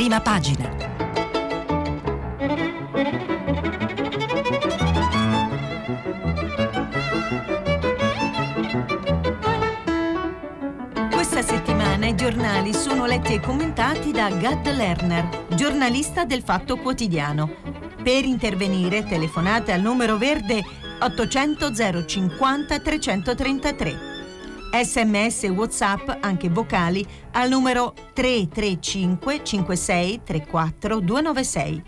prima 0.00 0.18
pagina. 0.22 0.66
Questa 11.10 11.42
settimana 11.42 12.06
i 12.06 12.14
giornali 12.14 12.72
sono 12.72 13.04
letti 13.04 13.34
e 13.34 13.40
commentati 13.40 14.10
da 14.10 14.30
Gad 14.30 14.74
Lerner, 14.74 15.28
giornalista 15.48 16.24
del 16.24 16.40
Fatto 16.40 16.78
Quotidiano. 16.78 17.56
Per 18.02 18.24
intervenire 18.24 19.04
telefonate 19.04 19.72
al 19.72 19.82
numero 19.82 20.16
verde 20.16 20.64
800 20.98 21.74
050 22.06 22.78
333. 22.78 24.09
Sms 24.72 25.42
WhatsApp, 25.48 26.08
anche 26.20 26.48
vocali, 26.48 27.04
al 27.32 27.48
numero 27.48 27.92
335 28.12 29.42
56 29.42 30.20
34 30.24 31.00
296. 31.00 31.82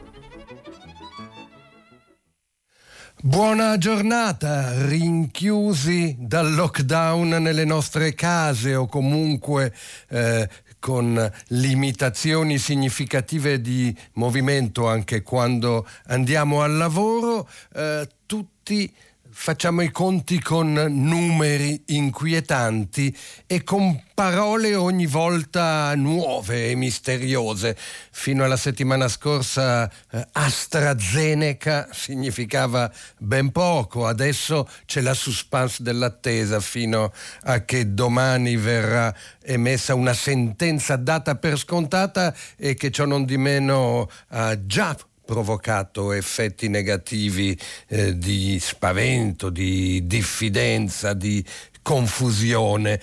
Buona 3.25 3.79
giornata, 3.79 4.85
rinchiusi 4.87 6.17
dal 6.19 6.53
lockdown 6.53 7.29
nelle 7.29 7.65
nostre 7.65 8.15
case 8.15 8.75
o 8.75 8.87
comunque 8.87 9.73
eh, 10.09 10.49
con 10.81 11.33
limitazioni 11.49 12.59
significative 12.59 13.61
di 13.61 13.97
movimento 14.15 14.89
anche 14.89 15.23
quando 15.23 15.87
andiamo 16.07 16.63
al 16.63 16.77
lavoro, 16.77 17.49
eh, 17.75 18.09
tutti 18.27 18.93
facciamo 19.33 19.81
i 19.81 19.91
conti 19.91 20.41
con 20.41 20.73
numeri 20.73 21.83
inquietanti 21.87 23.17
e 23.47 23.65
con 23.65 24.01
parole 24.15 24.75
ogni 24.75 25.07
volta 25.07 25.95
nuove 25.95 26.71
e 26.71 26.75
misteriose. 26.75 27.77
Fino 28.11 28.45
alla 28.45 28.57
settimana 28.57 29.09
scorsa 29.09 29.91
eh, 30.11 30.29
AstraZeneca 30.33 31.89
significava 31.93 32.93
ben 33.19 33.51
poco, 33.51 34.07
adesso 34.07 34.69
c'è 34.85 35.01
la 35.01 35.15
suspense 35.15 35.83
dell'attesa 35.83 36.61
fino 36.61 37.13
a 37.45 37.65
che 37.65 37.95
domani 37.95 38.57
verrà 38.57 39.15
emessa 39.43 39.95
una 39.95 40.15
sentenza 40.15 40.97
data 40.97 41.37
per 41.37 41.59
scontata 41.59 42.35
e 42.57 42.75
che 42.75 42.91
ciò 42.91 43.07
non 43.07 43.25
di 43.25 43.39
meno 43.39 44.09
ha 44.29 44.65
già 44.67 44.97
provocato 45.25 46.13
effetti 46.13 46.69
negativi 46.69 47.59
eh, 47.89 48.17
di 48.19 48.59
spavento, 48.61 49.51
di 49.51 50.07
diffidenza, 50.07 51.15
di 51.15 51.45
confusione. 51.83 53.01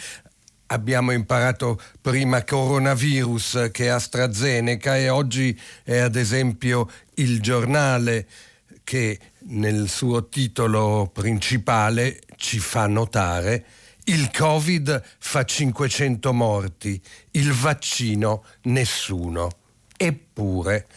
Abbiamo 0.67 1.11
imparato 1.11 1.81
prima 2.01 2.43
coronavirus 2.43 3.69
che 3.71 3.89
AstraZeneca 3.89 4.97
e 4.97 5.09
oggi 5.09 5.59
è 5.83 5.97
ad 5.97 6.15
esempio 6.15 6.89
il 7.15 7.41
giornale 7.41 8.27
che 8.83 9.19
nel 9.49 9.89
suo 9.89 10.29
titolo 10.29 11.09
principale 11.13 12.21
ci 12.35 12.59
fa 12.59 12.87
notare 12.87 13.65
il 14.09 14.31
Covid 14.31 15.03
fa 15.19 15.45
500 15.45 16.33
morti, 16.33 16.99
il 17.31 17.51
vaccino 17.53 18.43
nessuno. 18.63 19.49
Eppure 19.95 20.87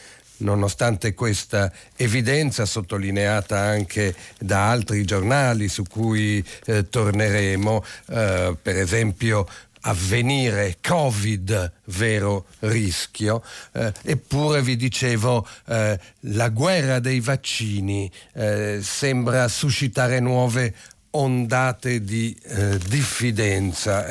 nonostante 0.42 1.14
questa 1.14 1.72
evidenza 1.96 2.66
sottolineata 2.66 3.58
anche 3.58 4.14
da 4.38 4.70
altri 4.70 5.04
giornali 5.04 5.68
su 5.68 5.84
cui 5.84 6.44
eh, 6.66 6.88
torneremo, 6.88 7.84
eh, 8.08 8.56
per 8.60 8.76
esempio 8.76 9.46
avvenire 9.82 10.76
Covid, 10.80 11.72
vero 11.86 12.46
rischio, 12.60 13.42
eh, 13.72 13.92
eppure 14.02 14.62
vi 14.62 14.76
dicevo 14.76 15.46
eh, 15.66 15.98
la 16.20 16.48
guerra 16.50 17.00
dei 17.00 17.20
vaccini 17.20 18.10
eh, 18.34 18.78
sembra 18.80 19.48
suscitare 19.48 20.20
nuove 20.20 20.74
ondate 21.14 22.02
di 22.02 22.36
eh, 22.44 22.78
diffidenza. 22.88 24.06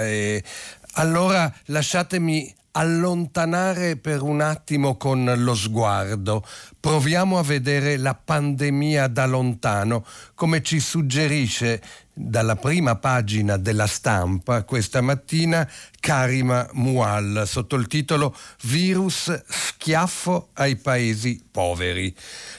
Allora 0.95 1.51
lasciatemi 1.65 2.53
allontanare 2.71 3.97
per 3.97 4.21
un 4.21 4.41
attimo 4.41 4.97
con 4.97 5.31
lo 5.37 5.55
sguardo. 5.55 6.45
Proviamo 6.79 7.37
a 7.37 7.43
vedere 7.43 7.97
la 7.97 8.15
pandemia 8.15 9.07
da 9.07 9.25
lontano, 9.25 10.05
come 10.35 10.61
ci 10.61 10.79
suggerisce 10.79 11.81
dalla 12.13 12.55
prima 12.55 12.95
pagina 12.95 13.57
della 13.57 13.87
stampa 13.87 14.63
questa 14.63 15.01
mattina 15.01 15.67
Karima 15.99 16.67
Mual 16.73 17.43
sotto 17.45 17.75
il 17.75 17.87
titolo 17.87 18.35
Virus 18.63 19.43
schiaffo 19.47 20.49
ai 20.53 20.75
paesi 20.75 21.41
poveri. 21.49 22.13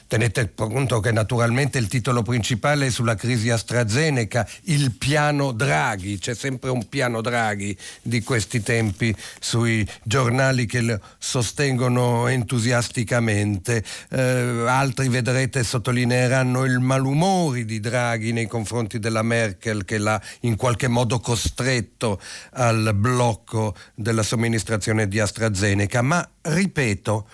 Tenete 0.07 0.53
conto 0.55 1.01
che 1.01 1.11
naturalmente 1.11 1.79
il 1.79 1.89
titolo 1.89 2.23
principale 2.23 2.87
è 2.87 2.91
sulla 2.91 3.15
crisi 3.15 3.51
AstraZeneca, 3.51 4.47
il 4.65 4.93
piano 4.93 5.53
Draghi, 5.53 6.19
c'è 6.19 6.35
sempre 6.35 6.71
un 6.71 6.87
piano 6.89 7.21
Draghi 7.23 7.77
di 8.03 8.23
questi 8.23 8.63
tempi 8.63 9.15
sui 9.41 9.89
giornali 10.03 10.67
che 10.67 10.83
lo 10.83 11.01
sostengono 11.19 12.29
entusiasticamente. 12.29 13.83
Eh, 14.11 14.65
altri 14.69 15.09
vedrete 15.09 15.65
sottolineeranno 15.65 16.65
il 16.65 16.79
malumori 16.79 17.65
di 17.65 17.81
Draghi 17.81 18.33
nei 18.33 18.47
confronti 18.47 18.99
della 18.99 19.23
Merkel 19.23 19.42
che 19.51 19.99
l'ha 19.99 20.21
in 20.41 20.57
qualche 20.57 20.89
modo 20.89 21.21
costretto 21.21 22.21
al 22.53 22.93
blocco 22.95 23.75
della 23.95 24.23
somministrazione 24.23 25.09
di 25.09 25.21
AstraZeneca. 25.21 26.03
Ma 26.03 26.29
ripeto, 26.41 27.29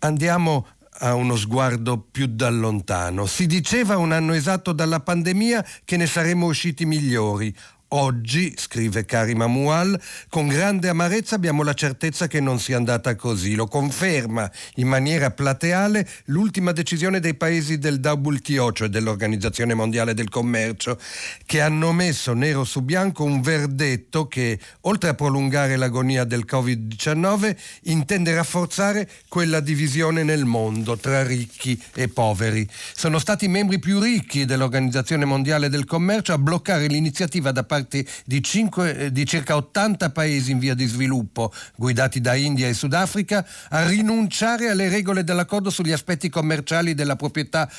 andiamo 0.00 0.66
a 1.02 1.14
uno 1.14 1.36
sguardo 1.36 1.98
più 1.98 2.26
da 2.26 2.50
lontano. 2.50 3.26
Si 3.26 3.46
diceva 3.46 3.96
un 3.96 4.12
anno 4.12 4.34
esatto 4.34 4.72
dalla 4.72 5.00
pandemia 5.00 5.64
che 5.84 5.96
ne 5.96 6.06
saremmo 6.06 6.46
usciti 6.46 6.84
migliori. 6.84 7.54
Oggi, 7.92 8.54
scrive 8.56 9.04
Karima 9.04 9.48
Mual, 9.48 10.00
con 10.28 10.46
grande 10.46 10.88
amarezza 10.88 11.34
abbiamo 11.34 11.64
la 11.64 11.74
certezza 11.74 12.28
che 12.28 12.38
non 12.38 12.60
sia 12.60 12.76
andata 12.76 13.16
così. 13.16 13.56
Lo 13.56 13.66
conferma 13.66 14.48
in 14.76 14.86
maniera 14.86 15.32
plateale 15.32 16.08
l'ultima 16.26 16.70
decisione 16.70 17.18
dei 17.18 17.34
paesi 17.34 17.78
del 17.78 17.98
WTO, 18.00 18.72
cioè 18.72 18.86
dell'Organizzazione 18.86 19.74
Mondiale 19.74 20.14
del 20.14 20.28
Commercio, 20.28 21.00
che 21.44 21.60
hanno 21.60 21.90
messo 21.90 22.32
nero 22.32 22.62
su 22.62 22.82
bianco 22.82 23.24
un 23.24 23.40
verdetto 23.40 24.28
che, 24.28 24.60
oltre 24.82 25.08
a 25.08 25.14
prolungare 25.14 25.74
l'agonia 25.74 26.22
del 26.22 26.44
Covid-19, 26.48 27.56
intende 27.84 28.32
rafforzare 28.32 29.08
quella 29.26 29.58
divisione 29.58 30.22
nel 30.22 30.44
mondo 30.44 30.96
tra 30.96 31.24
ricchi 31.24 31.76
e 31.94 32.06
poveri. 32.06 32.68
Sono 32.94 33.18
stati 33.18 33.46
i 33.46 33.48
membri 33.48 33.80
più 33.80 33.98
ricchi 33.98 34.44
dell'Organizzazione 34.44 35.24
Mondiale 35.24 35.68
del 35.68 35.86
Commercio 35.86 36.32
a 36.32 36.38
bloccare 36.38 36.86
l'iniziativa 36.86 37.50
da 37.50 37.64
parte 37.64 37.78
parte 37.80 38.06
di, 38.24 38.42
5, 38.42 38.96
eh, 38.96 39.12
di 39.12 39.26
circa 39.26 39.56
80 39.56 40.10
paesi 40.10 40.52
in 40.52 40.58
via 40.58 40.74
di 40.74 40.86
sviluppo, 40.86 41.52
guidati 41.76 42.20
da 42.20 42.34
India 42.34 42.68
e 42.68 42.74
Sudafrica, 42.74 43.46
a 43.70 43.86
rinunciare 43.86 44.68
alle 44.68 44.88
regole 44.88 45.24
dell'accordo 45.24 45.70
sugli 45.70 45.92
aspetti 45.92 46.28
commerciali 46.28 46.94
della 46.94 47.16
proprietà 47.16 47.70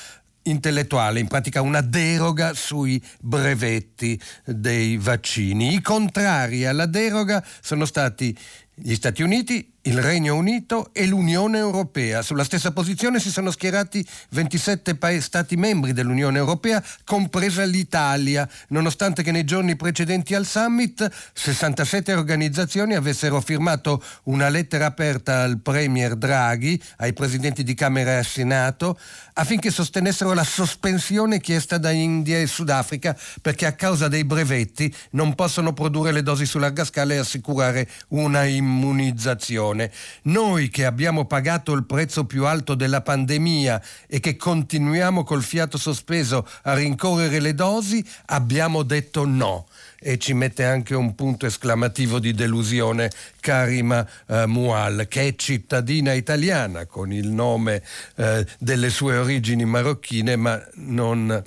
intellettuale, 0.44 1.20
in 1.20 1.28
pratica 1.28 1.62
una 1.62 1.82
deroga 1.82 2.54
sui 2.54 3.02
brevetti 3.20 4.20
dei 4.44 4.98
vaccini. 4.98 5.76
I 5.76 5.82
contrari 5.82 6.66
alla 6.66 6.88
deroga 6.88 7.46
sono 7.62 7.86
stati 7.86 8.36
gli 8.74 8.96
Stati 8.96 9.22
Uniti, 9.22 9.71
il 9.84 10.00
Regno 10.00 10.36
Unito 10.36 10.90
e 10.94 11.08
l'Unione 11.08 11.58
Europea. 11.58 12.22
Sulla 12.22 12.44
stessa 12.44 12.72
posizione 12.72 13.20
si 13.20 13.32
sono 13.32 13.50
schierati 13.50 14.06
27 14.30 14.96
pa- 14.96 15.20
Stati 15.22 15.56
membri 15.56 15.94
dell'Unione 15.94 16.38
Europea, 16.38 16.84
compresa 17.04 17.64
l'Italia, 17.64 18.48
nonostante 18.70 19.24
che 19.24 19.32
nei 19.32 19.44
giorni 19.44 19.76
precedenti 19.76 20.36
al 20.36 20.46
summit 20.46 21.10
67 21.34 22.14
organizzazioni 22.14 22.96
avessero 22.96 23.42
firmato 23.42 24.04
una 24.24 24.50
lettera 24.50 24.86
aperta 24.86 25.42
al 25.42 25.60
Premier 25.60 26.16
Draghi, 26.16 26.82
ai 26.98 27.14
presidenti 27.14 27.64
di 27.64 27.74
Camera 27.74 28.20
e 28.20 28.24
Senato, 28.24 28.98
affinché 29.34 29.72
sostenessero 29.72 30.34
la 30.34 30.44
sospensione 30.44 31.40
chiesta 31.40 31.78
da 31.78 31.92
India 31.92 32.40
e 32.40 32.48
Sudafrica 32.48 33.18
perché 33.42 33.66
a 33.66 33.74
causa 33.74 34.08
dei 34.08 34.24
brevetti 34.24 34.94
non 35.12 35.36
possono 35.36 35.74
produrre 35.74 36.12
le 36.12 36.24
dosi 36.24 36.46
su 36.46 36.58
larga 36.60 36.86
scala 36.86 37.14
e 37.14 37.18
assicurare 37.18 37.88
una 38.10 38.44
immunizzazione 38.44 39.71
situazione. 39.72 39.92
Noi 40.24 40.70
che 40.70 40.86
abbiamo 40.86 41.26
pagato 41.26 41.74
il 41.74 41.86
prezzo 41.86 42.26
più 42.26 42.46
alto 42.46 42.76
della 42.76 43.02
pandemia 43.02 43.82
e 44.08 44.20
che 44.20 44.36
continuiamo 44.36 45.24
col 45.24 45.44
fiato 45.44 45.78
sospeso 45.78 46.48
a 46.64 46.74
rincorrere 46.74 47.40
le 47.40 47.56
dosi, 47.56 48.06
abbiamo 48.28 48.84
detto 48.84 49.26
no 49.26 49.68
e 50.04 50.18
ci 50.18 50.34
mette 50.34 50.66
anche 50.66 50.96
un 50.96 51.14
punto 51.14 51.46
esclamativo 51.46 52.18
di 52.20 52.34
delusione 52.34 53.12
Karima 53.40 54.08
eh, 54.28 54.48
Mual, 54.48 55.06
che 55.08 55.28
è 55.28 55.36
cittadina 55.36 56.14
italiana 56.14 56.88
con 56.88 57.12
il 57.12 57.30
nome 57.30 57.84
eh, 58.16 58.46
delle 58.58 58.90
sue 58.90 59.18
origini 59.18 59.64
marocchine, 59.64 60.36
ma 60.36 60.60
non 60.76 61.44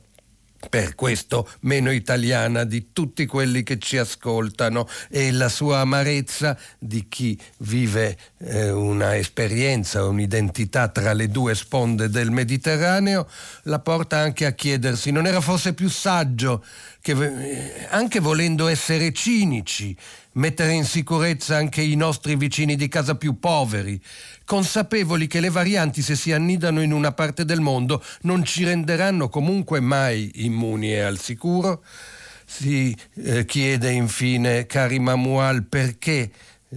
per 0.69 0.95
questo 0.95 1.49
meno 1.61 1.91
italiana 1.91 2.65
di 2.65 2.93
tutti 2.93 3.27
quelli 3.27 3.63
che 3.63 3.79
ci 3.79 3.97
ascoltano. 3.97 4.89
E 5.09 5.31
la 5.33 5.49
sua 5.49 5.81
amarezza 5.81 6.57
di 6.79 7.07
chi 7.09 7.39
vive 7.59 8.17
eh, 8.39 8.71
una 8.71 9.17
esperienza, 9.17 10.05
un'identità 10.05 10.89
tra 10.89 11.13
le 11.13 11.29
due 11.29 11.55
sponde 11.55 12.09
del 12.09 12.31
Mediterraneo, 12.31 13.29
la 13.65 13.79
porta 13.79 14.19
anche 14.19 14.47
a 14.47 14.53
chiedersi 14.53 15.11
non 15.11 15.27
era 15.27 15.41
forse 15.41 15.75
più 15.75 15.89
saggio 15.89 16.65
che 17.01 17.87
anche 17.91 18.19
volendo 18.19 18.67
essere 18.67 19.13
cinici, 19.13 19.95
mettere 20.35 20.73
in 20.73 20.85
sicurezza 20.85 21.57
anche 21.57 21.81
i 21.83 21.97
nostri 21.97 22.37
vicini 22.37 22.77
di 22.77 22.89
casa 22.89 23.17
più 23.17 23.39
poveri, 23.39 24.01
consapevoli 24.45 25.27
che 25.27 25.41
le 25.41 25.51
varianti 25.51 26.01
se 26.03 26.17
si 26.17 26.33
annidano 26.33 26.83
in 26.83 26.93
una 26.93 27.13
parte 27.13 27.45
del 27.45 27.61
mondo 27.61 28.03
non 28.23 28.43
ci 28.45 28.65
renderanno 28.65 29.29
comunque 29.29 29.81
mai 29.81 30.31
immuni 30.45 30.93
e 30.93 31.01
al 31.01 31.19
sicuro? 31.19 31.83
Si 32.47 32.97
eh, 33.15 33.45
chiede 33.47 33.91
infine, 33.91 34.67
cari 34.67 34.99
Mamual, 34.99 35.65
perché 35.65 36.21
eh, 36.21 36.31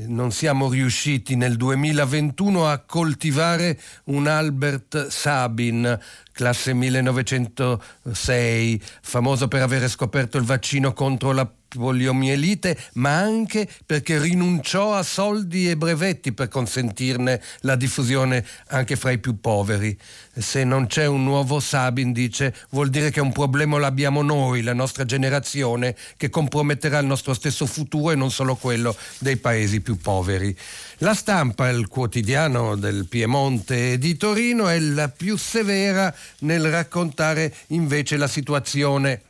non 0.07 0.31
siamo 0.31 0.69
riusciti 0.69 1.35
nel 1.35 1.57
2021 1.57 2.69
a 2.69 2.77
coltivare 2.79 3.77
un 4.05 4.27
Albert 4.27 5.07
Sabin, 5.07 5.99
classe 6.31 6.73
1906, 6.73 8.81
famoso 9.01 9.49
per 9.49 9.61
aver 9.61 9.89
scoperto 9.89 10.37
il 10.37 10.45
vaccino 10.45 10.93
contro 10.93 11.33
la 11.33 11.51
poliomielite, 11.67 12.77
ma 12.93 13.17
anche 13.17 13.67
perché 13.85 14.19
rinunciò 14.19 14.93
a 14.93 15.03
soldi 15.03 15.69
e 15.69 15.77
brevetti 15.77 16.31
per 16.31 16.47
consentirne 16.47 17.41
la 17.61 17.75
diffusione 17.75 18.45
anche 18.67 18.95
fra 18.95 19.11
i 19.11 19.19
più 19.19 19.39
poveri. 19.39 19.97
Se 20.33 20.63
non 20.63 20.87
c'è 20.87 21.05
un 21.05 21.23
nuovo 21.23 21.59
Sabin, 21.59 22.11
dice, 22.11 22.53
vuol 22.69 22.89
dire 22.89 23.09
che 23.09 23.21
un 23.21 23.31
problema 23.31 23.77
l'abbiamo 23.77 24.21
noi, 24.21 24.61
la 24.61 24.73
nostra 24.73 25.05
generazione, 25.05 25.95
che 26.15 26.29
comprometterà 26.29 26.99
il 26.99 27.05
nostro 27.05 27.33
stesso 27.33 27.65
futuro 27.65 28.11
e 28.11 28.15
non 28.15 28.31
solo 28.31 28.55
quello 28.55 28.95
dei 29.19 29.37
paesi 29.37 29.81
più 29.81 29.97
poveri. 29.97 30.55
La 30.99 31.13
stampa, 31.13 31.69
il 31.69 31.87
quotidiano 31.87 32.75
del 32.75 33.05
Piemonte 33.07 33.93
e 33.93 33.97
di 33.97 34.15
Torino, 34.17 34.67
è 34.67 34.79
la 34.79 35.09
più 35.09 35.37
severa 35.37 36.13
nel 36.39 36.69
raccontare 36.69 37.53
invece 37.67 38.17
la 38.17 38.27
situazione 38.27 39.21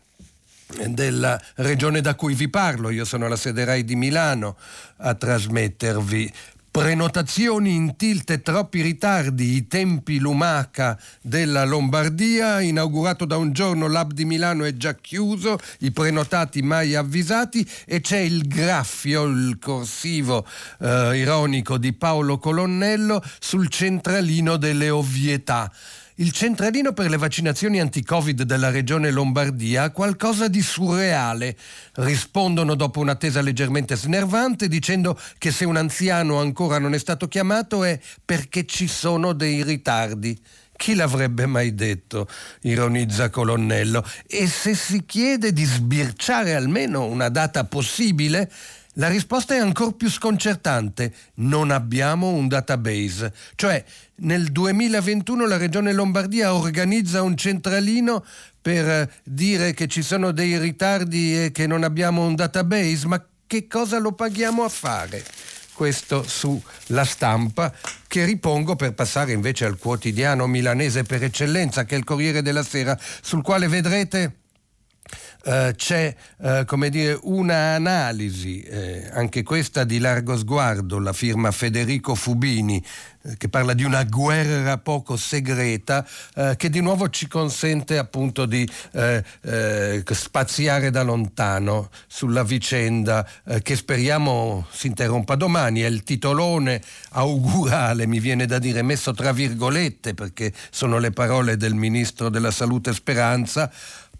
della 0.87 1.39
regione 1.55 2.01
da 2.01 2.15
cui 2.15 2.33
vi 2.33 2.49
parlo, 2.49 2.89
io 2.89 3.05
sono 3.05 3.27
la 3.27 3.37
sede 3.37 3.63
RAI 3.63 3.83
di 3.83 3.95
Milano 3.95 4.57
a 4.97 5.13
trasmettervi 5.13 6.31
prenotazioni 6.77 7.73
in 7.73 7.95
tilt 7.95 8.29
e 8.29 8.43
troppi 8.43 8.81
ritardi, 8.81 9.55
i 9.55 9.67
tempi 9.67 10.19
lumaca 10.19 10.95
della 11.21 11.65
Lombardia, 11.65 12.61
inaugurato 12.61 13.25
da 13.25 13.35
un 13.35 13.51
giorno 13.51 13.87
l'hub 13.87 14.11
di 14.11 14.25
Milano 14.25 14.63
è 14.63 14.77
già 14.77 14.93
chiuso, 14.93 15.57
i 15.79 15.89
prenotati 15.89 16.61
mai 16.61 16.93
avvisati 16.93 17.67
e 17.83 17.99
c'è 17.99 18.19
il 18.19 18.47
graffio, 18.47 19.23
il 19.23 19.57
corsivo 19.59 20.45
eh, 20.79 21.17
ironico 21.17 21.79
di 21.79 21.93
Paolo 21.93 22.37
Colonnello 22.37 23.23
sul 23.39 23.69
centralino 23.69 24.57
delle 24.57 24.91
ovvietà. 24.91 25.71
Il 26.19 26.31
centralino 26.31 26.93
per 26.93 27.11
le 27.11 27.17
vaccinazioni 27.17 27.79
anti-Covid 27.79 28.41
della 28.41 28.71
regione 28.71 29.11
Lombardia 29.11 29.83
ha 29.83 29.91
qualcosa 29.91 30.47
di 30.47 30.63
surreale. 30.63 31.55
Rispondono 31.93 32.73
dopo 32.73 32.99
un'attesa 33.01 33.39
leggermente 33.41 33.95
snervante 33.95 34.67
dicendo 34.67 35.15
che 35.37 35.51
se 35.51 35.63
un 35.63 35.75
anziano 35.75 36.39
ancora 36.39 36.79
non 36.79 36.95
è 36.95 36.97
stato 36.97 37.27
chiamato 37.27 37.83
è 37.83 37.99
perché 38.25 38.65
ci 38.65 38.87
sono 38.87 39.33
dei 39.33 39.61
ritardi. 39.61 40.35
Chi 40.75 40.95
l'avrebbe 40.95 41.45
mai 41.45 41.75
detto? 41.75 42.27
ironizza 42.61 43.29
Colonnello. 43.29 44.03
E 44.25 44.47
se 44.47 44.73
si 44.73 45.05
chiede 45.05 45.53
di 45.53 45.65
sbirciare 45.65 46.55
almeno 46.55 47.05
una 47.05 47.29
data 47.29 47.63
possibile, 47.65 48.49
la 48.97 49.09
risposta 49.09 49.55
è 49.55 49.59
ancora 49.59 49.91
più 49.91 50.09
sconcertante. 50.09 51.13
Non 51.35 51.71
abbiamo 51.71 52.29
un 52.29 52.47
database. 52.47 53.33
Cioè, 53.55 53.83
nel 54.17 54.51
2021 54.51 55.45
la 55.45 55.57
Regione 55.57 55.93
Lombardia 55.93 56.53
organizza 56.53 57.21
un 57.21 57.37
centralino 57.37 58.25
per 58.59 58.89
eh, 58.89 59.09
dire 59.23 59.73
che 59.73 59.87
ci 59.87 60.01
sono 60.01 60.31
dei 60.31 60.57
ritardi 60.57 61.45
e 61.45 61.51
che 61.51 61.67
non 61.67 61.83
abbiamo 61.83 62.25
un 62.25 62.35
database, 62.35 63.07
ma 63.07 63.23
che 63.45 63.67
cosa 63.67 63.99
lo 63.99 64.13
paghiamo 64.13 64.63
a 64.63 64.69
fare? 64.69 65.23
Questo 65.73 66.23
sulla 66.23 67.05
stampa 67.05 67.71
che 68.07 68.25
ripongo 68.25 68.75
per 68.75 68.93
passare 68.93 69.31
invece 69.31 69.65
al 69.65 69.77
quotidiano 69.77 70.47
milanese 70.47 71.03
per 71.03 71.23
eccellenza 71.23 71.85
che 71.85 71.93
è 71.93 71.97
il 71.99 72.03
Corriere 72.03 72.41
della 72.41 72.63
Sera, 72.63 72.97
sul 73.21 73.43
quale 73.43 73.67
vedrete 73.67 74.46
Uh, 75.43 75.71
c'è 75.75 76.13
uh, 76.37 76.65
come 76.65 76.89
dire 76.89 77.17
un'analisi, 77.21 78.61
eh, 78.63 79.09
anche 79.13 79.43
questa 79.43 79.85
di 79.85 79.97
largo 79.97 80.35
sguardo, 80.35 80.99
la 80.99 81.13
firma 81.13 81.51
Federico 81.51 82.15
Fubini, 82.15 82.83
eh, 83.21 83.37
che 83.37 83.47
parla 83.47 83.73
di 83.73 83.85
una 83.85 84.03
guerra 84.03 84.77
poco 84.77 85.15
segreta, 85.15 86.05
eh, 86.35 86.55
che 86.57 86.69
di 86.69 86.81
nuovo 86.81 87.09
ci 87.09 87.27
consente 87.27 87.97
appunto 87.97 88.45
di 88.45 88.67
eh, 88.91 89.23
spaziare 90.11 90.89
da 90.89 91.03
lontano 91.03 91.89
sulla 92.07 92.43
vicenda 92.43 93.25
che 93.61 93.75
speriamo 93.75 94.65
si 94.71 94.87
interrompa 94.87 95.35
domani. 95.35 95.81
È 95.81 95.87
il 95.87 96.03
titolone 96.03 96.81
augurale, 97.11 98.05
mi 98.05 98.19
viene 98.19 98.45
da 98.45 98.59
dire, 98.59 98.81
messo 98.81 99.13
tra 99.13 99.31
virgolette, 99.31 100.13
perché 100.13 100.51
sono 100.71 100.97
le 100.97 101.11
parole 101.11 101.55
del 101.55 101.73
ministro 101.73 102.29
della 102.29 102.51
Salute 102.51 102.93
Speranza 102.93 103.71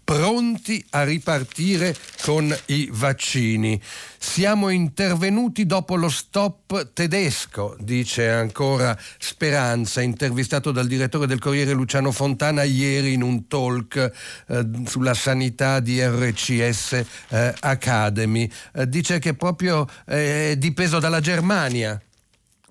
pronti 0.08 0.82
a 0.92 1.04
ripartire 1.04 1.94
con 2.22 2.56
i 2.66 2.88
vaccini. 2.90 3.78
Siamo 4.16 4.70
intervenuti 4.70 5.66
dopo 5.66 5.96
lo 5.96 6.08
stop 6.08 6.94
tedesco, 6.94 7.76
dice 7.78 8.30
ancora 8.30 8.98
Speranza, 9.18 10.00
intervistato 10.00 10.72
dal 10.72 10.86
direttore 10.86 11.26
del 11.26 11.38
Corriere 11.38 11.72
Luciano 11.72 12.10
Fontana 12.10 12.62
ieri 12.62 13.12
in 13.12 13.22
un 13.22 13.48
talk 13.48 14.10
eh, 14.46 14.66
sulla 14.86 15.12
sanità 15.12 15.78
di 15.80 16.02
RCS 16.02 17.04
eh, 17.28 17.54
Academy. 17.60 18.50
Eh, 18.72 18.88
dice 18.88 19.18
che 19.18 19.34
proprio 19.34 19.86
eh, 20.06 20.52
è 20.52 20.56
dipeso 20.56 21.00
dalla 21.00 21.20
Germania 21.20 22.00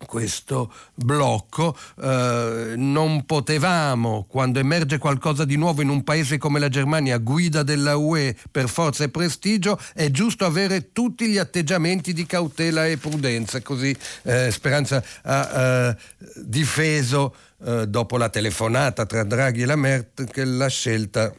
questo 0.05 0.71
blocco, 0.93 1.75
eh, 2.01 2.73
non 2.75 3.25
potevamo, 3.25 4.25
quando 4.27 4.59
emerge 4.59 4.97
qualcosa 4.97 5.43
di 5.43 5.55
nuovo 5.55 5.81
in 5.81 5.89
un 5.89 6.03
paese 6.03 6.37
come 6.37 6.59
la 6.59 6.69
Germania, 6.69 7.17
guida 7.17 7.63
della 7.63 7.95
UE 7.95 8.35
per 8.51 8.69
forza 8.69 9.03
e 9.03 9.09
prestigio, 9.09 9.79
è 9.93 10.11
giusto 10.11 10.45
avere 10.45 10.91
tutti 10.91 11.27
gli 11.27 11.37
atteggiamenti 11.37 12.13
di 12.13 12.25
cautela 12.25 12.85
e 12.85 12.97
prudenza. 12.97 13.61
Così 13.61 13.95
eh, 14.23 14.51
Speranza 14.51 15.03
ha 15.23 15.89
eh, 15.89 15.97
difeso, 16.35 17.35
eh, 17.65 17.87
dopo 17.87 18.17
la 18.17 18.29
telefonata 18.29 19.05
tra 19.05 19.23
Draghi 19.23 19.63
e 19.63 19.65
la 19.65 19.75
Merkel, 19.75 20.57
la 20.57 20.67
scelta 20.67 21.33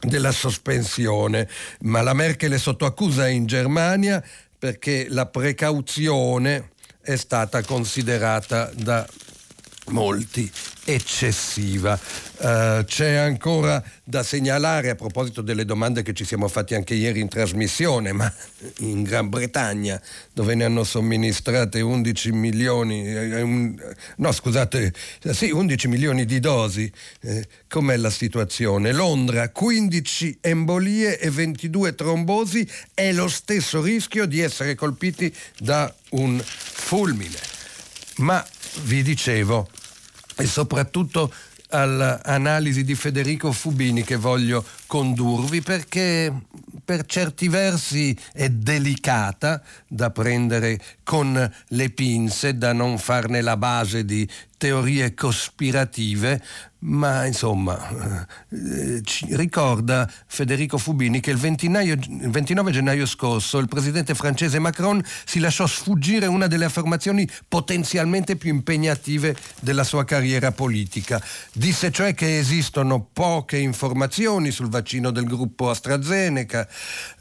della 0.00 0.32
sospensione. 0.32 1.48
Ma 1.80 2.02
la 2.02 2.12
Merkel 2.12 2.52
è 2.52 2.58
sotto 2.58 2.84
accusa 2.84 3.26
in 3.26 3.46
Germania 3.46 4.22
perché 4.58 5.06
la 5.10 5.26
precauzione 5.26 6.70
è 7.06 7.16
stata 7.16 7.62
considerata 7.62 8.68
da 8.74 9.06
molti 9.88 10.50
eccessiva. 10.84 11.98
Uh, 12.38 12.84
c'è 12.84 13.14
ancora 13.14 13.82
da 14.04 14.22
segnalare 14.22 14.90
a 14.90 14.94
proposito 14.94 15.40
delle 15.40 15.64
domande 15.64 16.02
che 16.02 16.12
ci 16.12 16.24
siamo 16.24 16.48
fatti 16.48 16.74
anche 16.74 16.94
ieri 16.94 17.20
in 17.20 17.28
trasmissione, 17.28 18.12
ma 18.12 18.32
in 18.80 19.02
Gran 19.02 19.28
Bretagna 19.28 20.00
dove 20.32 20.54
ne 20.54 20.64
hanno 20.64 20.84
somministrate 20.84 21.80
11 21.80 22.32
milioni, 22.32 23.06
eh, 23.06 23.40
un, 23.40 23.74
no 24.16 24.32
scusate, 24.32 24.92
sì 25.32 25.50
11 25.50 25.88
milioni 25.88 26.24
di 26.24 26.38
dosi, 26.38 26.90
eh, 27.22 27.48
com'è 27.68 27.96
la 27.96 28.10
situazione? 28.10 28.92
Londra 28.92 29.48
15 29.48 30.38
embolie 30.40 31.18
e 31.18 31.30
22 31.30 31.94
trombosi, 31.94 32.68
è 32.94 33.12
lo 33.12 33.28
stesso 33.28 33.82
rischio 33.82 34.26
di 34.26 34.40
essere 34.40 34.74
colpiti 34.74 35.34
da 35.58 35.92
un 36.10 36.40
fulmine. 36.44 37.54
Ma 38.18 38.44
vi 38.82 39.02
dicevo, 39.02 39.68
e 40.36 40.46
soprattutto 40.46 41.32
all'analisi 41.70 42.84
di 42.84 42.94
Federico 42.94 43.50
Fubini 43.52 44.04
che 44.04 44.16
voglio 44.16 44.64
condurvi 44.86 45.60
perché 45.62 46.32
per 46.84 47.04
certi 47.06 47.48
versi 47.48 48.16
è 48.32 48.48
delicata 48.48 49.62
da 49.88 50.10
prendere 50.10 50.80
con 51.02 51.52
le 51.68 51.90
pinze, 51.90 52.56
da 52.56 52.72
non 52.72 52.98
farne 52.98 53.40
la 53.40 53.56
base 53.56 54.04
di 54.04 54.28
teorie 54.58 55.12
cospirative, 55.12 56.42
ma 56.78 57.26
insomma 57.26 58.26
eh, 58.50 59.02
ricorda 59.30 60.10
Federico 60.26 60.78
Fubini 60.78 61.20
che 61.20 61.30
il, 61.30 61.40
il, 61.42 62.30
29 62.30 62.70
gennaio 62.70 63.06
scorso 63.06 63.58
il 63.58 63.68
presidente 63.68 64.14
francese 64.14 64.58
Macron 64.58 65.02
si 65.24 65.40
lasciò 65.40 65.66
sfuggire 65.66 66.26
una 66.26 66.46
delle 66.46 66.64
affermazioni 66.64 67.28
potenzialmente 67.48 68.36
più 68.36 68.50
impegnative 68.50 69.36
della 69.60 69.84
sua 69.84 70.04
carriera 70.04 70.52
politica. 70.52 71.22
Disse 71.52 71.90
cioè 71.90 72.14
che 72.14 72.38
esistono 72.38 73.06
poche 73.12 73.58
informazioni 73.58 74.50
sul 74.50 74.68
vaccino 74.76 75.10
del 75.10 75.24
gruppo 75.24 75.70
AstraZeneca, 75.70 76.68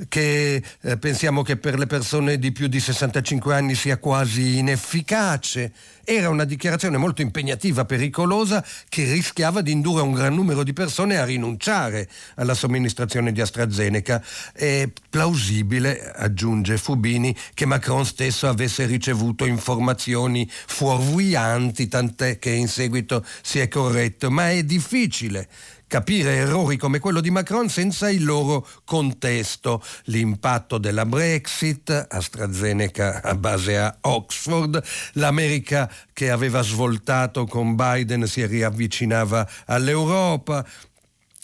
che 0.07 0.63
eh, 0.81 0.97
pensiamo 0.97 1.41
che 1.41 1.57
per 1.57 1.77
le 1.77 1.87
persone 1.87 2.37
di 2.37 2.51
più 2.51 2.67
di 2.67 2.79
65 2.79 3.53
anni 3.53 3.75
sia 3.75 3.97
quasi 3.97 4.57
inefficace 4.57 5.71
era 6.07 6.29
una 6.29 6.43
dichiarazione 6.43 6.97
molto 6.97 7.23
impegnativa, 7.23 7.83
pericolosa, 7.83 8.63
che 8.87 9.11
rischiava 9.11 9.61
di 9.61 9.71
indurre 9.71 10.03
un 10.03 10.13
gran 10.13 10.35
numero 10.35 10.61
di 10.61 10.71
persone 10.71 11.17
a 11.17 11.25
rinunciare 11.25 12.07
alla 12.35 12.53
somministrazione 12.53 13.31
di 13.31 13.41
AstraZeneca. 13.41 14.23
È 14.53 14.87
plausibile, 15.09 16.11
aggiunge 16.11 16.77
Fubini, 16.77 17.35
che 17.55 17.65
Macron 17.65 18.05
stesso 18.05 18.47
avesse 18.47 18.85
ricevuto 18.85 19.45
informazioni 19.45 20.47
fuorvianti, 20.49 21.87
tant'è 21.87 22.37
che 22.37 22.51
in 22.51 22.67
seguito 22.67 23.25
si 23.41 23.57
è 23.57 23.67
corretto, 23.67 24.29
ma 24.29 24.51
è 24.51 24.63
difficile 24.63 25.47
capire 25.95 26.35
errori 26.35 26.75
come 26.75 26.99
quello 26.99 27.21
di 27.21 27.31
Macron 27.31 27.69
senza 27.69 28.09
il 28.09 28.25
loro 28.25 28.67
contesto, 28.83 29.81
l'impatto 30.07 30.77
della 30.77 31.05
Brexit, 31.05 32.07
AstraZeneca 32.09 33.21
a 33.23 33.33
base 33.35 33.77
a 33.77 33.95
Oxford, 34.01 34.83
l'America 35.13 35.89
che 36.11 36.31
aveva 36.31 36.61
svoltato 36.63 37.45
con 37.45 37.75
Biden 37.75 38.27
si 38.27 38.45
riavvicinava 38.45 39.49
all'Europa. 39.67 40.65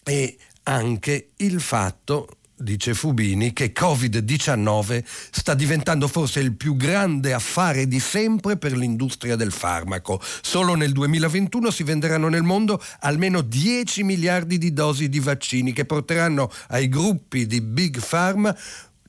E 0.03 0.37
anche 0.63 1.29
il 1.37 1.61
fatto 1.61 2.27
dice 2.61 2.93
Fubini, 2.93 3.53
che 3.53 3.73
Covid-19 3.77 5.03
sta 5.31 5.53
diventando 5.53 6.07
forse 6.07 6.39
il 6.39 6.55
più 6.55 6.75
grande 6.75 7.33
affare 7.33 7.87
di 7.87 7.99
sempre 7.99 8.57
per 8.57 8.75
l'industria 8.75 9.35
del 9.35 9.51
farmaco. 9.51 10.21
Solo 10.41 10.75
nel 10.75 10.91
2021 10.91 11.71
si 11.71 11.83
venderanno 11.83 12.29
nel 12.29 12.43
mondo 12.43 12.81
almeno 13.01 13.41
10 13.41 14.03
miliardi 14.03 14.57
di 14.57 14.71
dosi 14.73 15.09
di 15.09 15.19
vaccini 15.19 15.73
che 15.73 15.85
porteranno 15.85 16.49
ai 16.69 16.87
gruppi 16.87 17.45
di 17.45 17.61
Big 17.61 17.99
Pharma 17.99 18.55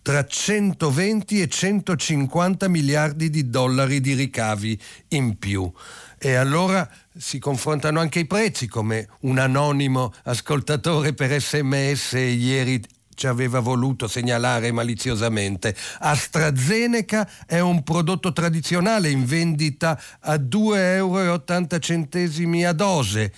tra 0.03 0.27
120 0.27 1.41
e 1.41 1.49
150 1.49 2.69
miliardi 2.69 3.31
di 3.31 3.49
dollari 3.49 4.01
di 4.01 4.15
ricavi 4.15 4.79
in 5.09 5.39
più. 5.39 5.71
E 6.19 6.35
allora 6.35 6.89
si 7.17 7.39
confrontano 7.39 8.01
anche 8.01 8.19
i 8.19 8.27
prezzi, 8.27 8.67
come 8.67 9.09
un 9.21 9.39
anonimo 9.39 10.13
ascoltatore 10.25 11.15
per 11.15 11.41
sms 11.41 12.13
ieri 12.13 12.83
ci 13.15 13.27
aveva 13.27 13.61
voluto 13.61 14.09
segnalare 14.09 14.73
maliziosamente. 14.73 15.75
AstraZeneca 15.99 17.29
è 17.47 17.61
un 17.61 17.83
prodotto 17.83 18.33
tradizionale 18.33 19.11
in 19.11 19.25
vendita 19.25 20.01
a 20.21 20.35
2,80 20.35 20.77
euro 20.77 22.69
a 22.69 22.73
dose. 22.73 23.33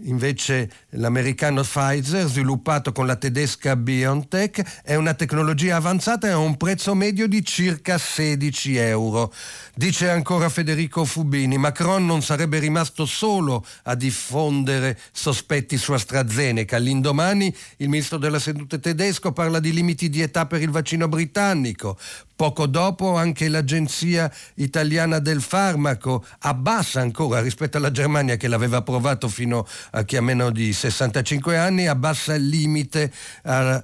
Invece 0.00 0.70
l'americano 0.90 1.62
Pfizer, 1.62 2.26
sviluppato 2.26 2.92
con 2.92 3.06
la 3.06 3.16
tedesca 3.16 3.76
BioNTech, 3.76 4.82
è 4.82 4.94
una 4.94 5.14
tecnologia 5.14 5.76
avanzata 5.76 6.26
e 6.26 6.32
ha 6.32 6.36
un 6.36 6.58
prezzo 6.58 6.94
medio 6.94 7.26
di 7.26 7.42
circa 7.42 7.96
16 7.96 8.76
euro. 8.76 9.32
Dice 9.74 10.10
ancora 10.10 10.50
Federico 10.50 11.06
Fubini, 11.06 11.56
Macron 11.56 12.04
non 12.04 12.20
sarebbe 12.20 12.58
rimasto 12.58 13.06
solo 13.06 13.64
a 13.84 13.94
diffondere 13.94 14.98
sospetti 15.12 15.78
su 15.78 15.92
AstraZeneca. 15.92 16.76
L'indomani 16.76 17.54
il 17.78 17.88
ministro 17.88 18.18
della 18.18 18.38
salute 18.38 18.78
tedesco 18.78 19.32
parla 19.32 19.60
di 19.60 19.72
limiti 19.72 20.10
di 20.10 20.20
età 20.20 20.44
per 20.44 20.60
il 20.60 20.70
vaccino 20.70 21.08
britannico. 21.08 21.96
Poco 22.36 22.66
dopo 22.66 23.16
anche 23.16 23.48
l'Agenzia 23.48 24.30
italiana 24.56 25.20
del 25.20 25.40
farmaco 25.40 26.22
abbassa 26.40 27.00
ancora 27.00 27.40
rispetto 27.40 27.78
alla 27.78 27.90
Germania 27.90 28.36
che 28.36 28.46
l'aveva 28.46 28.76
approvato 28.76 29.26
fino 29.28 29.66
a 29.92 30.02
chi 30.04 30.18
ha 30.18 30.20
meno 30.20 30.50
di 30.50 30.70
65 30.70 31.56
anni, 31.56 31.86
abbassa 31.86 32.34
il 32.34 32.46
limite 32.46 33.10
a 33.44 33.82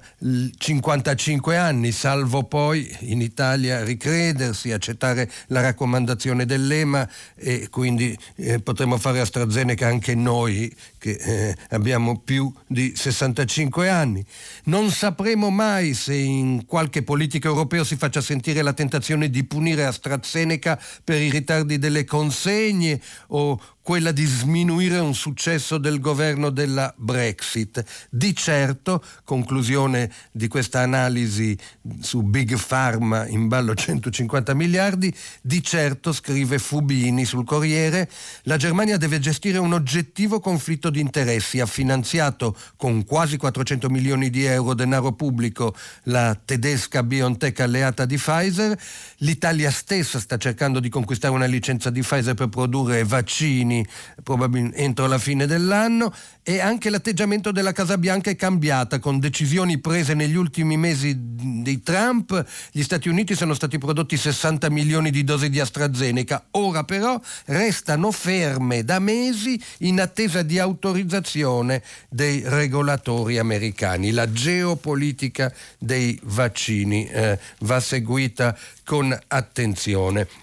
55 0.55 1.57
anni, 1.57 1.91
salvo 1.91 2.43
poi 2.43 2.95
in 2.99 3.21
Italia 3.21 3.83
ricredersi, 3.83 4.71
accettare 4.71 5.31
la 5.47 5.61
raccomandazione 5.61 6.45
dell'EMA 6.45 7.09
e 7.33 7.69
quindi 7.71 8.15
eh, 8.35 8.59
potremo 8.59 8.97
fare 8.99 9.19
AstraZeneca 9.19 9.87
anche 9.87 10.13
noi 10.13 10.71
che 11.03 11.17
eh, 11.19 11.57
abbiamo 11.71 12.17
più 12.19 12.49
di 12.65 12.93
65 12.95 13.89
anni. 13.89 14.25
Non 14.65 14.89
sapremo 14.89 15.49
mai 15.49 15.93
se 15.95 16.15
in 16.15 16.65
qualche 16.65 17.03
politico 17.03 17.49
europeo 17.49 17.83
si 17.83 17.97
faccia 17.97 18.21
sentire 18.21 18.61
la 18.61 18.71
tentazione 18.71 19.29
di 19.29 19.43
punire 19.43 19.83
AstraZeneca 19.83 20.81
per 21.03 21.21
i 21.21 21.29
ritardi 21.29 21.77
delle 21.77 22.05
consegne 22.05 23.01
o 23.27 23.59
quella 23.83 24.13
di 24.13 24.23
sminuire 24.23 24.97
un 24.99 25.13
successo 25.13 25.77
del 25.77 25.99
governo 25.99 26.49
della 26.49 26.91
Brexit. 26.95 27.83
Di 28.09 28.33
certo, 28.33 29.03
conclusione 29.25 30.09
di 30.31 30.47
questa 30.47 30.79
analisi 30.79 31.55
su 31.99 32.21
Big 32.21 32.57
Pharma 32.65 33.27
in 33.27 33.49
ballo 33.49 33.75
150 33.75 34.53
miliardi, 34.53 35.13
di 35.41 35.61
certo, 35.61 36.13
scrive 36.13 36.59
Fubini 36.59 37.25
sul 37.25 37.43
Corriere, 37.43 38.09
la 38.43 38.55
Germania 38.55 38.95
deve 38.95 39.19
gestire 39.19 39.57
un 39.57 39.73
oggettivo 39.73 40.39
conflitto 40.39 40.89
di 40.89 41.01
interessi. 41.01 41.59
Ha 41.59 41.65
finanziato 41.65 42.55
con 42.77 43.03
quasi 43.03 43.35
400 43.35 43.89
milioni 43.89 44.29
di 44.29 44.45
euro 44.45 44.73
denaro 44.75 45.11
pubblico 45.11 45.75
la 46.03 46.39
tedesca 46.43 47.03
BioNTech 47.03 47.59
alleata 47.59 48.05
di 48.05 48.15
Pfizer. 48.15 48.79
L'Italia 49.17 49.69
stessa 49.71 50.21
sta 50.21 50.37
cercando 50.37 50.79
di 50.79 50.87
conquistare 50.87 51.33
una 51.33 51.45
licenza 51.45 51.89
di 51.89 51.99
Pfizer 51.99 52.33
per 52.33 52.47
produrre 52.47 53.03
vaccini 53.03 53.72
probabilmente 54.21 54.77
entro 54.77 55.07
la 55.07 55.17
fine 55.17 55.45
dell'anno, 55.47 56.13
e 56.43 56.59
anche 56.59 56.89
l'atteggiamento 56.89 57.51
della 57.51 57.71
Casa 57.71 57.97
Bianca 57.97 58.29
è 58.29 58.35
cambiata 58.35 58.99
con 58.99 59.19
decisioni 59.19 59.79
prese 59.79 60.13
negli 60.13 60.35
ultimi 60.35 60.75
mesi 60.75 61.15
di 61.17 61.81
Trump. 61.81 62.45
Gli 62.71 62.83
Stati 62.83 63.07
Uniti 63.07 63.33
sono 63.33 63.53
stati 63.53 63.77
prodotti 63.77 64.17
60 64.17 64.69
milioni 64.69 65.09
di 65.09 65.23
dosi 65.23 65.49
di 65.49 65.61
AstraZeneca, 65.61 66.47
ora 66.51 66.83
però 66.83 67.19
restano 67.45 68.11
ferme 68.11 68.83
da 68.83 68.99
mesi 68.99 69.59
in 69.79 70.01
attesa 70.01 70.41
di 70.41 70.59
autorizzazione 70.59 71.81
dei 72.09 72.43
regolatori 72.45 73.37
americani. 73.37 74.11
La 74.11 74.29
geopolitica 74.29 75.53
dei 75.77 76.19
vaccini 76.23 77.07
eh, 77.07 77.39
va 77.59 77.79
seguita 77.79 78.57
con 78.83 79.17
attenzione. 79.27 80.42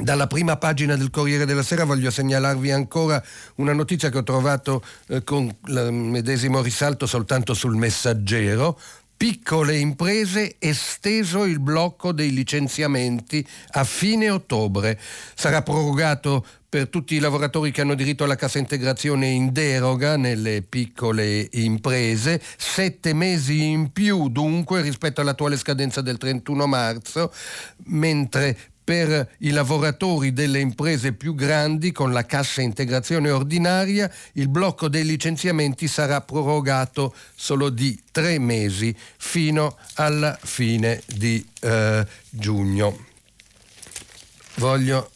Dalla 0.00 0.28
prima 0.28 0.56
pagina 0.56 0.94
del 0.94 1.10
Corriere 1.10 1.44
della 1.44 1.64
Sera 1.64 1.82
voglio 1.84 2.12
segnalarvi 2.12 2.70
ancora 2.70 3.20
una 3.56 3.72
notizia 3.72 4.10
che 4.10 4.18
ho 4.18 4.22
trovato 4.22 4.80
eh, 5.08 5.24
con 5.24 5.52
il 5.66 5.92
medesimo 5.92 6.62
risalto 6.62 7.04
soltanto 7.04 7.52
sul 7.52 7.74
messaggero. 7.74 8.78
Piccole 9.16 9.76
imprese 9.76 10.54
esteso 10.60 11.44
il 11.44 11.58
blocco 11.58 12.12
dei 12.12 12.32
licenziamenti 12.32 13.44
a 13.72 13.82
fine 13.82 14.30
ottobre. 14.30 15.00
Sarà 15.34 15.62
prorogato 15.62 16.46
per 16.68 16.86
tutti 16.86 17.16
i 17.16 17.18
lavoratori 17.18 17.72
che 17.72 17.80
hanno 17.80 17.96
diritto 17.96 18.22
alla 18.22 18.36
cassa 18.36 18.58
integrazione 18.58 19.26
in 19.26 19.52
deroga 19.52 20.16
nelle 20.16 20.62
piccole 20.62 21.48
imprese, 21.50 22.40
sette 22.56 23.14
mesi 23.14 23.64
in 23.64 23.90
più 23.90 24.28
dunque 24.28 24.80
rispetto 24.80 25.20
all'attuale 25.20 25.56
scadenza 25.56 26.02
del 26.02 26.18
31 26.18 26.68
marzo, 26.68 27.32
mentre 27.86 28.56
per 28.88 29.32
i 29.40 29.50
lavoratori 29.50 30.32
delle 30.32 30.60
imprese 30.60 31.12
più 31.12 31.34
grandi 31.34 31.92
con 31.92 32.10
la 32.10 32.24
cassa 32.24 32.62
integrazione 32.62 33.28
ordinaria 33.28 34.10
il 34.32 34.48
blocco 34.48 34.88
dei 34.88 35.04
licenziamenti 35.04 35.86
sarà 35.86 36.22
prorogato 36.22 37.14
solo 37.34 37.68
di 37.68 38.00
tre 38.10 38.38
mesi 38.38 38.96
fino 39.18 39.76
alla 39.96 40.38
fine 40.42 41.02
di 41.04 41.46
eh, 41.60 42.06
giugno. 42.30 43.04
Voglio 44.54 45.10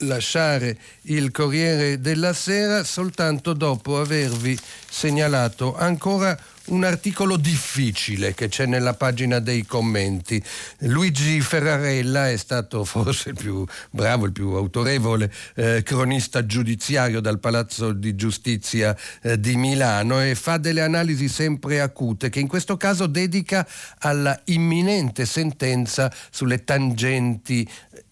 lasciare 0.00 0.76
il 1.04 1.30
Corriere 1.30 2.02
della 2.02 2.34
Sera 2.34 2.84
soltanto 2.84 3.54
dopo 3.54 3.98
avervi 3.98 4.58
segnalato 4.86 5.74
ancora 5.74 6.38
un 6.68 6.84
articolo 6.84 7.36
difficile 7.36 8.34
che 8.34 8.48
c'è 8.48 8.66
nella 8.66 8.94
pagina 8.94 9.38
dei 9.38 9.64
commenti. 9.64 10.42
Luigi 10.80 11.40
Ferrarella 11.40 12.30
è 12.30 12.36
stato 12.36 12.84
forse 12.84 13.30
il 13.30 13.36
più 13.36 13.64
bravo, 13.90 14.26
il 14.26 14.32
più 14.32 14.50
autorevole 14.50 15.32
eh, 15.54 15.82
cronista 15.82 16.44
giudiziario 16.46 17.20
dal 17.20 17.38
Palazzo 17.38 17.92
di 17.92 18.14
Giustizia 18.14 18.96
eh, 19.22 19.38
di 19.38 19.56
Milano 19.56 20.22
e 20.22 20.34
fa 20.34 20.56
delle 20.56 20.82
analisi 20.82 21.28
sempre 21.28 21.80
acute 21.80 22.28
che 22.28 22.40
in 22.40 22.48
questo 22.48 22.76
caso 22.76 23.06
dedica 23.06 23.66
alla 23.98 24.38
imminente 24.44 25.26
sentenza 25.26 26.12
sulle 26.30 26.64
tangenti 26.64 27.68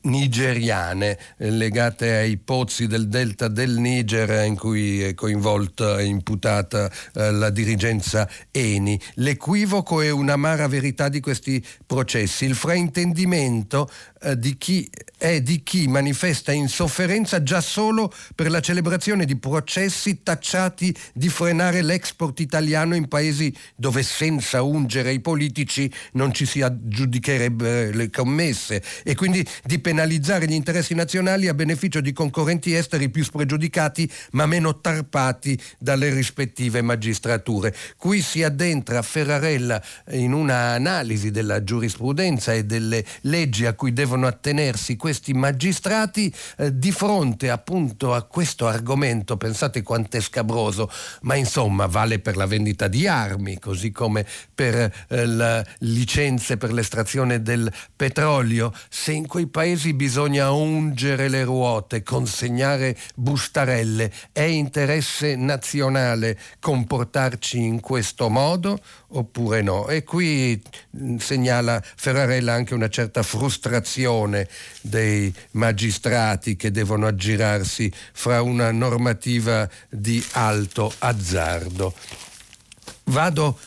nigeriane 0.07 1.19
eh, 1.37 1.51
legate 1.51 2.17
ai 2.17 2.37
pozzi 2.39 2.87
del 2.87 3.09
delta 3.09 3.49
del 3.49 3.79
Niger 3.79 4.45
in 4.45 4.57
cui 4.57 5.03
è 5.03 5.15
coinvolta 5.15 5.99
e 5.99 6.05
imputata 6.05 6.91
eh, 7.15 7.31
la 7.31 7.51
dirigenza 7.51 8.29
Eni. 8.51 9.01
L'equivoco 9.15 10.01
è 10.01 10.11
un'amara 10.11 10.67
verità 10.67 11.09
di 11.09 11.21
questi 11.21 11.65
processi, 11.85 12.45
il 12.45 12.55
fraintendimento 12.55 13.89
eh, 14.27 14.37
di 14.39 14.59
chi 14.59 14.91
è 15.19 15.41
di 15.41 15.63
chi 15.63 15.89
manifesta 15.89 16.53
insofferenza 16.53 17.43
già 17.43 17.63
solo 17.63 18.13
per 18.35 18.51
la 18.51 18.61
celebrazione 18.61 19.25
di 19.25 19.37
processi 19.37 20.23
tacciati 20.23 20.95
di 21.15 21.31
frenare 21.31 21.81
l'export 21.81 22.39
italiano 22.41 22.95
in 22.95 23.09
paesi 23.09 23.55
dove 23.77 24.03
senza 24.03 24.63
ungere 24.63 25.13
i 25.13 25.21
politici 25.21 25.91
non 26.13 26.35
ci 26.35 26.45
si 26.45 26.61
aggiudicherebbero 26.61 27.97
le 27.97 28.11
commesse 28.11 28.83
e 29.05 29.15
quindi 29.15 29.47
di 29.65 29.79
penalizzare 29.79 30.47
gli 30.47 30.53
interessi 30.53 30.95
nazionali 30.95 31.49
a 31.49 31.55
beneficio 31.55 32.01
di 32.01 32.13
concorrenti 32.13 32.75
esteri 32.75 33.09
più 33.09 33.25
spregiudicati 33.25 34.11
ma 34.33 34.45
meno 34.45 34.81
tarpati 34.81 35.59
dalle 35.79 36.11
rispettive 36.11 36.83
magistrature. 36.83 37.75
Qui 37.97 38.21
si 38.21 38.43
addentra 38.43 39.01
Ferrarella 39.01 39.83
in 40.11 40.33
una 40.33 40.73
analisi 40.73 41.31
della 41.31 41.65
giurisprudenza 41.65 42.53
e 42.53 42.65
delle 42.65 43.05
leggi 43.23 43.65
a 43.65 43.73
cui 43.73 43.95
devono 43.95 44.16
attenersi 44.25 44.97
questi 44.97 45.35
magistrati 45.35 46.33
eh, 46.59 46.79
di 46.79 46.93
fronte 46.93 47.51
appunto 47.51 48.15
a 48.15 48.23
questo 48.23 48.67
argomento, 48.67 49.37
pensate 49.37 49.83
quanto 49.83 50.17
è 50.17 50.21
scabroso, 50.21 50.91
ma 51.23 51.35
insomma 51.35 51.87
vale 51.87 52.19
per 52.19 52.37
la 52.37 52.47
vendita 52.47 52.89
di 52.89 53.07
armi, 53.07 53.59
così 53.59 53.91
come 53.91 54.27
per 54.55 55.07
eh, 55.09 55.27
le 55.27 55.67
licenze 55.81 56.57
per 56.57 56.73
l'estrazione 56.73 57.43
del 57.43 57.73
petrolio, 57.95 58.73
se 58.89 59.13
in 59.13 59.27
quei 59.27 59.47
paesi 59.47 59.93
bisogna 59.95 60.51
ungere 60.51 61.29
le 61.29 61.45
ruote, 61.45 62.03
consegnare 62.03 62.97
bustarelle, 63.15 64.13
è 64.33 64.43
interesse 64.43 65.37
nazionale 65.37 66.39
comportarci 66.61 67.59
in 67.59 67.81
questo 67.81 68.29
modo 68.29 68.79
oppure 69.09 69.63
no? 69.63 69.89
E 69.89 70.03
qui 70.03 70.61
mm, 70.97 71.17
segnala 71.17 71.83
Ferrarella 71.83 72.53
anche 72.53 72.75
una 72.75 72.89
certa 72.89 73.23
frustrazione 73.23 74.49
dei 74.81 75.33
magistrati 75.53 76.57
che 76.57 76.71
devono 76.71 77.07
aggirarsi 77.07 77.93
fra 78.13 78.43
una 78.43 78.71
normativa 78.73 79.69
di 79.89 80.25
alto 80.33 80.93
azzardo. 80.99 81.95
Vado 83.05 83.59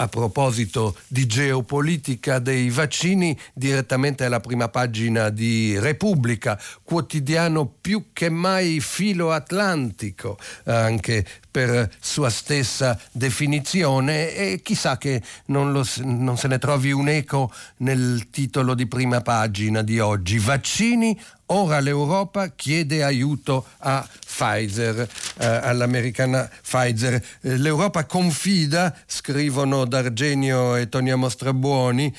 a 0.00 0.08
proposito 0.08 0.96
di 1.08 1.26
geopolitica 1.26 2.38
dei 2.38 2.70
vaccini 2.70 3.38
direttamente 3.52 4.24
alla 4.24 4.40
prima 4.40 4.68
pagina 4.68 5.28
di 5.28 5.78
Repubblica, 5.78 6.58
quotidiano 6.82 7.70
più 7.80 8.06
che 8.14 8.30
mai 8.30 8.80
filo 8.80 9.30
atlantico, 9.30 10.38
anche 10.64 11.26
per 11.50 11.90
sua 12.00 12.30
stessa 12.30 12.98
definizione 13.12 14.34
e 14.34 14.60
chissà 14.62 14.96
che 14.96 15.20
non, 15.46 15.70
lo, 15.72 15.84
non 16.04 16.38
se 16.38 16.48
ne 16.48 16.58
trovi 16.58 16.92
un 16.92 17.08
eco 17.08 17.52
nel 17.78 18.30
titolo 18.30 18.74
di 18.74 18.86
prima 18.86 19.20
pagina 19.20 19.82
di 19.82 19.98
oggi. 19.98 20.38
Vaccini 20.38 21.18
Ora 21.52 21.80
l'Europa 21.80 22.52
chiede 22.54 23.02
aiuto 23.02 23.66
a 23.78 24.08
Pfizer, 24.24 25.00
eh, 25.38 25.44
all'americana 25.44 26.48
Pfizer. 26.62 27.14
Eh, 27.40 27.56
L'Europa 27.56 28.04
confida, 28.04 28.96
scrivono 29.04 29.84
D'Argenio 29.84 30.76
e 30.76 30.88
Tonia 30.88 31.16
Mostrabuoni, 31.16 32.14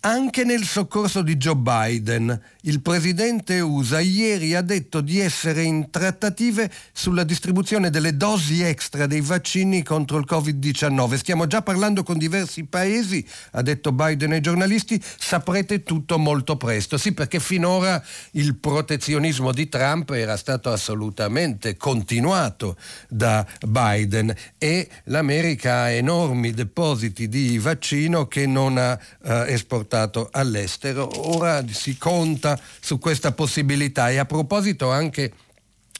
anche 0.00 0.44
nel 0.44 0.62
soccorso 0.62 1.22
di 1.22 1.36
Joe 1.36 1.56
Biden. 1.56 2.40
Il 2.62 2.80
presidente 2.82 3.58
USA 3.60 3.98
ieri 3.98 4.54
ha 4.54 4.60
detto 4.60 5.00
di 5.00 5.18
essere 5.18 5.62
in 5.62 5.90
trattative 5.90 6.70
sulla 6.92 7.24
distribuzione 7.24 7.90
delle 7.90 8.16
dosi 8.16 8.62
extra 8.62 9.06
dei 9.06 9.20
vaccini 9.20 9.82
contro 9.82 10.18
il 10.18 10.26
Covid-19. 10.28 11.14
Stiamo 11.14 11.46
già 11.48 11.62
parlando 11.62 12.04
con 12.04 12.16
diversi 12.16 12.64
paesi, 12.64 13.26
ha 13.52 13.62
detto 13.62 13.90
Biden 13.90 14.32
ai 14.32 14.40
giornalisti, 14.40 15.02
saprete 15.18 15.82
tutto 15.82 16.18
molto 16.18 16.56
presto. 16.56 16.96
Sì, 16.96 17.12
perché 17.12 17.40
finora 17.40 18.00
il 18.32 18.54
protezionismo 18.56 19.52
di 19.52 19.68
Trump 19.68 20.10
era 20.10 20.36
stato 20.36 20.70
assolutamente 20.70 21.76
continuato 21.76 22.76
da 23.08 23.44
Biden 23.66 24.32
e 24.58 24.88
l'America 25.04 25.82
ha 25.82 25.90
enormi 25.90 26.52
depositi 26.52 27.28
di 27.28 27.58
vaccino 27.58 28.28
che 28.28 28.46
non 28.46 28.78
ha 28.78 28.98
eh, 29.24 29.52
esportato 29.52 29.87
all'estero. 30.30 31.08
Ora 31.34 31.64
si 31.70 31.96
conta 31.96 32.58
su 32.80 32.98
questa 32.98 33.32
possibilità 33.32 34.10
e 34.10 34.18
a 34.18 34.24
proposito 34.24 34.90
anche 34.90 35.32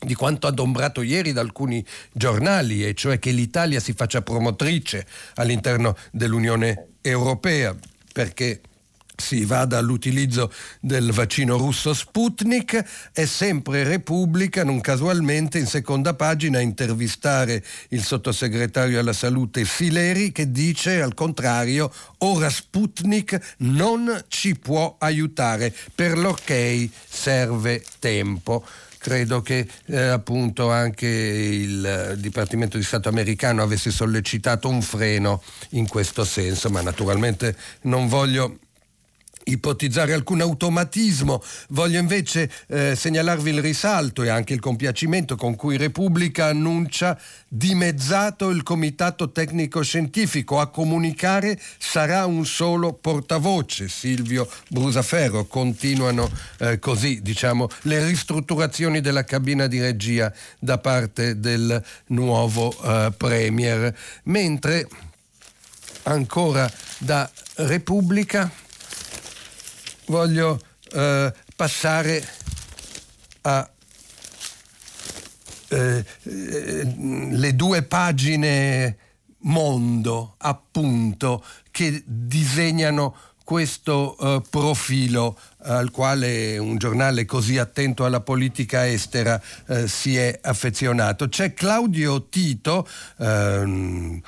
di 0.00 0.14
quanto 0.14 0.46
adombrato 0.46 1.02
ieri 1.02 1.32
da 1.32 1.40
alcuni 1.40 1.84
giornali, 2.12 2.86
e 2.86 2.94
cioè 2.94 3.18
che 3.18 3.30
l'Italia 3.30 3.80
si 3.80 3.92
faccia 3.94 4.22
promotrice 4.22 5.06
all'interno 5.34 5.96
dell'Unione 6.12 6.88
Europea, 7.00 7.74
perché 8.12 8.60
si 9.20 9.44
vada 9.44 9.78
all'utilizzo 9.78 10.52
del 10.80 11.12
vaccino 11.12 11.56
russo 11.56 11.92
Sputnik, 11.92 12.84
è 13.12 13.24
sempre 13.24 13.82
Repubblica, 13.82 14.64
non 14.64 14.80
casualmente 14.80 15.58
in 15.58 15.66
seconda 15.66 16.14
pagina 16.14 16.58
a 16.58 16.62
intervistare 16.62 17.62
il 17.88 18.02
sottosegretario 18.02 19.00
alla 19.00 19.12
salute 19.12 19.64
Fileri 19.64 20.30
che 20.32 20.50
dice 20.50 21.02
al 21.02 21.14
contrario 21.14 21.92
ora 22.18 22.48
Sputnik 22.48 23.56
non 23.58 24.24
ci 24.28 24.56
può 24.56 24.96
aiutare, 24.98 25.74
per 25.94 26.16
l'ok 26.16 26.88
serve 27.08 27.84
tempo. 27.98 28.64
Credo 28.98 29.42
che 29.42 29.66
eh, 29.86 29.96
appunto 29.96 30.70
anche 30.70 31.06
il 31.06 32.16
Dipartimento 32.18 32.76
di 32.76 32.82
Stato 32.82 33.08
americano 33.08 33.62
avesse 33.62 33.90
sollecitato 33.90 34.68
un 34.68 34.82
freno 34.82 35.42
in 35.70 35.86
questo 35.86 36.24
senso, 36.24 36.68
ma 36.68 36.82
naturalmente 36.82 37.56
non 37.82 38.08
voglio 38.08 38.58
ipotizzare 39.50 40.12
alcun 40.12 40.40
automatismo, 40.40 41.42
voglio 41.70 41.98
invece 41.98 42.50
eh, 42.68 42.94
segnalarvi 42.94 43.50
il 43.50 43.60
risalto 43.60 44.22
e 44.22 44.28
anche 44.28 44.54
il 44.54 44.60
compiacimento 44.60 45.36
con 45.36 45.56
cui 45.56 45.76
Repubblica 45.76 46.46
annuncia 46.46 47.18
dimezzato 47.48 48.50
il 48.50 48.62
comitato 48.62 49.30
tecnico 49.30 49.82
scientifico, 49.82 50.60
a 50.60 50.68
comunicare 50.68 51.58
sarà 51.78 52.26
un 52.26 52.44
solo 52.44 52.92
portavoce, 52.92 53.88
Silvio 53.88 54.48
Brusaferro, 54.68 55.46
continuano 55.46 56.30
eh, 56.58 56.78
così 56.78 57.20
diciamo 57.22 57.68
le 57.82 58.04
ristrutturazioni 58.04 59.00
della 59.00 59.24
cabina 59.24 59.66
di 59.66 59.80
regia 59.80 60.32
da 60.58 60.78
parte 60.78 61.40
del 61.40 61.82
nuovo 62.06 62.74
eh, 62.82 63.12
Premier, 63.16 63.94
mentre 64.24 64.86
ancora 66.04 66.70
da 66.98 67.30
Repubblica 67.56 68.50
voglio 70.08 70.60
eh, 70.92 71.32
passare 71.54 72.28
a 73.42 73.70
eh, 75.70 76.04
le 76.22 77.54
due 77.54 77.82
pagine 77.82 78.96
mondo, 79.40 80.34
appunto, 80.38 81.44
che 81.70 82.02
disegnano 82.04 83.16
questo 83.44 84.14
uh, 84.18 84.42
profilo 84.50 85.38
al 85.62 85.90
quale 85.90 86.58
un 86.58 86.76
giornale 86.76 87.24
così 87.24 87.56
attento 87.56 88.04
alla 88.04 88.20
politica 88.20 88.86
estera 88.86 89.40
uh, 89.68 89.86
si 89.86 90.18
è 90.18 90.38
affezionato. 90.42 91.30
C'è 91.30 91.54
Claudio 91.54 92.28
Tito, 92.28 92.86
uh, 93.16 94.20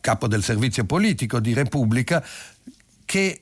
capo 0.00 0.28
del 0.28 0.44
servizio 0.44 0.84
politico 0.84 1.40
di 1.40 1.52
Repubblica, 1.52 2.24
che 3.04 3.40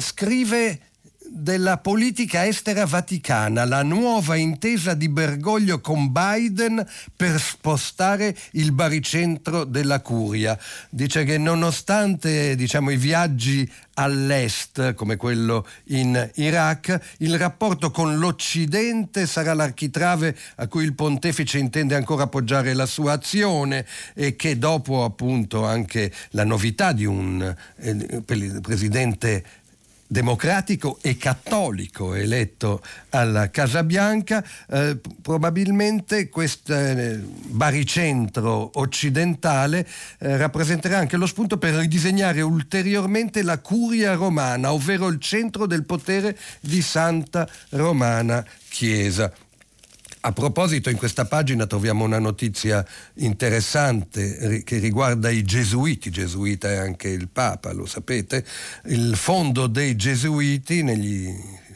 scrive 0.00 0.80
della 1.28 1.78
politica 1.78 2.46
estera 2.46 2.84
vaticana, 2.84 3.64
la 3.64 3.82
nuova 3.82 4.36
intesa 4.36 4.94
di 4.94 5.08
Bergoglio 5.08 5.80
con 5.80 6.12
Biden 6.12 6.86
per 7.16 7.40
spostare 7.40 8.36
il 8.52 8.72
baricentro 8.72 9.64
della 9.64 10.00
curia. 10.00 10.58
Dice 10.90 11.24
che 11.24 11.38
nonostante 11.38 12.54
diciamo, 12.54 12.90
i 12.90 12.96
viaggi 12.96 13.70
all'est, 13.94 14.94
come 14.94 15.16
quello 15.16 15.66
in 15.86 16.30
Iraq, 16.36 16.98
il 17.18 17.38
rapporto 17.38 17.90
con 17.90 18.18
l'Occidente 18.18 19.26
sarà 19.26 19.54
l'architrave 19.54 20.36
a 20.56 20.66
cui 20.66 20.84
il 20.84 20.94
pontefice 20.94 21.58
intende 21.58 21.94
ancora 21.94 22.24
appoggiare 22.24 22.72
la 22.74 22.86
sua 22.86 23.12
azione 23.12 23.86
e 24.14 24.36
che 24.36 24.58
dopo 24.58 25.04
appunto 25.04 25.64
anche 25.64 26.12
la 26.30 26.44
novità 26.44 26.92
di 26.92 27.04
un 27.04 27.54
eh, 27.76 28.22
presidente 28.60 29.44
democratico 30.12 30.98
e 31.00 31.16
cattolico 31.16 32.14
eletto 32.14 32.82
alla 33.10 33.50
Casa 33.50 33.82
Bianca, 33.82 34.44
eh, 34.68 35.00
probabilmente 35.22 36.28
questo 36.28 36.74
eh, 36.74 37.18
baricentro 37.18 38.72
occidentale 38.74 39.88
eh, 40.18 40.36
rappresenterà 40.36 40.98
anche 40.98 41.16
lo 41.16 41.26
spunto 41.26 41.56
per 41.56 41.74
ridisegnare 41.74 42.42
ulteriormente 42.42 43.42
la 43.42 43.58
curia 43.58 44.12
romana, 44.12 44.72
ovvero 44.72 45.08
il 45.08 45.18
centro 45.18 45.66
del 45.66 45.84
potere 45.84 46.38
di 46.60 46.82
Santa 46.82 47.48
Romana 47.70 48.44
Chiesa. 48.68 49.32
A 50.24 50.30
proposito, 50.30 50.88
in 50.88 50.96
questa 50.96 51.24
pagina 51.24 51.66
troviamo 51.66 52.04
una 52.04 52.20
notizia 52.20 52.86
interessante 53.14 54.62
che 54.62 54.78
riguarda 54.78 55.30
i 55.30 55.42
gesuiti, 55.42 56.10
gesuita 56.10 56.70
è 56.70 56.76
anche 56.76 57.08
il 57.08 57.26
Papa, 57.26 57.72
lo 57.72 57.86
sapete, 57.86 58.44
il 58.84 59.16
fondo 59.16 59.66
dei 59.66 59.96
gesuiti 59.96 60.84
negli 60.84 61.28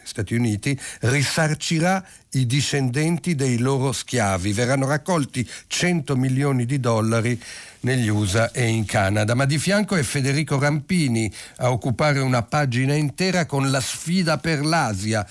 Stati 0.05 0.35
Uniti 0.35 0.79
risarcirà 1.01 2.07
i 2.31 2.47
discendenti 2.47 3.35
dei 3.35 3.59
loro 3.59 3.91
schiavi, 3.91 4.53
verranno 4.53 4.87
raccolti 4.87 5.49
100 5.67 6.15
milioni 6.15 6.67
di 6.67 6.79
dollari 6.79 7.41
negli 7.81 8.09
USA 8.09 8.53
e 8.53 8.67
in 8.67 8.85
Canada. 8.85 9.35
Ma 9.35 9.45
di 9.45 9.59
fianco 9.59 9.97
è 9.97 10.03
Federico 10.03 10.59
Rampini 10.59 11.33
a 11.57 11.73
occupare 11.73 12.21
una 12.21 12.43
pagina 12.43 12.95
intera 12.95 13.47
con 13.47 13.71
la 13.71 13.81
sfida 13.81 14.39
per 14.39 14.65
l'Asia 14.65 15.27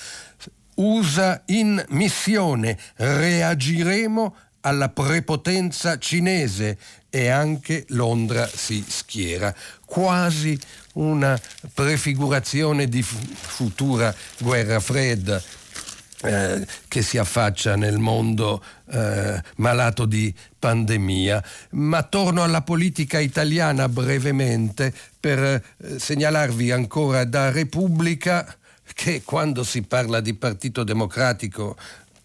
USA 0.76 1.42
in 1.48 1.84
missione, 1.90 2.78
reagiremo 2.96 4.36
alla 4.62 4.90
prepotenza 4.90 5.98
cinese 5.98 6.78
e 7.10 7.30
anche 7.30 7.86
Londra 7.90 8.48
si 8.48 8.84
schiera. 8.86 9.56
Quasi 9.86 10.60
una 10.94 11.40
prefigurazione 11.74 12.88
di 12.88 13.02
futura 13.02 14.14
guerra 14.40 14.80
fredda. 14.80 15.42
Eh, 16.22 16.66
che 16.88 17.04
si 17.04 17.20
affaccia 17.20 17.76
nel 17.76 18.00
mondo 18.00 18.64
eh, 18.90 19.40
malato 19.58 20.06
di 20.06 20.34
pandemia. 20.58 21.44
Ma 21.72 22.02
torno 22.02 22.42
alla 22.42 22.62
politica 22.62 23.20
italiana 23.20 23.88
brevemente 23.90 24.92
per 25.20 25.40
eh, 25.44 25.62
segnalarvi 26.00 26.72
ancora 26.72 27.26
da 27.26 27.52
Repubblica 27.52 28.58
che 28.94 29.24
quando 29.24 29.64
si 29.64 29.82
parla 29.82 30.20
di 30.20 30.34
Partito 30.34 30.84
Democratico 30.84 31.76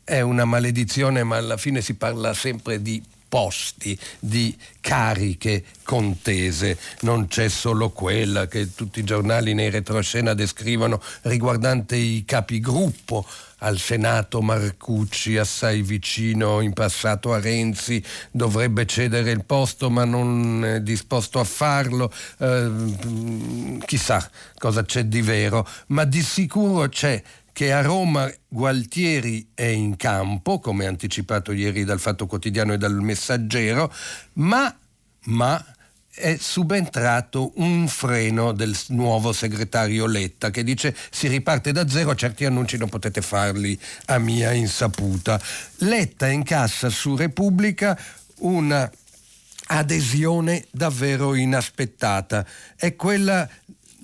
è 0.04 0.20
una 0.20 0.44
maledizione, 0.44 1.22
ma 1.22 1.36
alla 1.36 1.56
fine 1.56 1.80
si 1.80 1.94
parla 1.94 2.34
sempre 2.34 2.82
di 2.82 3.02
posti, 3.30 3.98
di 4.18 4.54
cariche 4.80 5.64
contese. 5.84 6.76
Non 7.02 7.28
c'è 7.28 7.48
solo 7.48 7.90
quella 7.90 8.48
che 8.48 8.74
tutti 8.74 8.98
i 8.98 9.04
giornali 9.04 9.54
nei 9.54 9.70
retroscena 9.70 10.34
descrivono 10.34 11.00
riguardante 11.22 11.96
i 11.96 12.24
capigruppo 12.26 13.24
al 13.62 13.78
Senato 13.78 14.40
Marcucci 14.40 15.36
assai 15.36 15.82
vicino 15.82 16.60
in 16.60 16.72
passato 16.72 17.32
a 17.32 17.40
Renzi, 17.40 18.02
dovrebbe 18.30 18.86
cedere 18.86 19.30
il 19.30 19.44
posto 19.44 19.90
ma 19.90 20.04
non 20.04 20.64
è 20.64 20.80
disposto 20.80 21.40
a 21.40 21.44
farlo, 21.44 22.12
eh, 22.38 23.80
chissà 23.84 24.30
cosa 24.56 24.82
c'è 24.84 25.04
di 25.04 25.20
vero, 25.20 25.66
ma 25.88 26.04
di 26.04 26.22
sicuro 26.22 26.88
c'è 26.88 27.22
che 27.60 27.74
a 27.74 27.82
Roma 27.82 28.32
Gualtieri 28.48 29.50
è 29.52 29.66
in 29.66 29.96
campo, 29.96 30.60
come 30.60 30.86
anticipato 30.86 31.52
ieri 31.52 31.84
dal 31.84 32.00
Fatto 32.00 32.26
Quotidiano 32.26 32.72
e 32.72 32.78
dal 32.78 33.02
Messaggero, 33.02 33.92
ma, 34.36 34.74
ma 35.24 35.62
è 36.08 36.38
subentrato 36.40 37.52
un 37.56 37.86
freno 37.86 38.52
del 38.52 38.74
nuovo 38.88 39.34
segretario 39.34 40.06
Letta 40.06 40.48
che 40.48 40.64
dice 40.64 40.96
si 41.10 41.28
riparte 41.28 41.70
da 41.72 41.86
zero, 41.86 42.14
certi 42.14 42.46
annunci 42.46 42.78
non 42.78 42.88
potete 42.88 43.20
farli 43.20 43.78
a 44.06 44.16
mia 44.16 44.52
insaputa. 44.52 45.38
Letta 45.80 46.28
incassa 46.28 46.88
su 46.88 47.14
Repubblica 47.14 47.94
una 48.38 48.90
adesione 49.66 50.64
davvero 50.70 51.34
inaspettata. 51.34 52.42
È 52.74 52.96
quella 52.96 53.46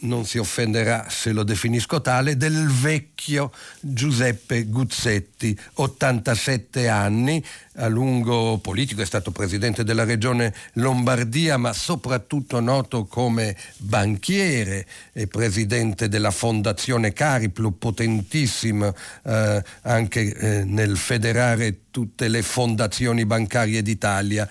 non 0.00 0.24
si 0.26 0.38
offenderà 0.38 1.06
se 1.08 1.32
lo 1.32 1.42
definisco 1.42 2.00
tale, 2.00 2.36
del 2.36 2.66
vecchio 2.68 3.52
Giuseppe 3.80 4.64
Guzzetti, 4.64 5.58
87 5.74 6.88
anni, 6.88 7.42
a 7.76 7.88
lungo 7.88 8.58
politico, 8.58 9.02
è 9.02 9.06
stato 9.06 9.30
presidente 9.30 9.84
della 9.84 10.04
regione 10.04 10.54
Lombardia, 10.74 11.56
ma 11.56 11.72
soprattutto 11.72 12.60
noto 12.60 13.04
come 13.04 13.56
banchiere 13.78 14.86
e 15.12 15.26
presidente 15.26 16.08
della 16.08 16.30
fondazione 16.30 17.12
Cariplo, 17.12 17.72
potentissima 17.72 18.92
eh, 19.24 19.62
anche 19.82 20.34
eh, 20.34 20.64
nel 20.64 20.96
federare 20.96 21.80
tutte 21.90 22.28
le 22.28 22.42
fondazioni 22.42 23.24
bancarie 23.24 23.82
d'Italia. 23.82 24.48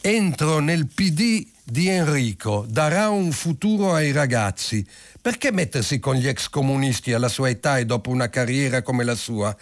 Entro 0.00 0.58
nel 0.58 0.86
PD 0.86 1.52
di 1.64 1.88
Enrico 1.88 2.66
darà 2.68 3.08
un 3.08 3.32
futuro 3.32 3.94
ai 3.94 4.12
ragazzi. 4.12 4.86
Perché 5.20 5.50
mettersi 5.50 5.98
con 5.98 6.14
gli 6.16 6.28
ex 6.28 6.48
comunisti 6.48 7.12
alla 7.14 7.28
sua 7.28 7.48
età 7.48 7.78
e 7.78 7.86
dopo 7.86 8.10
una 8.10 8.28
carriera 8.28 8.82
come 8.82 9.04
la 9.04 9.14
sua? 9.14 9.56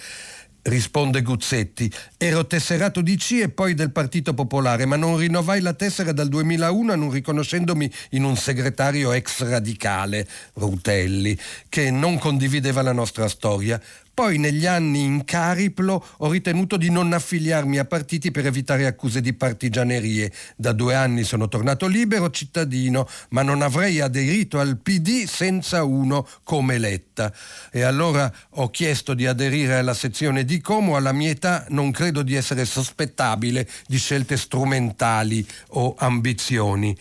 risponde 0.62 1.22
Guzzetti. 1.22 1.90
Ero 2.16 2.46
tesserato 2.46 3.00
di 3.00 3.16
C 3.16 3.40
e 3.42 3.48
poi 3.48 3.74
del 3.74 3.90
Partito 3.90 4.34
Popolare, 4.34 4.86
ma 4.86 4.96
non 4.96 5.16
rinnovai 5.16 5.60
la 5.60 5.72
tessera 5.72 6.12
dal 6.12 6.28
2001 6.28 6.94
non 6.94 7.10
riconoscendomi 7.10 7.90
in 8.10 8.24
un 8.24 8.36
segretario 8.36 9.12
ex 9.12 9.42
radicale, 9.42 10.26
Rutelli, 10.54 11.36
che 11.68 11.90
non 11.90 12.18
condivideva 12.18 12.82
la 12.82 12.92
nostra 12.92 13.28
storia. 13.28 13.80
Poi 14.14 14.36
negli 14.36 14.66
anni 14.66 15.04
in 15.04 15.24
Cariplo 15.24 16.04
ho 16.18 16.30
ritenuto 16.30 16.76
di 16.76 16.90
non 16.90 17.14
affiliarmi 17.14 17.78
a 17.78 17.86
partiti 17.86 18.30
per 18.30 18.44
evitare 18.44 18.84
accuse 18.84 19.22
di 19.22 19.32
partigianerie. 19.32 20.30
Da 20.54 20.72
due 20.72 20.94
anni 20.94 21.24
sono 21.24 21.48
tornato 21.48 21.86
libero 21.86 22.30
cittadino, 22.30 23.08
ma 23.30 23.40
non 23.40 23.62
avrei 23.62 24.00
aderito 24.00 24.60
al 24.60 24.76
PD 24.76 25.24
senza 25.24 25.84
uno 25.84 26.28
come 26.44 26.76
Letta. 26.76 27.32
E 27.70 27.82
allora 27.82 28.30
ho 28.50 28.68
chiesto 28.68 29.14
di 29.14 29.26
aderire 29.26 29.76
alla 29.76 29.94
sezione 29.94 30.44
di 30.44 30.60
Como. 30.60 30.96
Alla 30.96 31.12
mia 31.12 31.30
età 31.30 31.64
non 31.70 31.90
credo 31.90 32.20
di 32.20 32.34
essere 32.34 32.66
sospettabile 32.66 33.66
di 33.86 33.96
scelte 33.96 34.36
strumentali 34.36 35.46
o 35.68 35.94
ambizioni. 35.96 36.94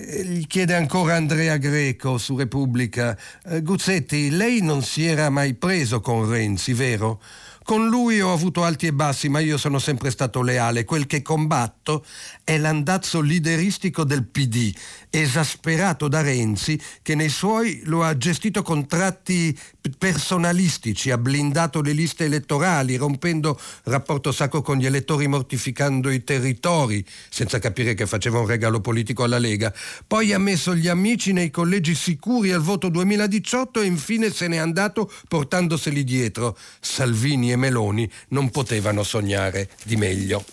Eh, 0.00 0.24
gli 0.24 0.46
chiede 0.46 0.74
ancora 0.74 1.16
Andrea 1.16 1.56
Greco 1.56 2.18
su 2.18 2.36
Repubblica. 2.36 3.18
Eh, 3.46 3.62
Guzzetti, 3.62 4.30
lei 4.30 4.60
non 4.62 4.82
si 4.82 5.04
era 5.04 5.28
mai 5.28 5.54
preso 5.54 6.00
con 6.00 6.28
Renzi, 6.28 6.72
vero? 6.72 7.20
Con 7.64 7.88
lui 7.88 8.20
ho 8.20 8.32
avuto 8.32 8.62
alti 8.62 8.86
e 8.86 8.92
bassi, 8.92 9.28
ma 9.28 9.40
io 9.40 9.58
sono 9.58 9.78
sempre 9.78 10.10
stato 10.10 10.40
leale. 10.40 10.84
Quel 10.84 11.06
che 11.06 11.20
combatto 11.20 12.04
è 12.44 12.56
l'andazzo 12.56 13.20
lideristico 13.20 14.04
del 14.04 14.24
PD, 14.24 14.72
esasperato 15.10 16.08
da 16.08 16.20
Renzi, 16.20 16.80
che 17.02 17.14
nei 17.14 17.28
suoi 17.28 17.82
lo 17.84 18.04
ha 18.04 18.16
gestito 18.16 18.62
con 18.62 18.86
tratti 18.86 19.56
personalistici, 19.96 21.10
ha 21.10 21.18
blindato 21.18 21.80
le 21.80 21.92
liste 21.92 22.24
elettorali, 22.24 22.96
rompendo 22.96 23.58
rapporto 23.84 24.32
sacco 24.32 24.62
con 24.62 24.76
gli 24.76 24.86
elettori, 24.86 25.26
mortificando 25.26 26.10
i 26.10 26.24
territori, 26.24 27.04
senza 27.30 27.58
capire 27.58 27.94
che 27.94 28.06
faceva 28.06 28.38
un 28.38 28.46
regalo 28.46 28.80
politico 28.80 29.24
alla 29.24 29.38
Lega. 29.38 29.72
Poi 30.06 30.32
ha 30.32 30.38
messo 30.38 30.74
gli 30.74 30.88
amici 30.88 31.32
nei 31.32 31.50
collegi 31.50 31.94
sicuri 31.94 32.52
al 32.52 32.60
voto 32.60 32.88
2018 32.88 33.80
e 33.80 33.86
infine 33.86 34.30
se 34.30 34.48
n'è 34.48 34.56
andato 34.56 35.10
portandoseli 35.28 36.04
dietro. 36.04 36.56
Salvini 36.80 37.52
e 37.52 37.56
Meloni 37.56 38.10
non 38.28 38.50
potevano 38.50 39.02
sognare 39.02 39.70
di 39.84 39.96
meglio. 39.96 40.44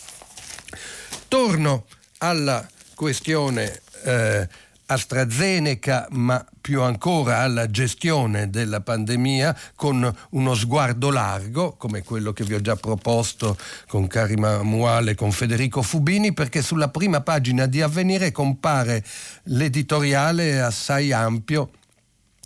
Torno 1.27 1.85
alla 2.19 2.67
questione 2.93 3.81
eh, 4.05 4.47
AstraZeneca, 4.87 6.07
ma 6.11 6.45
più 6.61 6.81
ancora 6.81 7.39
alla 7.39 7.69
gestione 7.69 8.49
della 8.49 8.81
pandemia 8.81 9.57
con 9.75 10.15
uno 10.31 10.53
sguardo 10.53 11.09
largo, 11.09 11.73
come 11.73 12.03
quello 12.03 12.33
che 12.33 12.43
vi 12.43 12.53
ho 12.53 12.61
già 12.61 12.75
proposto 12.75 13.57
con 13.87 14.07
Karima 14.07 14.61
Muale 14.61 15.11
e 15.11 15.15
con 15.15 15.31
Federico 15.31 15.81
Fubini, 15.81 16.33
perché 16.33 16.61
sulla 16.61 16.89
prima 16.89 17.21
pagina 17.21 17.65
di 17.65 17.81
Avvenire 17.81 18.31
compare 18.31 19.03
l'editoriale 19.43 20.61
assai 20.61 21.11
ampio 21.11 21.71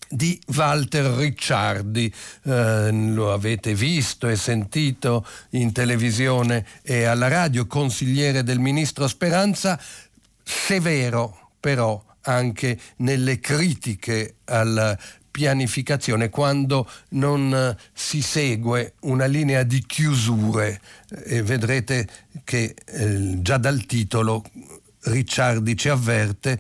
di 0.08 0.40
Walter 0.56 1.06
Ricciardi. 1.12 2.12
Eh, 2.44 2.90
lo 2.92 3.34
avete 3.34 3.76
visto 3.76 4.28
e 4.28 4.38
sentito 4.38 5.26
in 5.52 5.74
televisione 5.74 6.66
e 6.82 7.04
alla 7.04 7.28
radio, 7.28 7.68
consigliere 7.68 8.44
del 8.44 8.60
ministro 8.60 9.08
Speranza, 9.08 9.80
severo 10.42 11.49
però 11.60 12.04
anche 12.22 12.80
nelle 12.98 13.40
critiche 13.40 14.36
alla 14.46 14.98
pianificazione 15.32 16.30
quando 16.30 16.90
non 17.10 17.54
eh, 17.54 17.78
si 17.94 18.22
segue 18.22 18.96
una 19.02 19.26
linea 19.26 19.64
di 19.64 19.84
chiusure 19.86 20.82
e 21.26 21.42
vedrete 21.44 22.08
che 22.44 22.76
eh, 22.86 23.42
già 23.42 23.58
dal 23.58 23.86
titolo 23.86 24.44
Ricciardi 25.02 25.78
ci 25.78 25.88
avverte 25.88 26.60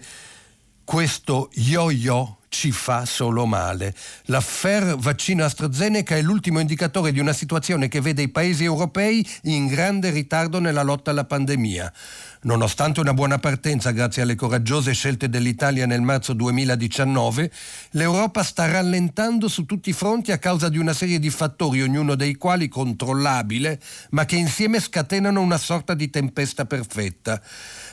questo 0.85 1.49
yo-yo 1.53 2.39
ci 2.49 2.71
fa 2.71 3.05
solo 3.05 3.45
male. 3.45 3.95
L'affair 4.25 4.97
vaccino 4.97 5.45
AstraZeneca 5.45 6.15
è 6.15 6.21
l'ultimo 6.21 6.59
indicatore 6.59 7.11
di 7.11 7.19
una 7.19 7.31
situazione 7.31 7.87
che 7.87 8.01
vede 8.01 8.23
i 8.23 8.29
paesi 8.29 8.63
europei 8.63 9.25
in 9.43 9.67
grande 9.67 10.09
ritardo 10.09 10.59
nella 10.59 10.81
lotta 10.81 11.11
alla 11.11 11.25
pandemia. 11.25 11.93
Nonostante 12.41 13.01
una 13.01 13.13
buona 13.13 13.37
partenza 13.37 13.91
grazie 13.91 14.21
alle 14.21 14.35
coraggiose 14.35 14.93
scelte 14.93 15.27
dell'Italia 15.27 15.85
nel 15.85 15.99
marzo 15.99 16.31
2019, 16.31 17.51
l'Europa 17.91 18.43
sta 18.43 18.65
rallentando 18.65 19.49
su 19.49 19.65
tutti 19.65 19.89
i 19.89 19.93
fronti 19.93 20.31
a 20.31 20.37
causa 20.37 20.69
di 20.69 20.77
una 20.77 20.93
serie 20.93 21.19
di 21.19 21.29
fattori, 21.31 21.81
ognuno 21.81 22.15
dei 22.15 22.35
quali 22.35 22.69
controllabile, 22.69 23.77
ma 24.11 24.23
che 24.23 24.37
insieme 24.37 24.79
scatenano 24.79 25.41
una 25.41 25.57
sorta 25.57 25.93
di 25.93 26.09
tempesta 26.09 26.63
perfetta 26.63 27.41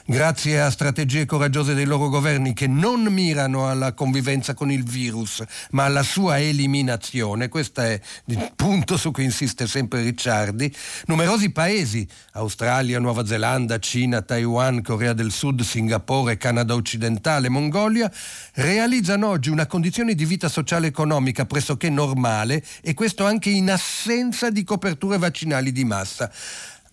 grazie 0.07 0.61
a 0.61 0.71
strategie 0.71 1.27
coraggiose 1.27 1.75
dei 1.75 1.85
loro 1.85 2.09
governi 2.09 2.55
che 2.55 2.69
non 2.69 3.03
mirano 3.03 3.69
alla 3.69 3.93
convivenza 3.93 4.55
con 4.55 4.71
il 4.71 4.85
virus, 4.85 5.43
ma 5.71 5.85
alla 5.85 6.05
sua 6.05 6.39
eliminazione, 6.39 7.49
questo 7.49 7.81
è 7.81 8.01
il 8.27 8.53
punto 8.55 8.97
su 8.97 9.11
cui 9.11 9.25
insiste 9.25 9.67
sempre 9.67 10.03
Ricciardi, 10.03 10.73
numerosi 11.07 11.51
paesi, 11.51 12.07
Australia, 12.33 13.01
Nuova 13.01 13.27
Zelanda, 13.27 13.79
Cina, 13.81 14.23
Taiwan, 14.23 14.81
Corea 14.83 15.13
del 15.13 15.33
Sud, 15.33 15.63
Singapore, 15.63 16.37
Canada 16.37 16.75
occidentale, 16.75 17.49
Mongolia, 17.49 18.11
realizzano 18.55 19.29
oggi 19.29 19.51
una 19.51 19.67
condizione 19.67 20.15
di 20.15 20.25
vita 20.25 20.49
sociale 20.49 20.87
e 20.87 20.91
economica 20.91 21.47
pressoché 21.47 21.91
normale 21.91 22.65
e 22.81 22.95
questo 22.95 23.25
anche 23.25 23.51
in 23.51 23.71
assenza 23.71 24.51
di 24.51 24.63
coperture 24.63 25.19
vaccinali 25.19 25.73
di 25.73 25.85
massa. 25.85 26.31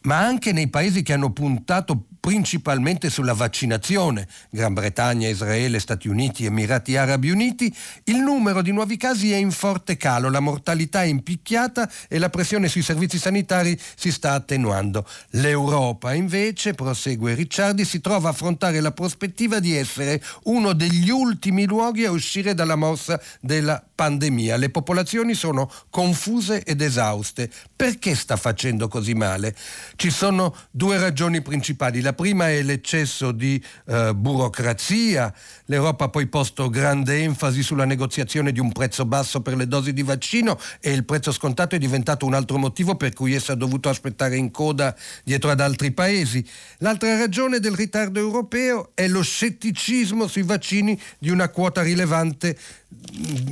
Ma 0.01 0.17
anche 0.17 0.51
nei 0.51 0.67
paesi 0.67 1.01
che 1.03 1.13
hanno 1.13 1.31
puntato 1.31 2.07
principalmente 2.23 3.09
sulla 3.09 3.33
vaccinazione, 3.33 4.29
Gran 4.49 4.73
Bretagna, 4.73 5.27
Israele, 5.27 5.77
Stati 5.77 6.07
Uniti, 6.07 6.45
Emirati 6.45 6.95
Arabi 6.95 7.31
Uniti, 7.31 7.75
il 8.05 8.19
numero 8.19 8.61
di 8.61 8.71
nuovi 8.71 8.95
casi 8.95 9.33
è 9.33 9.35
in 9.35 9.51
forte 9.51 9.97
calo, 9.97 10.29
la 10.29 10.39
mortalità 10.39 11.03
è 11.03 11.07
impicchiata 11.07 11.91
e 12.07 12.19
la 12.19 12.29
pressione 12.29 12.69
sui 12.69 12.81
servizi 12.81 13.17
sanitari 13.17 13.77
si 13.95 14.09
sta 14.09 14.31
attenuando. 14.35 15.05
L'Europa 15.31 16.13
invece, 16.13 16.73
prosegue 16.73 17.33
Ricciardi, 17.33 17.83
si 17.83 17.99
trova 17.99 18.29
a 18.29 18.31
affrontare 18.31 18.79
la 18.79 18.93
prospettiva 18.93 19.59
di 19.59 19.75
essere 19.75 20.23
uno 20.43 20.71
degli 20.71 21.09
ultimi 21.09 21.65
luoghi 21.65 22.05
a 22.05 22.11
uscire 22.11 22.53
dalla 22.53 22.77
morsa 22.77 23.21
della 23.41 23.83
pandemia. 23.93 24.55
Le 24.55 24.69
popolazioni 24.69 25.33
sono 25.33 25.69
confuse 25.89 26.63
ed 26.63 26.79
esauste. 26.79 27.51
Perché 27.75 28.15
sta 28.15 28.37
facendo 28.37 28.87
così 28.87 29.13
male? 29.13 29.53
Ci 29.97 30.09
sono 30.09 30.55
due 30.71 30.97
ragioni 30.97 31.41
principali. 31.41 31.99
La 31.99 32.11
prima 32.13 32.49
è 32.49 32.61
l'eccesso 32.61 33.31
di 33.31 33.61
eh, 33.87 34.13
burocrazia. 34.15 35.33
L'Europa 35.65 36.05
ha 36.05 36.09
poi 36.09 36.27
posto 36.27 36.69
grande 36.69 37.17
enfasi 37.21 37.61
sulla 37.61 37.85
negoziazione 37.85 38.51
di 38.51 38.59
un 38.59 38.71
prezzo 38.71 39.05
basso 39.05 39.41
per 39.41 39.55
le 39.55 39.67
dosi 39.67 39.93
di 39.93 40.03
vaccino 40.03 40.59
e 40.79 40.91
il 40.91 41.05
prezzo 41.05 41.31
scontato 41.31 41.75
è 41.75 41.77
diventato 41.77 42.25
un 42.25 42.33
altro 42.33 42.57
motivo 42.57 42.95
per 42.95 43.13
cui 43.13 43.33
essa 43.33 43.53
ha 43.53 43.55
dovuto 43.55 43.89
aspettare 43.89 44.37
in 44.37 44.51
coda 44.51 44.95
dietro 45.23 45.49
ad 45.49 45.59
altri 45.59 45.91
paesi. 45.91 46.45
L'altra 46.79 47.17
ragione 47.17 47.59
del 47.59 47.75
ritardo 47.75 48.19
europeo 48.19 48.91
è 48.93 49.07
lo 49.07 49.21
scetticismo 49.21 50.27
sui 50.27 50.43
vaccini 50.43 50.99
di 51.19 51.29
una 51.29 51.49
quota 51.49 51.81
rilevante 51.81 52.57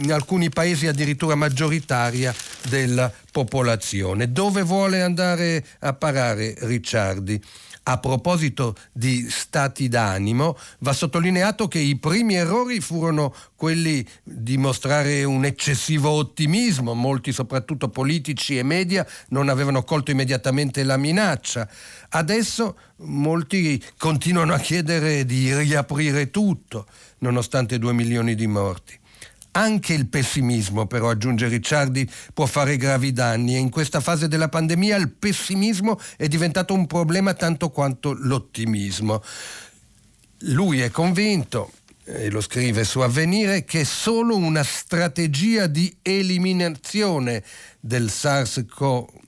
in 0.02 0.12
alcuni 0.12 0.50
paesi 0.50 0.88
addirittura 0.88 1.36
maggioritaria 1.36 2.34
della 2.70 3.12
popolazione. 3.32 4.32
Dove 4.32 4.62
vuole 4.62 5.02
andare 5.02 5.66
a 5.80 5.94
parare 5.94 6.56
Ricciardi? 6.60 7.42
A 7.84 7.98
proposito 7.98 8.76
di 8.92 9.28
stati 9.28 9.88
d'animo, 9.88 10.56
va 10.80 10.94
sottolineato 10.94 11.68
che 11.68 11.80
i 11.80 11.98
primi 11.98 12.36
errori 12.36 12.80
furono 12.80 13.34
quelli 13.56 14.08
di 14.24 14.56
mostrare 14.58 15.24
un 15.24 15.46
eccessivo 15.46 16.12
ottimismo, 16.12 16.94
molti 16.94 17.32
soprattutto 17.32 17.90
politici 17.90 18.58
e 18.58 18.64
media 18.64 19.06
non 19.30 19.50
avevano 19.50 19.82
colto 19.84 20.12
immediatamente 20.12 20.84
la 20.84 20.98
minaccia. 20.98 21.68
Adesso 22.10 22.78
molti 22.98 23.84
continuano 23.98 24.54
a 24.54 24.60
chiedere 24.60 25.26
di 25.26 25.56
riaprire 25.56 26.30
tutto, 26.30 26.86
nonostante 27.20 27.80
due 27.80 27.94
milioni 27.94 28.36
di 28.36 28.46
morti. 28.46 29.00
Anche 29.54 29.94
il 29.94 30.08
pessimismo, 30.08 30.88
però, 30.88 31.10
aggiunge 31.10 31.50
Ricciardi, 31.50 32.10
può 32.34 32.46
fare 32.46 32.78
gravi 32.78 33.12
danni 33.12 33.56
e 33.56 33.60
in 33.60 33.70
questa 33.70 34.00
fase 34.00 34.30
della 34.30 34.48
pandemia 34.48 34.96
il 34.96 35.10
pessimismo 35.12 36.00
è 36.16 36.28
diventato 36.28 36.74
un 36.74 36.88
problema 36.88 37.34
tanto 37.34 37.70
quanto 37.70 38.14
l'ottimismo. 38.14 39.22
Lui 40.46 40.80
è 40.80 40.90
convinto, 40.90 41.72
e 42.06 42.30
lo 42.30 42.40
scrive 42.40 42.86
su 42.86 43.00
Avvenire, 43.00 43.66
che 43.66 43.84
solo 43.84 44.38
una 44.38 44.64
strategia 44.64 45.68
di 45.68 45.94
eliminazione 46.02 47.44
del 47.80 48.10
SARS-CoV 48.10 49.20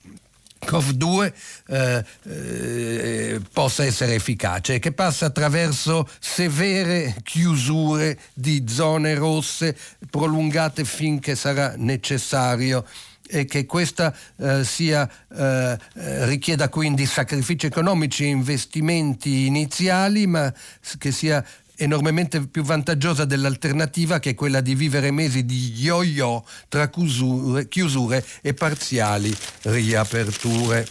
COV2 0.65 1.34
eh, 1.67 2.06
eh, 2.23 3.41
possa 3.52 3.84
essere 3.86 4.15
efficace, 4.15 4.80
che 4.80 4.91
passa 4.91 5.28
attraverso 5.28 6.08
severe 6.19 7.15
chiusure 7.23 8.17
di 8.34 8.65
zone 8.67 9.15
rosse 9.15 9.78
prolungate 10.10 10.84
finché 10.86 11.36
sarà 11.36 11.73
necessario 11.78 12.86
e 13.26 13.45
che 13.45 13.65
questa 13.65 14.13
eh, 14.38 14.63
sia, 14.63 15.10
eh, 15.36 15.78
richieda 16.26 16.69
quindi 16.69 17.06
sacrifici 17.06 17.65
economici 17.65 18.26
e 18.26 18.28
investimenti 18.28 19.45
iniziali, 19.47 20.28
ma 20.28 20.54
che 20.97 21.12
sia 21.12 21.43
enormemente 21.77 22.45
più 22.47 22.63
vantaggiosa 22.63 23.25
dell'alternativa 23.25 24.19
che 24.19 24.31
è 24.31 24.36
quella 24.36 24.62
di 24.62 24.75
vivere 24.75 25.12
mesi 25.12 25.45
di 25.45 25.73
yo-yo 25.73 26.45
tra 26.67 26.89
chiusure, 26.89 27.67
chiusure 27.67 28.23
e 28.41 28.53
parziali 28.53 29.36
riaperture. 29.63 30.88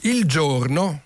Il 0.00 0.26
giorno, 0.26 1.02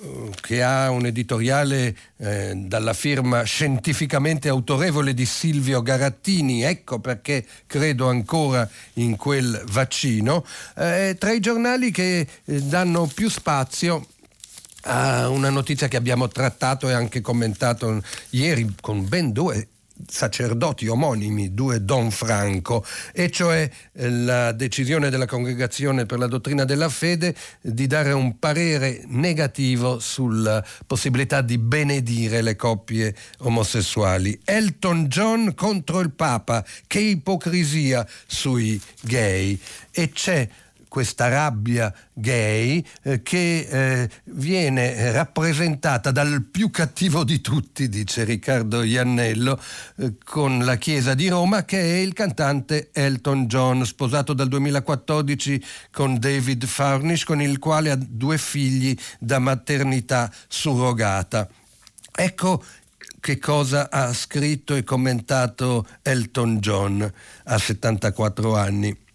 eh, 0.00 0.30
che 0.40 0.62
ha 0.62 0.90
un 0.90 1.04
editoriale 1.04 1.94
eh, 2.16 2.54
dalla 2.54 2.94
firma 2.94 3.42
scientificamente 3.42 4.48
autorevole 4.48 5.12
di 5.12 5.26
Silvio 5.26 5.82
Garattini, 5.82 6.62
ecco 6.62 7.00
perché 7.00 7.44
credo 7.66 8.08
ancora 8.08 8.66
in 8.94 9.16
quel 9.16 9.62
vaccino, 9.66 10.44
eh, 10.76 11.16
tra 11.18 11.32
i 11.32 11.40
giornali 11.40 11.90
che 11.90 12.26
eh, 12.44 12.62
danno 12.62 13.10
più 13.12 13.28
spazio 13.28 14.06
a 14.82 15.28
una 15.28 15.50
notizia 15.50 15.88
che 15.88 15.96
abbiamo 15.96 16.28
trattato 16.28 16.88
e 16.88 16.92
anche 16.92 17.20
commentato 17.20 18.02
ieri 18.30 18.74
con 18.80 19.06
ben 19.08 19.32
due 19.32 19.68
sacerdoti 20.08 20.86
omonimi, 20.86 21.52
due 21.54 21.84
Don 21.84 22.10
Franco, 22.10 22.84
e 23.12 23.30
cioè 23.30 23.68
eh, 23.92 24.10
la 24.10 24.52
decisione 24.52 25.10
della 25.10 25.26
Congregazione 25.26 26.06
per 26.06 26.18
la 26.18 26.26
dottrina 26.26 26.64
della 26.64 26.88
fede 26.88 27.34
di 27.60 27.86
dare 27.86 28.12
un 28.12 28.38
parere 28.38 29.02
negativo 29.06 29.98
sulla 29.98 30.64
possibilità 30.86 31.42
di 31.42 31.58
benedire 31.58 32.42
le 32.42 32.56
coppie 32.56 33.14
omosessuali. 33.40 34.40
Elton 34.44 35.06
John 35.06 35.54
contro 35.54 36.00
il 36.00 36.10
Papa, 36.10 36.64
che 36.86 37.00
ipocrisia 37.00 38.06
sui 38.26 38.80
gay. 39.02 39.58
E 39.90 40.10
c'è 40.10 40.48
questa 40.90 41.28
rabbia 41.28 41.94
gay 42.12 42.84
eh, 43.04 43.22
che 43.22 43.60
eh, 43.60 44.10
viene 44.24 45.12
rappresentata 45.12 46.10
dal 46.10 46.42
più 46.42 46.68
cattivo 46.70 47.22
di 47.22 47.40
tutti, 47.40 47.88
dice 47.88 48.24
Riccardo 48.24 48.82
Iannello, 48.82 49.58
eh, 49.98 50.14
con 50.24 50.64
la 50.64 50.74
Chiesa 50.74 51.14
di 51.14 51.28
Roma, 51.28 51.64
che 51.64 51.80
è 51.80 51.98
il 51.98 52.12
cantante 52.12 52.90
Elton 52.92 53.46
John, 53.46 53.86
sposato 53.86 54.32
dal 54.32 54.48
2014 54.48 55.64
con 55.92 56.18
David 56.18 56.66
Furnish, 56.66 57.22
con 57.22 57.40
il 57.40 57.60
quale 57.60 57.92
ha 57.92 57.96
due 57.96 58.36
figli 58.36 58.98
da 59.20 59.38
maternità 59.38 60.28
surrogata. 60.48 61.48
Ecco 62.12 62.64
che 63.20 63.38
cosa 63.38 63.90
ha 63.92 64.12
scritto 64.12 64.74
e 64.74 64.82
commentato 64.82 65.86
Elton 66.02 66.58
John 66.58 67.12
a 67.44 67.58
74 67.58 68.56
anni 68.56 69.08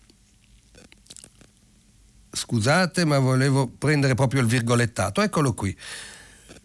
scusate, 2.36 3.06
ma 3.06 3.18
volevo 3.18 3.68
prendere 3.68 4.14
proprio 4.14 4.42
il 4.42 4.48
virgolettato. 4.48 5.22
Eccolo 5.22 5.54
qui. 5.54 5.76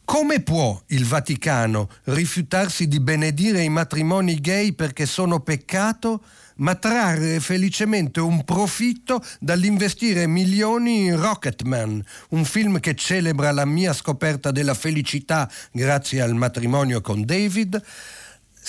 Come 0.05 0.41
può 0.41 0.83
il 0.89 1.07
Vaticano 1.07 1.89
rifiutarsi 2.05 2.89
di 2.89 2.99
benedire 2.99 3.63
i 3.63 3.69
matrimoni 3.69 4.41
gay 4.41 4.73
perché 4.73 5.07
sono 5.07 5.39
peccato, 5.39 6.25
ma 6.57 6.75
trarre 6.75 7.39
felicemente 7.39 8.19
un 8.19 8.45
profitto 8.45 9.25
dall'investire 9.39 10.27
milioni 10.27 11.05
in 11.05 11.21
Rocketman, 11.21 12.05
un 12.31 12.45
film 12.45 12.81
che 12.81 12.97
celebra 12.97 13.53
la 13.53 13.65
mia 13.65 13.93
scoperta 13.93 14.51
della 14.51 14.75
felicità 14.75 15.49
grazie 15.71 16.21
al 16.21 16.35
matrimonio 16.35 17.01
con 17.01 17.25
David? 17.25 17.81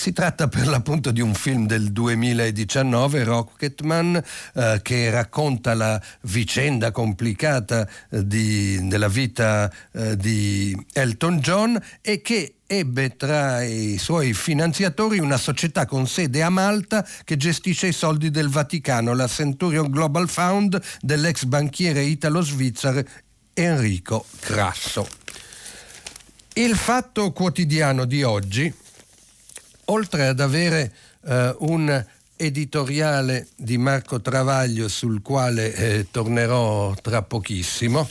Si 0.02 0.12
tratta 0.12 0.48
per 0.48 0.66
l'appunto 0.66 1.12
di 1.12 1.20
un 1.20 1.32
film 1.32 1.64
del 1.64 1.92
2019, 1.92 3.22
Rocketman, 3.22 4.20
eh, 4.52 4.80
che 4.82 5.10
racconta 5.10 5.74
la 5.74 6.02
vicenda 6.22 6.90
complicata 6.90 7.88
eh, 8.10 8.26
di, 8.26 8.88
della 8.88 9.06
vita 9.06 9.72
eh, 9.92 10.16
di 10.16 10.76
Elton 10.92 11.38
John 11.38 11.80
e 12.00 12.20
che 12.20 12.56
ebbe 12.66 13.14
tra 13.16 13.62
i 13.62 13.96
suoi 13.96 14.34
finanziatori 14.34 15.20
una 15.20 15.36
società 15.36 15.86
con 15.86 16.08
sede 16.08 16.42
a 16.42 16.50
Malta 16.50 17.06
che 17.22 17.36
gestisce 17.36 17.86
i 17.86 17.92
soldi 17.92 18.32
del 18.32 18.48
Vaticano, 18.48 19.14
la 19.14 19.28
Centurion 19.28 19.88
Global 19.88 20.28
Fund 20.28 20.82
dell'ex 21.00 21.44
banchiere 21.44 22.02
italo-svizzero 22.02 23.04
Enrico 23.54 24.26
Crasso. 24.40 25.06
Il 26.54 26.74
fatto 26.74 27.30
quotidiano 27.30 28.04
di 28.04 28.24
oggi 28.24 28.81
oltre 29.86 30.26
ad 30.26 30.40
avere 30.40 30.92
eh, 31.24 31.54
un 31.60 32.04
editoriale 32.36 33.48
di 33.56 33.78
Marco 33.78 34.20
Travaglio 34.20 34.88
sul 34.88 35.22
quale 35.22 35.74
eh, 35.74 36.06
tornerò 36.10 36.94
tra 37.00 37.22
pochissimo, 37.22 38.08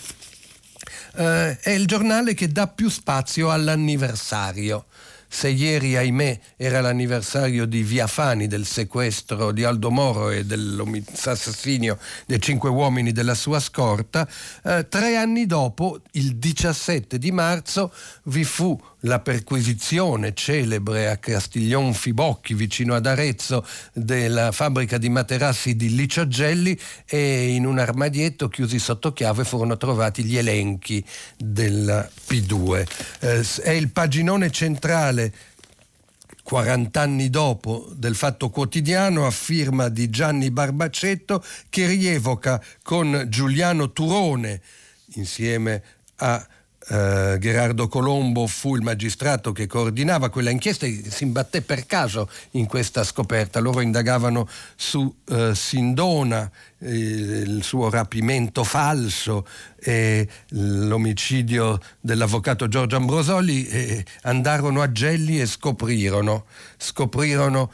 eh, 1.15 1.59
è 1.59 1.69
il 1.71 1.85
giornale 1.85 2.33
che 2.33 2.47
dà 2.47 2.67
più 2.67 2.89
spazio 2.89 3.51
all'anniversario. 3.51 4.85
Se 5.33 5.47
ieri, 5.47 5.95
ahimè, 5.95 6.39
era 6.57 6.81
l'anniversario 6.81 7.65
di 7.65 7.83
Via 7.83 8.07
Fani, 8.07 8.47
del 8.47 8.65
sequestro 8.65 9.53
di 9.53 9.63
Aldo 9.63 9.89
Moro 9.89 10.29
e 10.29 10.45
dell'assassinio 10.45 11.97
dei 12.25 12.41
cinque 12.41 12.69
uomini 12.69 13.13
della 13.13 13.33
sua 13.33 13.61
scorta, 13.61 14.27
eh, 14.63 14.87
tre 14.89 15.15
anni 15.15 15.45
dopo, 15.45 16.01
il 16.11 16.35
17 16.35 17.17
di 17.17 17.31
marzo, 17.31 17.93
vi 18.23 18.43
fu 18.43 18.77
la 19.01 19.19
perquisizione 19.19 20.33
celebre 20.33 21.09
a 21.09 21.17
Castiglion 21.17 21.93
Fibocchi, 21.93 22.53
vicino 22.53 22.93
ad 22.93 23.05
Arezzo, 23.05 23.65
della 23.93 24.51
fabbrica 24.51 24.97
di 24.97 25.09
materassi 25.09 25.75
di 25.75 25.95
Licio 25.95 26.27
Gelli 26.27 26.77
e 27.05 27.53
in 27.53 27.65
un 27.65 27.79
armadietto 27.79 28.47
chiusi 28.47 28.79
sotto 28.79 29.13
chiave 29.13 29.43
furono 29.43 29.77
trovati 29.77 30.23
gli 30.23 30.37
elenchi 30.37 31.03
del 31.37 32.09
P2. 32.27 32.87
Eh, 33.19 33.61
è 33.63 33.71
il 33.71 33.89
paginone 33.89 34.51
centrale 34.51 35.33
40 36.43 36.99
anni 36.99 37.29
dopo 37.29 37.87
del 37.93 38.15
Fatto 38.15 38.49
Quotidiano 38.49 39.25
a 39.25 39.31
firma 39.31 39.89
di 39.89 40.09
Gianni 40.09 40.51
Barbacetto 40.51 41.43
che 41.69 41.85
rievoca 41.87 42.61
con 42.81 43.25
Giuliano 43.29 43.91
Turone 43.91 44.61
insieme 45.13 45.83
a 46.17 46.45
Uh, 46.89 47.37
Gerardo 47.37 47.87
Colombo 47.87 48.47
fu 48.47 48.75
il 48.75 48.81
magistrato 48.81 49.51
che 49.51 49.67
coordinava 49.67 50.29
quella 50.29 50.49
inchiesta 50.49 50.87
e 50.87 51.03
si 51.09 51.25
imbatté 51.25 51.61
per 51.61 51.85
caso 51.85 52.27
in 52.51 52.65
questa 52.65 53.03
scoperta. 53.03 53.59
Loro 53.59 53.81
indagavano 53.81 54.47
su 54.75 55.15
uh, 55.25 55.53
Sindona, 55.53 56.49
eh, 56.79 56.89
il 56.89 57.61
suo 57.63 57.89
rapimento 57.91 58.63
falso 58.63 59.45
e 59.79 60.27
l'omicidio 60.49 61.79
dell'avvocato 61.99 62.67
Giorgio 62.67 62.95
Ambrosoli 62.95 63.67
e 63.67 64.03
andarono 64.23 64.81
a 64.81 64.91
Gelli 64.91 65.39
e 65.39 65.45
scoprirono, 65.45 66.45
scoprirono 66.77 67.71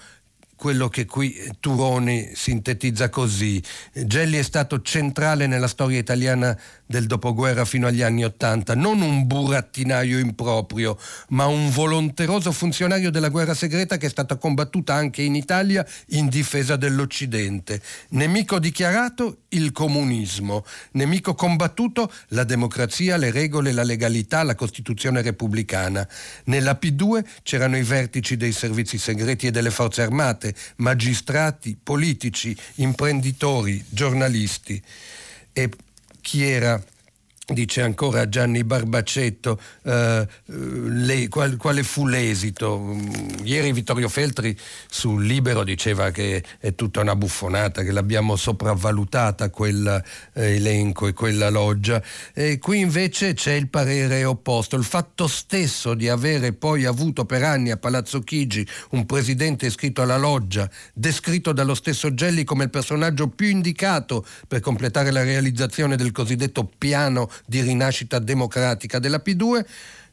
quello 0.58 0.90
che 0.90 1.06
qui 1.06 1.40
Turoni 1.60 2.32
sintetizza 2.34 3.10
così. 3.10 3.64
Gelli 3.94 4.38
è 4.38 4.42
stato 4.42 4.82
centrale 4.82 5.48
nella 5.48 5.68
storia 5.68 6.00
italiana 6.00 6.60
del 6.86 7.06
dopoguerra 7.06 7.64
fino 7.64 7.88
agli 7.88 8.02
anni 8.02 8.24
Ottanta, 8.26 8.74
non 8.74 9.02
un 9.02 9.28
burattinaio 9.28 10.18
improprio, 10.18 10.98
ma 11.30 11.46
un 11.46 11.70
volonteroso 11.70 12.52
funzionario 12.52 13.12
della 13.12 13.30
guerra 13.30 13.54
segreta 13.54 13.98
che 13.98 14.08
è 14.08 14.10
stata 14.10 14.38
combattuta 14.38 14.94
anche 14.94 15.22
in 15.22 15.36
Italia 15.36 15.86
in 16.08 16.28
difesa 16.28 16.76
dell'Occidente. 16.76 17.82
Nemico 18.10 18.58
dichiarato 18.60 19.44
il 19.50 19.72
comunismo, 19.72 20.66
nemico 20.94 21.36
combattuto 21.36 22.12
la 22.30 22.44
democrazia, 22.44 23.18
le 23.18 23.32
regole, 23.32 23.72
la 23.72 23.84
legalità, 23.84 24.44
la 24.44 24.56
Costituzione 24.56 25.22
repubblicana. 25.22 26.08
Nella 26.46 26.80
P2 26.82 27.24
c'erano 27.44 27.78
i 27.78 27.84
vertici 27.84 28.38
dei 28.38 28.52
servizi 28.52 28.98
segreti 28.98 29.48
e 29.48 29.52
delle 29.52 29.72
forze 29.72 30.02
armate, 30.02 30.47
magistrati, 30.78 31.78
politici, 31.82 32.56
imprenditori, 32.76 33.84
giornalisti. 33.90 34.82
E 35.54 35.70
chi 36.22 36.44
era 36.44 36.82
Dice 37.50 37.82
ancora 37.82 38.28
Gianni 38.28 38.66
Barbacetto, 38.66 39.58
eh, 39.84 40.28
le, 40.48 41.30
qual, 41.30 41.56
quale 41.56 41.82
fu 41.84 42.06
l'esito? 42.06 42.78
Mm, 42.78 43.08
ieri 43.44 43.72
Vittorio 43.72 44.10
Feltri 44.10 44.54
sul 44.90 45.26
Libero 45.26 45.64
diceva 45.64 46.12
che 46.12 46.44
è 46.60 46.76
tutta 46.76 47.00
una 47.00 47.16
buffonata, 47.16 47.84
che 47.84 47.94
l'abbiamo 47.94 48.36
sopravvalutata 48.36 49.50
quell'elenco 49.50 51.06
eh, 51.06 51.10
e 51.10 51.14
quella 51.14 51.50
loggia. 51.50 52.04
E 52.34 52.60
qui 52.60 52.82
invece 52.82 53.34
c'è 53.34 53.54
il 53.54 53.70
parere 53.70 54.26
opposto. 54.26 54.76
Il 54.76 54.84
fatto 54.84 55.26
stesso 55.28 55.94
di 55.94 56.10
avere 56.10 56.52
poi 56.52 56.84
avuto 56.84 57.24
per 57.24 57.44
anni 57.44 57.72
a 57.72 57.78
Palazzo 57.78 58.20
Chigi 58.24 58.68
un 58.90 59.06
presidente 59.06 59.68
iscritto 59.68 60.02
alla 60.02 60.18
loggia, 60.18 60.70
descritto 60.94 61.54
dallo 61.54 61.76
stesso 61.76 62.14
Gelli 62.14 62.44
come 62.44 62.66
il 62.66 62.70
personaggio 62.72 63.30
più 63.30 63.48
indicato 63.48 64.26
per 64.50 64.60
completare 64.60 65.12
la 65.12 65.24
realizzazione 65.24 65.96
del 65.96 66.12
cosiddetto 66.12 66.70
piano 66.78 67.30
di 67.46 67.62
rinascita 67.62 68.20
democratica 68.20 69.00
della 69.00 69.22
P2, 69.24 69.66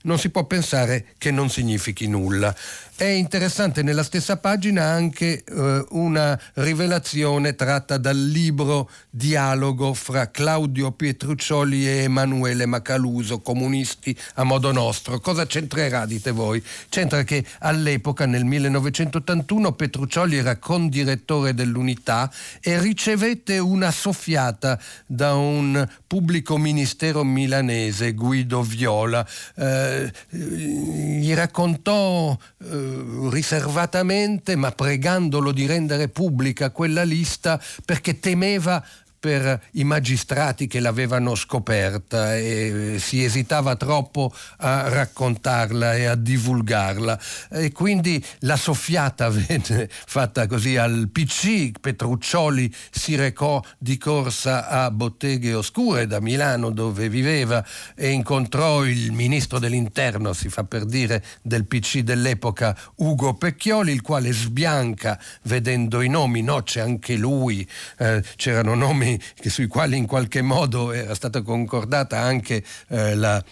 non 0.05 0.19
si 0.19 0.31
può 0.31 0.45
pensare 0.45 1.07
che 1.19 1.31
non 1.31 1.51
significhi 1.51 2.07
nulla. 2.07 2.55
È 2.97 3.05
interessante 3.05 3.83
nella 3.83 4.05
stessa 4.05 4.37
pagina 4.37 4.85
anche 4.85 5.43
eh, 5.43 5.85
una 5.91 6.41
rivelazione 6.55 7.57
tratta 7.57 7.99
dal 7.99 8.17
libro 8.17 8.89
Dialogo 9.11 9.95
fra 9.95 10.31
Claudio 10.31 10.93
Pietruccioli 10.93 11.89
e 11.89 12.03
Emanuele 12.05 12.67
Macaluso, 12.67 13.41
comunisti 13.41 14.17
a 14.35 14.45
modo 14.45 14.71
nostro. 14.71 15.19
Cosa 15.19 15.45
c'entrerà, 15.45 16.07
dite 16.07 16.31
voi? 16.31 16.63
C'entra 16.89 17.25
che 17.25 17.45
all'epoca, 17.61 18.27
nel 18.27 18.45
1981, 18.45 19.73
Petruccioli 19.73 20.37
era 20.37 20.57
condirettore 20.59 21.53
dell'unità 21.53 22.31
e 22.61 22.79
ricevette 22.79 23.59
una 23.59 23.91
soffiata 23.91 24.79
da 25.05 25.35
un 25.35 25.85
pubblico 26.07 26.57
ministero 26.59 27.25
milanese, 27.25 28.13
Guido 28.13 28.63
Viola. 28.63 29.27
Eh, 29.57 29.94
gli 30.31 31.33
raccontò 31.35 32.37
eh, 32.37 33.05
riservatamente, 33.31 34.57
ma 34.57 34.71
pregandolo 34.73 35.53
di 35.53 35.67
rendere 35.67 36.09
pubblica 36.09 36.71
quella 36.71 37.03
lista 37.03 37.61
perché 37.85 38.19
temeva 38.19 38.85
per 39.25 39.59
i 39.71 39.85
magistrati 39.85 40.67
che 40.67 40.81
l'avevano 40.81 41.35
scoperta 41.35 42.37
e 42.37 42.97
si 42.99 43.25
esitava 43.25 43.75
troppo 43.75 44.31
a 44.59 44.91
raccontarla 44.91 45.95
e 45.95 46.05
a 46.05 46.15
divulgarla. 46.15 47.19
E 47.53 47.73
quindi 47.73 48.23
la 48.41 48.57
soffiata 48.57 49.31
venne 49.33 49.89
fatta 49.89 50.47
così 50.47 50.77
al 50.77 51.09
PC, 51.11 51.71
Petruccioli 51.81 52.71
si 52.91 53.15
recò 53.15 53.63
di 53.79 53.97
corsa 53.97 54.69
a 54.69 54.91
Botteghe 54.91 55.55
Oscure 55.55 56.07
da 56.07 56.21
Milano 56.21 56.69
dove 56.69 57.09
viveva 57.09 57.65
e 57.95 58.11
incontrò 58.11 58.85
il 58.85 59.13
ministro 59.13 59.59
dell'interno, 59.59 60.35
si 60.35 60.51
fa 60.51 60.65
per 60.65 60.85
dire, 60.85 61.25
del 61.41 61.65
PC 61.65 62.01
dell'epoca 62.01 62.77
Ugo 62.97 63.33
Pecchioli, 63.33 63.91
il 63.91 64.03
quale 64.03 64.33
sbianca 64.33 65.19
vedendo 65.45 66.03
i 66.03 66.11
nomi, 66.11 66.43
no 66.43 66.63
c'è 66.63 66.81
anche 66.83 67.17
lui, 67.17 67.67
eh, 67.97 68.23
c'erano 68.37 68.75
nomi 68.75 69.13
sui 69.43 69.67
quali 69.67 69.97
in 69.97 70.07
qualche 70.07 70.43
modo 70.43 70.93
era 70.93 71.15
stata 71.15 71.43
concordata 71.43 72.19
anche 72.21 72.65
eh, 72.89 73.15
la 73.15 73.43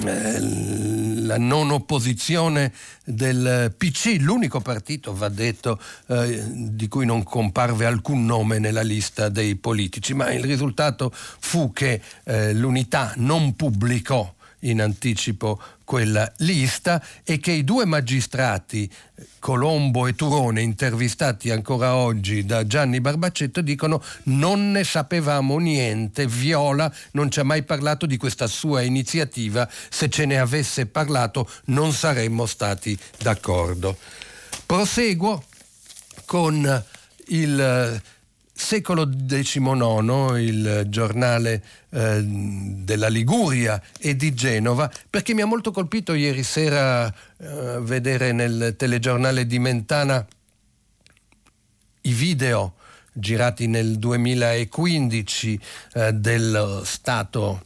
eh, 0.00 0.38
la 1.28 1.38
non 1.38 1.70
opposizione 1.70 2.72
del 3.04 3.74
PC, 3.76 4.16
l'unico 4.20 4.60
partito, 4.60 5.12
va 5.12 5.28
detto, 5.28 5.80
eh, 6.06 6.42
di 6.46 6.86
cui 6.86 7.04
non 7.04 7.24
comparve 7.24 7.84
alcun 7.84 8.24
nome 8.24 8.60
nella 8.60 8.82
lista 8.82 9.28
dei 9.28 9.56
politici, 9.56 10.14
ma 10.14 10.30
il 10.30 10.44
risultato 10.44 11.10
fu 11.12 11.72
che 11.72 12.00
eh, 12.24 12.54
l'unità 12.54 13.12
non 13.16 13.56
pubblicò 13.56 14.32
in 14.60 14.80
anticipo 14.80 15.60
quella 15.88 16.30
lista 16.40 17.02
e 17.24 17.38
che 17.38 17.50
i 17.50 17.64
due 17.64 17.86
magistrati 17.86 18.90
Colombo 19.38 20.06
e 20.06 20.14
Turone 20.14 20.60
intervistati 20.60 21.50
ancora 21.50 21.96
oggi 21.96 22.44
da 22.44 22.66
Gianni 22.66 23.00
Barbacetto 23.00 23.62
dicono 23.62 24.02
non 24.24 24.70
ne 24.70 24.84
sapevamo 24.84 25.56
niente, 25.56 26.26
Viola 26.26 26.92
non 27.12 27.30
ci 27.30 27.40
ha 27.40 27.42
mai 27.42 27.62
parlato 27.62 28.04
di 28.04 28.18
questa 28.18 28.46
sua 28.48 28.82
iniziativa, 28.82 29.66
se 29.88 30.10
ce 30.10 30.26
ne 30.26 30.38
avesse 30.38 30.84
parlato 30.84 31.50
non 31.66 31.94
saremmo 31.94 32.44
stati 32.44 32.96
d'accordo. 33.16 33.96
Proseguo 34.66 35.42
con 36.26 36.84
il 37.28 38.02
Secolo 38.60 39.08
XIX, 39.08 40.36
il 40.36 40.82
giornale 40.88 41.62
eh, 41.90 42.20
della 42.22 43.06
Liguria 43.06 43.80
e 44.00 44.16
di 44.16 44.34
Genova, 44.34 44.90
perché 45.08 45.32
mi 45.32 45.42
ha 45.42 45.46
molto 45.46 45.70
colpito 45.70 46.12
ieri 46.12 46.42
sera 46.42 47.06
eh, 47.06 47.78
vedere 47.80 48.32
nel 48.32 48.74
telegiornale 48.76 49.46
di 49.46 49.60
Mentana 49.60 50.26
i 52.02 52.12
video 52.12 52.74
girati 53.12 53.68
nel 53.68 53.96
2015 53.96 55.60
eh, 55.94 56.12
dello 56.14 56.82
stato 56.84 57.62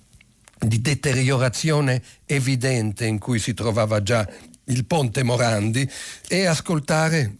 di 0.58 0.82
deteriorazione 0.82 2.02
evidente 2.26 3.06
in 3.06 3.18
cui 3.18 3.38
si 3.38 3.54
trovava 3.54 4.02
già 4.02 4.28
il 4.64 4.84
ponte 4.84 5.22
Morandi 5.22 5.90
e 6.28 6.44
ascoltare 6.44 7.38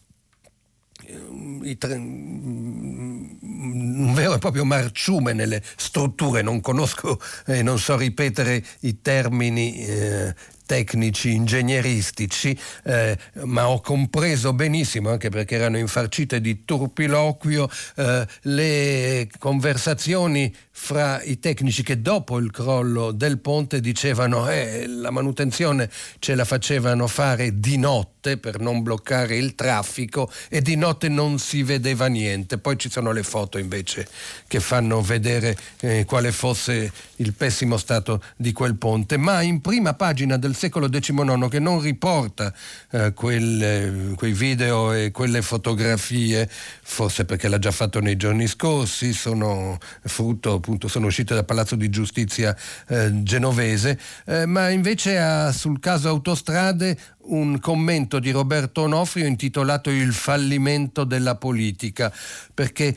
un 4.03 4.13
vero 4.15 4.35
e 4.35 4.39
proprio 4.39 4.65
marciume 4.65 5.33
nelle 5.33 5.63
strutture, 5.77 6.43
non 6.43 6.61
conosco 6.61 7.21
e 7.47 7.59
eh, 7.59 7.63
non 7.63 7.79
so 7.79 7.97
ripetere 7.97 8.65
i 8.81 9.01
termini 9.01 9.85
eh, 9.85 10.35
tecnici, 10.73 11.35
ingegneristici, 11.35 12.59
eh, 12.85 13.19
ma 13.45 13.69
ho 13.69 13.81
compreso 13.81 14.53
benissimo, 14.55 15.11
anche 15.11 15.29
perché 15.29 15.57
erano 15.57 15.77
infarcite 15.77 16.41
di 16.41 16.65
turpiloquio, 16.65 17.69
eh, 17.97 18.27
le 18.43 19.29
conversazioni 19.39 20.55
fra 20.71 21.23
i 21.23 21.39
tecnici 21.39 21.83
che 21.83 22.01
dopo 22.01 22.39
il 22.39 22.51
crollo 22.51 23.13
del 23.13 23.39
ponte 23.39 23.81
dicevano 23.81 24.49
eh, 24.49 24.87
la 24.87 25.11
manutenzione 25.11 25.91
ce 26.19 26.35
la 26.35 26.47
facevano 26.47 27.07
fare 27.07 27.61
di 27.61 27.77
notte 27.77 28.39
per 28.39 28.59
non 28.59 28.83
bloccare 28.83 29.37
il 29.37 29.55
traffico 29.55 30.31
e 30.49 30.63
di 30.63 30.77
notte 30.77 31.09
non 31.09 31.32
si 31.39 31.63
vedeva 31.63 32.07
niente. 32.07 32.59
Poi 32.59 32.79
ci 32.79 32.91
sono 32.91 33.13
le 33.13 33.23
foto 33.23 33.59
invece 33.59 34.09
che 34.47 34.61
fanno 34.61 35.01
vedere 35.01 35.57
eh, 35.81 36.05
quale 36.05 36.33
fosse 36.33 36.93
il 37.17 37.33
pessimo 37.35 37.77
stato 37.77 38.23
di 38.37 38.53
quel 38.53 38.77
ponte, 38.77 39.17
ma 39.17 39.43
in 39.43 39.61
prima 39.61 39.95
pagina 39.95 40.37
del 40.37 40.55
secolo 40.55 40.89
XIX 40.89 41.49
che 41.49 41.59
non 41.59 41.81
riporta 41.81 42.53
eh, 42.91 43.13
quelle, 43.15 44.13
quei 44.17 44.33
video 44.33 44.93
e 44.93 45.11
quelle 45.11 45.43
fotografie, 45.43 46.49
forse 46.83 47.25
perché 47.25 47.49
l'ha 47.49 47.59
già 47.59 47.71
fatto 47.71 48.01
nei 48.01 48.17
giorni 48.17 48.47
scorsi, 48.47 49.13
sono 49.13 49.79
frutto 50.05 50.55
appunto, 50.55 50.89
sono 50.89 51.07
uscite 51.07 51.35
dal 51.35 51.45
Palazzo 51.45 51.77
di 51.77 51.89
Giustizia 51.89 52.57
eh, 52.89 53.23
genovese, 53.23 53.99
eh, 54.27 54.47
ma 54.47 54.69
invece 54.69 55.19
ha 55.19 55.53
sul 55.53 55.79
caso 55.81 56.09
autostrade 56.09 56.97
un 57.25 57.59
commento 57.61 58.19
di 58.19 58.31
Roberto 58.31 58.83
Onofrio 58.83 59.27
intitolato 59.27 59.91
Il 59.91 60.13
fallimento 60.13 61.05
della 61.05 61.37
politica, 61.37 62.13
perché 62.53 62.97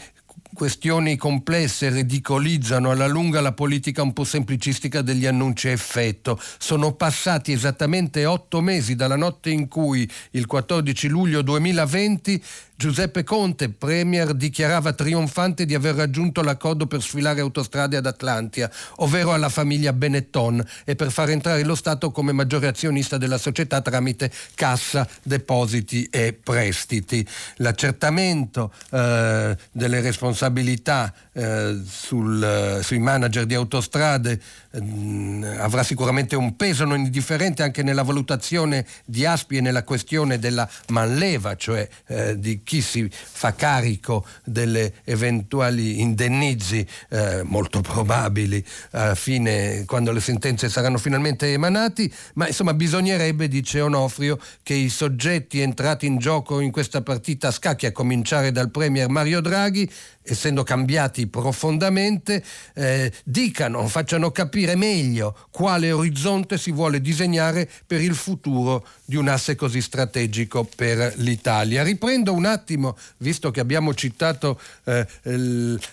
questioni 0.56 1.18
complesse 1.18 1.90
ridicolizzano 1.90 2.90
alla 2.90 3.08
lunga 3.08 3.42
la 3.42 3.52
politica 3.52 4.02
un 4.02 4.14
po' 4.14 4.24
semplicistica 4.24 5.02
degli 5.02 5.26
annunci 5.26 5.68
a 5.68 5.72
effetto. 5.72 6.40
Sono 6.58 6.94
passati 6.94 7.52
esattamente 7.52 8.26
otto 8.26 8.62
mesi 8.62 8.96
dalla 8.96 9.18
notte 9.18 9.50
in 9.50 9.68
cui, 9.68 10.10
il 10.32 10.46
14 10.46 11.08
luglio 11.10 11.42
2020, 11.42 12.42
Giuseppe 12.78 13.24
Conte, 13.24 13.70
premier, 13.70 14.34
dichiarava 14.34 14.92
trionfante 14.92 15.66
di 15.66 15.74
aver 15.74 15.96
raggiunto 15.96 16.42
l'accordo 16.42 16.88
per 16.88 17.02
sfilare 17.02 17.40
autostrade 17.40 17.96
ad 17.96 18.06
Atlantia, 18.06 18.70
ovvero 18.98 19.32
alla 19.32 19.48
famiglia 19.48 19.94
Benetton, 19.94 20.62
e 20.84 20.96
per 20.96 21.10
far 21.10 21.30
entrare 21.30 21.64
lo 21.64 21.76
Stato 21.76 22.12
come 22.12 22.34
maggiore 22.34 22.68
azionista 22.68 23.18
della 23.18 23.38
società 23.38 23.80
tramite 23.80 24.30
cassa, 24.56 25.08
depositi 25.24 26.08
e 26.12 26.34
prestiti. 26.34 27.26
L'accertamento 27.58 28.74
eh, 28.92 29.56
delle 29.72 30.02
responsabilità 30.02 31.14
eh, 31.32 31.82
sul, 31.88 32.44
eh, 32.44 32.84
sui 32.84 33.00
manager 33.00 33.46
di 33.46 33.54
autostrade 33.54 34.42
eh, 34.76 35.58
avrà 35.58 35.84
sicuramente 35.84 36.36
un 36.36 36.56
peso 36.56 36.86
non 36.86 37.00
indifferente 37.00 37.64
anche 37.64 37.84
nella 37.84 38.04
valutazione 38.04 38.86
di 39.06 39.26
Aspi 39.26 39.58
e 39.58 39.62
nella 39.62 39.84
questione 39.84 40.38
della 40.38 40.70
manleva, 40.90 41.56
cioè 41.56 41.88
eh, 42.08 42.38
di 42.38 42.62
chi 42.64 42.82
si 42.82 43.10
fa 43.10 43.54
carico 43.54 44.26
delle 44.44 44.96
eventuali 45.06 46.02
indennizi 46.02 46.86
eh, 47.10 47.42
molto 47.44 47.82
probabili 47.82 48.64
a 48.92 49.16
fine, 49.16 49.86
quando 49.86 50.12
le 50.12 50.20
sentenze 50.20 50.70
saranno 50.70 50.98
finalmente 50.98 51.52
emanati, 51.52 52.12
ma 52.34 52.48
insomma 52.48 52.74
bisognerebbe, 52.74 53.48
dice 53.48 53.82
Onofrio, 53.82 54.40
che 54.64 54.74
i 54.74 54.90
soggetti 54.90 55.62
entrati 55.62 56.06
in 56.06 56.18
gioco 56.18 56.60
in 56.60 56.72
questa 56.72 57.02
partita 57.02 57.48
a 57.48 57.52
scacchi, 57.52 57.86
a 57.86 57.92
cominciare 57.92 58.52
dal 58.52 58.72
Premier 58.72 59.10
Mario 59.10 59.42
Draghi, 59.42 59.90
essendo 60.26 60.64
cambiati 60.64 61.28
profondamente, 61.28 62.44
eh, 62.74 63.12
dicano, 63.24 63.88
facciano 63.88 64.32
capire 64.32 64.76
meglio 64.76 65.38
quale 65.52 65.92
orizzonte 65.92 66.58
si 66.58 66.72
vuole 66.72 67.00
disegnare 67.00 67.70
per 67.86 68.02
il 68.02 68.16
futuro 68.16 68.86
di 69.06 69.16
un 69.16 69.28
asse 69.28 69.56
così 69.56 69.82
strategico 69.82 70.68
per 70.76 71.14
l'Italia. 71.18 71.84
Riprendo 71.84 72.34
un 72.34 72.46
attimo, 72.46 72.98
visto 73.18 73.52
che 73.52 73.60
abbiamo 73.60 73.94
citato 73.94 74.60
eh, 74.86 75.06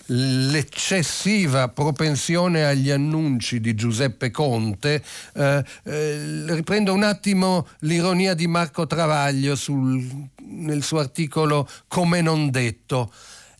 l'eccessiva 0.06 1.68
propensione 1.68 2.64
agli 2.64 2.90
annunci 2.90 3.60
di 3.60 3.74
Giuseppe 3.74 4.30
Conte, 4.30 5.02
eh, 5.34 5.64
eh 5.84 6.54
riprendo 6.54 6.94
un 6.94 7.02
attimo 7.02 7.66
l'ironia 7.80 8.34
di 8.34 8.46
Marco 8.46 8.86
Travaglio 8.86 9.54
sul, 9.54 10.28
nel 10.46 10.82
suo 10.82 10.98
articolo 10.98 11.68
Come 11.88 12.20
non 12.22 12.50
detto. 12.50 13.12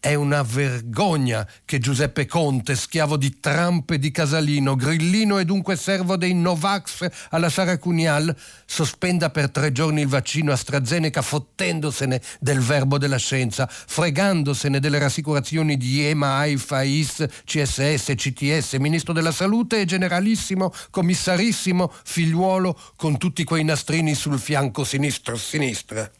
È 0.05 0.15
una 0.15 0.43
vergogna 0.43 1.49
che 1.65 1.79
Giuseppe 1.79 2.27
Conte, 2.27 2.75
schiavo 2.75 3.17
di 3.17 3.39
Trump 3.39 3.89
e 3.91 4.01
di 4.01 4.11
Casalino, 4.11 4.75
grillino 4.75 5.39
e 5.39 5.45
dunque 5.45 5.77
servo 5.77 6.17
dei 6.17 6.35
Novax 6.35 7.09
alla 7.31 7.49
Sara 7.49 7.79
Cunial, 7.79 8.35
sospenda 8.67 9.31
per 9.31 9.53
tre 9.53 9.71
giorni 9.71 10.01
il 10.01 10.09
vaccino 10.09 10.51
AstraZeneca 10.51 11.23
fottendosene 11.23 12.21
del 12.41 12.59
verbo 12.59 12.99
della 12.99 13.17
scienza, 13.17 13.69
fregandosene 13.71 14.81
delle 14.81 14.99
rassicurazioni 14.99 15.77
di 15.77 16.05
EMA, 16.05 16.35
AIFA, 16.39 16.83
IS, 16.83 17.27
CSS, 17.45 18.15
CTS, 18.17 18.73
Ministro 18.81 19.13
della 19.13 19.31
Salute 19.31 19.83
e 19.83 19.85
Generalissimo, 19.85 20.73
Commissarissimo, 20.91 21.93
figliuolo 22.03 22.77
con 22.97 23.19
tutti 23.19 23.45
quei 23.45 23.63
nastrini 23.63 24.17
sul 24.17 24.41
fianco 24.41 24.83
sinistro-sinistra. 24.83 26.11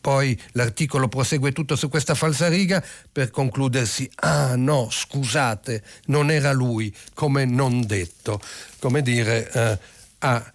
Poi 0.00 0.40
l'articolo 0.52 1.08
prosegue 1.08 1.52
tutto 1.52 1.76
su 1.76 1.88
questa 1.88 2.14
falsariga 2.14 2.82
per 3.10 3.30
concludersi, 3.30 4.08
ah 4.16 4.54
no, 4.56 4.88
scusate, 4.90 5.82
non 6.06 6.30
era 6.30 6.52
lui, 6.52 6.94
come 7.14 7.44
non 7.44 7.84
detto. 7.84 8.40
Come 8.78 9.02
dire, 9.02 9.50
eh, 9.50 9.78
a 10.20 10.52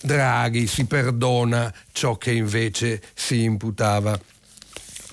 Draghi 0.00 0.66
si 0.66 0.84
perdona 0.84 1.72
ciò 1.92 2.16
che 2.16 2.32
invece 2.32 3.02
si 3.14 3.42
imputava 3.42 4.18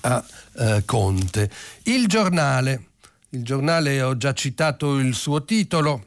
a 0.02 0.24
eh, 0.58 0.82
Conte. 0.84 1.50
Il 1.84 2.06
giornale, 2.06 2.88
il 3.30 3.42
giornale 3.42 4.00
ho 4.02 4.16
già 4.16 4.32
citato 4.32 4.98
il 4.98 5.14
suo 5.14 5.44
titolo, 5.44 6.06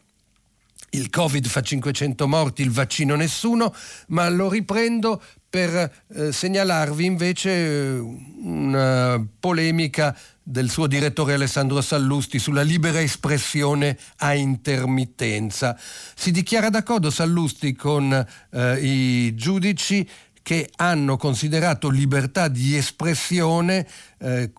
il 0.92 1.10
Covid 1.10 1.48
fa 1.48 1.62
500 1.62 2.28
morti, 2.28 2.62
il 2.62 2.72
vaccino 2.72 3.16
nessuno, 3.16 3.74
ma 4.08 4.30
lo 4.30 4.50
riprendo 4.50 5.22
per 5.50 6.04
eh, 6.14 6.32
segnalarvi 6.32 7.06
invece 7.06 7.50
eh, 7.50 7.98
una 7.98 9.26
polemica 9.40 10.16
del 10.44 10.70
suo 10.70 10.88
direttore 10.88 11.34
Alessandro 11.34 11.80
Sallusti 11.82 12.40
sulla 12.40 12.64
libera 12.64 13.00
espressione 13.02 13.98
a 14.18 14.34
intermittenza. 14.34 15.78
Si 16.16 16.32
dichiara 16.32 16.70
d'accordo 16.70 17.12
Sallusti 17.12 17.74
con 17.74 18.12
eh, 18.52 18.80
i 18.80 19.36
giudici 19.36 20.08
che 20.50 20.68
hanno 20.78 21.16
considerato 21.16 21.89
libertà 21.89 22.47
di 22.47 22.76
espressione 22.76 23.88
eh, 24.18 24.52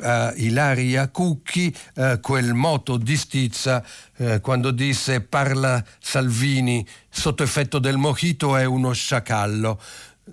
a 0.00 0.32
Ilaria 0.34 1.06
Cucchi 1.06 1.72
eh, 1.94 2.18
quel 2.20 2.52
moto 2.52 2.96
di 2.96 3.16
stizza 3.16 3.84
eh, 4.16 4.40
quando 4.40 4.72
disse 4.72 5.20
parla 5.20 5.84
Salvini 6.00 6.84
sotto 7.08 7.44
effetto 7.44 7.78
del 7.78 7.96
mojito 7.96 8.56
è 8.56 8.64
uno 8.64 8.90
sciacallo 8.90 9.80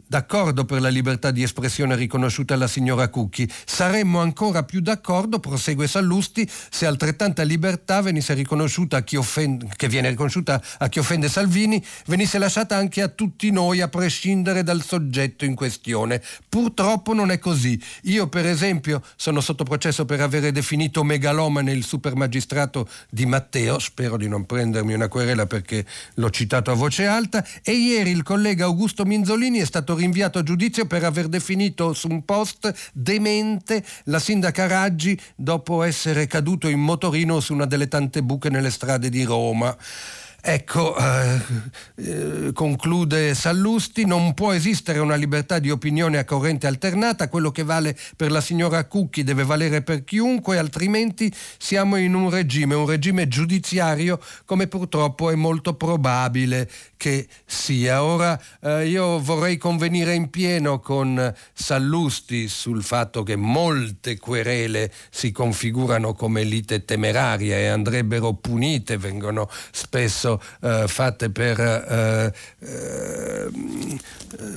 d'accordo 0.08 0.66
per 0.66 0.82
la 0.82 0.90
libertà 0.90 1.32
di 1.32 1.44
espressione 1.44 1.96
riconosciuta 1.96 2.54
alla 2.54 2.68
signora 2.68 3.10
Cucchi. 3.10 3.50
Saremmo 3.66 4.20
ancora 4.20 4.64
più 4.64 4.80
d'accordo, 4.80 5.40
prosegue 5.40 5.88
Sallusti, 5.88 6.50
se 6.70 6.86
altrettanta 6.86 7.44
libertà 7.44 8.02
venisse 8.02 8.34
riconosciuta 8.34 8.98
a 8.98 9.02
chi 9.04 9.16
offende, 9.16 9.68
che 9.76 9.88
viene 9.88 10.10
riconosciuta 10.10 10.62
a 10.78 10.90
chi 10.90 11.00
offende 11.00 11.30
Salvini, 11.30 11.84
venisse 12.08 12.38
lasciata 12.38 12.76
anche 12.76 13.02
a 13.02 13.08
tutti 13.08 13.52
noi, 13.52 13.82
a 13.82 13.88
prescindere 13.88 14.64
dal 14.64 14.84
soggetto 14.84 15.46
in 15.46 15.56
questione. 15.56 16.22
Purtroppo 16.50 17.14
non 17.14 17.32
è 17.32 17.40
così. 17.40 17.82
Io, 18.04 18.28
per 18.28 18.46
esempio, 18.46 19.02
sono 19.16 19.42
sotto 19.42 19.64
processo 19.64 20.06
per 20.06 20.22
avere 20.22 20.52
definito 20.52 21.04
megalomane 21.04 21.72
il 21.72 21.84
supermagistrato 21.84 22.88
di 23.10 23.26
Matteo, 23.26 23.80
spero 23.80 24.18
di 24.18 24.28
non 24.28 24.46
prendermi 24.46 24.94
una 24.94 25.08
querela 25.08 25.46
perché 25.46 25.86
l'ho 26.16 26.30
citato 26.30 26.72
a 26.72 26.74
voce 26.74 27.06
alta, 27.06 27.46
e 27.64 27.74
ieri 27.74 28.12
il 28.12 28.24
collega 28.24 28.66
Augusto 28.66 29.06
Minzolini 29.06 29.60
è 29.60 29.66
stato 29.66 29.85
stato 29.86 29.96
rinviato 29.96 30.40
a 30.40 30.44
giudizio 30.44 30.88
per 30.88 31.04
aver 31.04 31.28
definito 31.28 31.94
su 31.94 32.08
un 32.08 32.26
post 32.26 32.74
demente 32.92 33.86
la 34.06 34.18
sindaca 34.18 34.66
Raggi 34.66 35.20
dopo 35.36 35.84
essere 35.84 36.26
caduto 36.26 36.68
in 36.68 36.80
motorino 36.80 37.40
su 37.40 37.54
una 37.54 37.66
delle 37.66 37.88
tante 37.88 38.24
buche 38.24 38.50
nelle 38.50 38.72
strade 38.72 39.10
di 39.10 39.24
Roma. 39.24 39.78
Ecco, 40.48 40.96
eh, 40.96 41.42
eh, 41.96 42.52
conclude 42.54 43.34
Sallusti, 43.34 44.06
non 44.06 44.36
può 44.36 44.52
esistere 44.52 45.00
una 45.00 45.16
libertà 45.16 45.58
di 45.58 45.72
opinione 45.72 46.20
a 46.20 46.24
corrente 46.24 46.68
alternata, 46.68 47.30
quello 47.30 47.50
che 47.50 47.64
vale 47.64 47.98
per 48.16 48.30
la 48.30 48.42
signora 48.42 48.86
Cucchi 48.86 49.24
deve 49.24 49.44
valere 49.44 49.82
per 49.82 50.04
chiunque, 50.04 50.60
altrimenti 50.60 51.34
siamo 51.58 51.96
in 51.96 52.14
un 52.14 52.30
regime, 52.30 52.76
un 52.76 52.86
regime 52.86 53.28
giudiziario 53.28 54.20
come 54.46 54.68
purtroppo 54.68 55.32
è 55.32 55.36
molto 55.36 55.74
probabile 55.74 56.70
che 56.96 57.28
sia. 57.44 58.04
Ora 58.04 58.40
eh, 58.62 58.88
io 58.88 59.20
vorrei 59.20 59.58
convenire 59.58 60.14
in 60.14 60.30
pieno 60.30 60.80
con 60.80 61.34
Sallusti 61.54 62.48
sul 62.48 62.84
fatto 62.84 63.24
che 63.24 63.36
molte 63.36 64.20
querele 64.20 64.94
si 65.10 65.32
configurano 65.32 66.14
come 66.14 66.44
lite 66.44 66.86
temeraria 66.86 67.58
e 67.58 67.66
andrebbero 67.66 68.34
punite, 68.34 68.98
vengono 68.98 69.50
spesso 69.72 70.34
eh, 70.62 70.86
fatte 70.88 71.30
per 71.30 71.60
eh, 71.60 72.34
eh, 72.60 73.50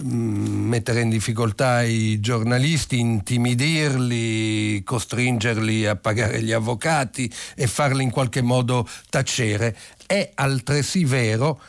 mettere 0.02 1.00
in 1.00 1.08
difficoltà 1.08 1.82
i 1.82 2.20
giornalisti, 2.20 2.98
intimidirli, 2.98 4.82
costringerli 4.84 5.86
a 5.86 5.96
pagare 5.96 6.42
gli 6.42 6.52
avvocati 6.52 7.32
e 7.54 7.66
farli 7.66 8.02
in 8.02 8.10
qualche 8.10 8.42
modo 8.42 8.88
tacere. 9.10 9.76
È 10.06 10.30
altresì 10.34 11.04
vero 11.04 11.60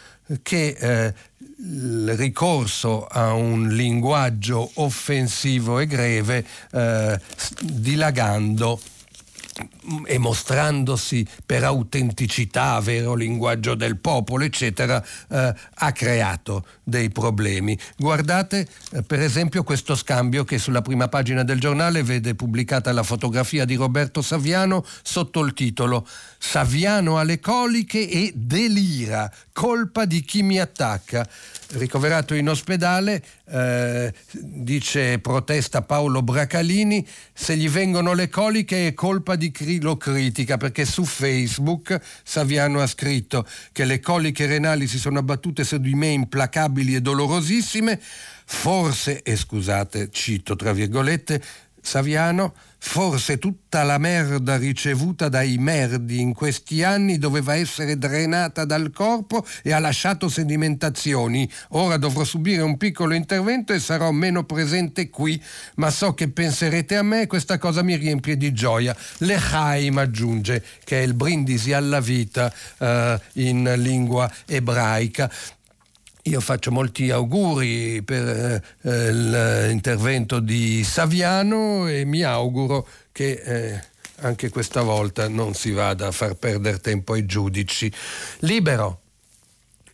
che 0.44 0.76
eh, 0.80 1.14
il 1.62 2.16
ricorso 2.16 3.06
a 3.06 3.34
un 3.34 3.70
linguaggio 3.70 4.70
offensivo 4.76 5.80
e 5.80 5.88
greve 5.88 6.46
eh, 6.72 7.20
dilagando 7.62 8.80
e 10.06 10.18
mostrandosi 10.18 11.26
per 11.46 11.64
autenticità, 11.64 12.80
vero 12.80 13.16
linguaggio 13.16 13.76
del 13.76 13.98
popolo, 13.98 14.44
eccetera, 14.44 15.04
eh, 15.30 15.54
ha 15.74 15.92
creato 15.92 16.66
dei 16.84 17.10
problemi. 17.10 17.78
Guardate 17.98 18.68
eh, 18.92 19.04
per 19.04 19.22
esempio 19.22 19.64
questo 19.64 19.96
scambio 19.96 20.44
che 20.44 20.58
sulla 20.58 20.82
prima 20.82 21.08
pagina 21.08 21.44
del 21.44 21.60
giornale 21.60 22.04
vede 22.04 22.36
pubblicata 22.36 22.92
la 22.92 23.04
fotografia 23.04 23.66
di 23.66 23.76
Roberto 23.76 24.22
Saviano 24.22 24.86
sotto 25.02 25.42
il 25.42 25.54
titolo 25.54 26.08
Saviano 26.38 27.18
alle 27.18 27.40
coliche 27.40 28.08
e 28.10 28.32
delira, 28.36 29.32
colpa 29.52 30.06
di 30.06 30.22
chi 30.22 30.42
mi 30.44 30.60
attacca. 30.60 31.28
Ricoverato 31.72 32.34
in 32.34 32.50
ospedale, 32.50 33.24
eh, 33.46 34.14
dice 34.32 35.20
protesta 35.20 35.82
Paolo 35.82 36.22
Bracalini, 36.22 37.06
se 37.34 37.56
gli 37.56 37.70
vengono 37.70 38.14
le 38.14 38.30
coliche 38.30 38.88
è 38.88 38.94
colpa 38.94 39.36
di 39.36 39.52
chi 39.52 39.79
lo 39.82 39.98
critica, 39.98 40.58
perché 40.58 40.86
su 40.86 41.04
Facebook 41.06 42.00
Saviano 42.24 42.82
ha 42.82 42.88
scritto 42.88 43.46
che 43.72 43.86
le 43.86 44.00
coliche 44.00 44.46
renali 44.46 44.88
si 44.88 45.00
sono 45.00 45.20
abbattute 45.20 45.64
su 45.64 45.78
di 45.78 45.96
me 45.96 46.08
implacabili 46.08 46.96
e 46.96 47.02
dolorosissime, 47.02 48.00
forse, 48.46 49.22
e 49.24 49.36
scusate, 49.36 50.10
cito 50.12 50.56
tra 50.56 50.74
virgolette, 50.74 51.42
Saviano, 51.90 52.54
Forse 52.82 53.40
tutta 53.40 53.84
la 53.84 53.98
merda 53.98 54.56
ricevuta 54.56 55.28
dai 55.28 55.58
merdi 55.58 56.22
in 56.22 56.34
questi 56.34 56.82
anni 56.82 57.18
doveva 57.18 57.56
essere 57.56 57.98
drenata 57.98 58.64
dal 58.64 58.92
corpo 58.92 59.46
e 59.62 59.74
ha 59.74 59.80
lasciato 59.80 60.30
sedimentazioni. 60.30 61.48
Ora 61.72 61.98
dovrò 61.98 62.24
subire 62.24 62.62
un 62.62 62.78
piccolo 62.78 63.14
intervento 63.14 63.74
e 63.74 63.80
sarò 63.80 64.12
meno 64.12 64.46
presente 64.46 65.10
qui, 65.10 65.40
ma 65.76 65.92
so 65.92 66.14
che 66.14 66.30
penserete 66.30 66.96
a 66.96 67.04
me 67.04 67.24
e 67.24 67.28
questa 67.28 67.58
cosa 67.58 67.84
mi 67.84 67.98
riempie 67.98 68.38
di 68.38 68.54
gioia. 68.54 68.96
L'Echaim 69.18 69.98
aggiunge, 69.98 70.64
che 70.86 71.02
è 71.02 71.04
il 71.04 71.16
brindisi 71.16 71.74
alla 71.74 72.00
vita 72.00 72.52
eh, 72.78 73.20
in 73.34 73.74
lingua 73.76 74.32
ebraica. 74.46 75.30
Io 76.24 76.42
faccio 76.42 76.72
molti 76.72 77.12
auguri 77.12 78.04
per 78.04 78.62
eh, 78.82 79.12
l'intervento 79.12 80.40
di 80.40 80.84
Saviano 80.84 81.88
e 81.88 82.04
mi 82.04 82.24
auguro 82.24 82.86
che 83.12 83.42
eh, 83.44 83.84
anche 84.22 84.50
questa 84.50 84.82
volta 84.82 85.30
non 85.30 85.54
si 85.54 85.72
vada 85.72 86.08
a 86.08 86.12
far 86.12 86.36
perdere 86.36 86.80
tempo 86.80 87.14
ai 87.14 87.26
giudici. 87.26 87.92
Libero. 88.40 89.02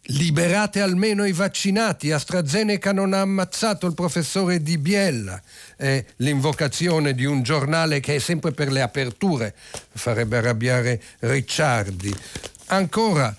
Liberate 0.09 0.82
almeno 0.82 1.26
i 1.26 1.32
vaccinati. 1.32 2.11
AstraZeneca 2.11 2.91
non 2.91 3.13
ha 3.13 3.21
ammazzato 3.21 3.88
il 3.88 3.93
professore 3.93 4.61
Di 4.61 4.78
Biella. 4.78 5.41
È 5.76 6.03
l'invocazione 6.17 7.13
di 7.13 7.26
un 7.26 7.43
giornale 7.43 7.99
che 7.99 8.15
è 8.15 8.19
sempre 8.19 8.51
per 8.51 8.71
le 8.71 8.82
aperture. 8.82 9.55
Farebbe 9.93 10.38
arrabbiare 10.38 11.01
Ricciardi. 11.19 12.15
Ancora 12.67 13.36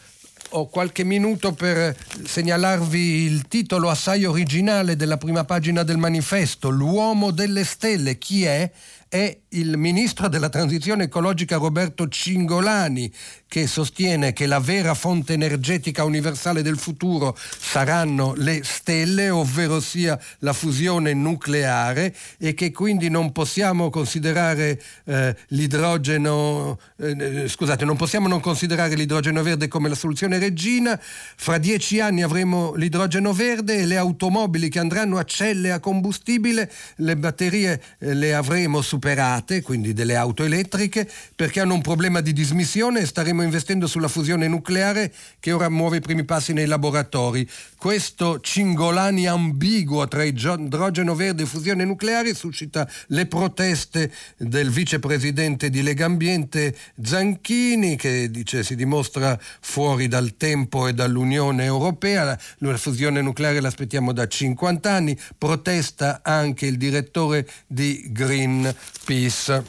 ho 0.56 0.66
qualche 0.68 1.04
minuto 1.04 1.52
per 1.52 1.94
segnalarvi 2.24 2.98
il 2.98 3.46
titolo 3.46 3.90
assai 3.90 4.24
originale 4.24 4.96
della 4.96 5.18
prima 5.18 5.44
pagina 5.44 5.82
del 5.82 5.98
manifesto, 5.98 6.70
L'uomo 6.70 7.30
delle 7.30 7.62
stelle. 7.64 8.16
Chi 8.16 8.44
è? 8.44 8.70
È 9.08 9.38
il 9.50 9.76
ministro 9.76 10.26
della 10.28 10.48
transizione 10.48 11.04
ecologica 11.04 11.58
Roberto 11.58 12.08
Cingolani 12.08 13.10
che 13.46 13.68
sostiene 13.68 14.32
che 14.32 14.46
la 14.46 14.58
vera 14.58 14.94
fonte 14.94 15.32
energetica 15.32 16.02
universale 16.02 16.60
del 16.60 16.76
futuro 16.76 17.36
saranno 17.38 18.34
le 18.36 18.62
stelle, 18.64 19.30
ovvero 19.30 19.78
sia 19.78 20.18
la 20.40 20.52
fusione 20.52 21.14
nucleare 21.14 22.14
e 22.38 22.54
che 22.54 22.72
quindi 22.72 23.08
non 23.08 23.30
possiamo 23.30 23.90
considerare 23.90 24.82
eh, 25.04 25.36
l'idrogeno, 25.48 26.78
eh, 26.96 27.46
scusate, 27.46 27.84
non 27.84 27.96
possiamo 27.96 28.26
non 28.26 28.40
considerare 28.40 28.96
l'idrogeno 28.96 29.42
verde 29.44 29.68
come 29.68 29.88
la 29.88 29.94
soluzione 29.94 30.40
regina. 30.40 31.00
Fra 31.00 31.58
dieci 31.58 32.00
anni 32.00 32.24
avremo 32.24 32.74
l'idrogeno 32.74 33.32
verde 33.32 33.78
e 33.78 33.86
le 33.86 33.96
automobili 33.96 34.68
che 34.68 34.80
andranno 34.80 35.16
a 35.16 35.24
celle 35.24 35.70
a 35.70 35.78
combustibile, 35.78 36.70
le 36.96 37.16
batterie 37.16 37.80
eh, 38.00 38.12
le 38.12 38.34
avremo 38.34 38.82
superate, 38.96 39.60
quindi 39.60 39.92
delle 39.92 40.16
auto 40.16 40.42
elettriche, 40.42 41.08
perché 41.34 41.60
hanno 41.60 41.74
un 41.74 41.82
problema 41.82 42.20
di 42.20 42.32
dismissione 42.32 43.00
e 43.00 43.06
staremo 43.06 43.42
investendo 43.42 43.86
sulla 43.86 44.08
fusione 44.08 44.48
nucleare 44.48 45.12
che 45.38 45.52
ora 45.52 45.68
muove 45.68 45.98
i 45.98 46.00
primi 46.00 46.24
passi 46.24 46.54
nei 46.54 46.66
laboratori. 46.66 47.46
Questo 47.78 48.40
cingolani 48.40 49.26
ambiguo 49.26 50.08
tra 50.08 50.24
idrogeno 50.24 51.14
verde 51.14 51.42
e 51.42 51.46
fusione 51.46 51.84
nucleare 51.84 52.34
suscita 52.34 52.88
le 53.08 53.26
proteste 53.26 54.10
del 54.38 54.70
vicepresidente 54.70 55.68
di 55.68 55.82
Legambiente 55.82 56.74
Zanchini 57.02 57.96
che 57.96 58.30
dice 58.30 58.64
si 58.64 58.76
dimostra 58.76 59.38
fuori 59.60 60.08
dal 60.08 60.36
tempo 60.38 60.86
e 60.86 60.94
dall'Unione 60.94 61.64
Europea, 61.64 62.38
la 62.58 62.76
fusione 62.78 63.20
nucleare 63.20 63.60
l'aspettiamo 63.60 64.12
da 64.12 64.26
50 64.26 64.90
anni, 64.90 65.18
protesta 65.36 66.20
anche 66.22 66.64
il 66.66 66.78
direttore 66.78 67.46
di 67.66 68.06
Greenpeace. 68.08 69.62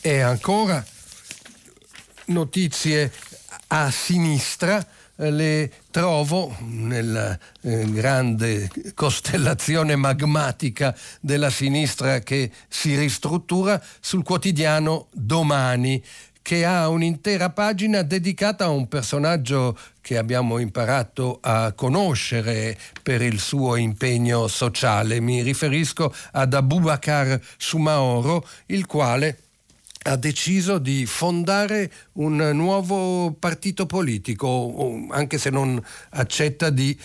E 0.00 0.20
ancora 0.20 0.84
notizie 2.26 3.12
a 3.68 3.90
sinistra 3.90 4.84
le 5.30 5.70
trovo 5.90 6.56
nella 6.60 7.38
eh, 7.60 7.90
grande 7.90 8.70
costellazione 8.94 9.96
magmatica 9.96 10.96
della 11.20 11.50
sinistra 11.50 12.20
che 12.20 12.50
si 12.68 12.96
ristruttura 12.96 13.82
sul 14.00 14.22
quotidiano 14.24 15.06
Domani 15.12 16.02
che 16.42 16.64
ha 16.64 16.88
un'intera 16.88 17.50
pagina 17.50 18.02
dedicata 18.02 18.64
a 18.64 18.70
un 18.70 18.88
personaggio 18.88 19.78
che 20.00 20.18
abbiamo 20.18 20.58
imparato 20.58 21.38
a 21.40 21.72
conoscere 21.72 22.76
per 23.00 23.22
il 23.22 23.38
suo 23.38 23.76
impegno 23.76 24.48
sociale. 24.48 25.20
Mi 25.20 25.42
riferisco 25.42 26.12
ad 26.32 26.52
Abubakar 26.52 27.40
Sumaoro, 27.56 28.44
il 28.66 28.86
quale 28.86 29.38
ha 30.02 30.16
deciso 30.16 30.78
di 30.78 31.06
fondare 31.06 31.90
un 32.12 32.36
nuovo 32.54 33.32
partito 33.32 33.86
politico, 33.86 35.06
anche 35.10 35.38
se 35.38 35.50
non 35.50 35.82
accetta 36.10 36.70
di 36.70 36.98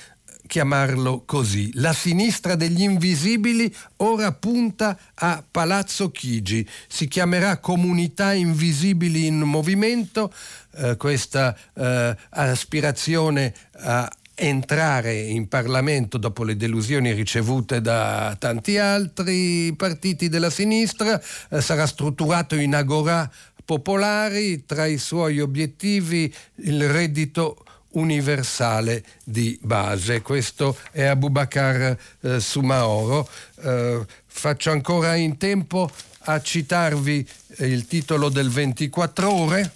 chiamarlo 0.48 1.24
così. 1.26 1.70
La 1.76 1.94
sinistra 1.94 2.56
degli 2.56 2.82
invisibili 2.82 3.74
ora 3.98 4.32
punta 4.32 4.98
a 5.14 5.44
Palazzo 5.50 6.10
Chigi. 6.10 6.68
Si 6.88 7.08
chiamerà 7.08 7.58
Comunità 7.58 8.34
Invisibili 8.34 9.28
in 9.28 9.42
Movimento. 9.42 10.34
Eh, 10.78 10.96
questa 10.96 11.56
eh, 11.76 12.16
aspirazione 12.30 13.54
a 13.80 14.10
entrare 14.40 15.16
in 15.16 15.48
Parlamento 15.48 16.20
dopo 16.20 16.44
le 16.44 16.56
delusioni 16.56 17.12
ricevute 17.12 17.82
da 17.82 18.36
tanti 18.38 18.78
altri 18.78 19.74
partiti 19.76 20.30
della 20.30 20.52
sinistra, 20.52 21.20
eh, 21.50 21.60
sarà 21.60 21.88
strutturato 21.88 22.56
in 22.56 22.76
agorà 22.76 23.30
popolari, 23.66 24.66
tra 24.66 24.86
i 24.86 25.00
suoi 25.00 25.40
obiettivi 25.40 26.34
il 26.58 26.88
reddito 26.88 27.66
universale 27.92 29.04
di 29.24 29.58
base. 29.62 30.22
Questo 30.22 30.78
è 30.92 31.04
Abubakar 31.04 31.98
eh, 32.22 32.40
Sumaoro. 32.40 33.28
Eh, 33.62 34.06
faccio 34.26 34.70
ancora 34.70 35.16
in 35.16 35.38
tempo 35.38 35.90
a 36.30 36.40
citarvi 36.42 37.28
il 37.58 37.88
titolo 37.88 38.30
del 38.30 38.50
24 38.50 39.34
ore. 39.34 39.72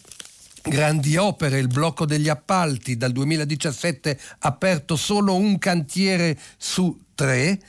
Grandi 0.63 1.17
opere, 1.17 1.57
il 1.57 1.67
blocco 1.67 2.05
degli 2.05 2.29
appalti, 2.29 2.95
dal 2.95 3.11
2017 3.11 4.19
aperto 4.39 4.95
solo 4.95 5.35
un 5.35 5.57
cantiere 5.57 6.37
su 6.57 7.05
tre. 7.15 7.59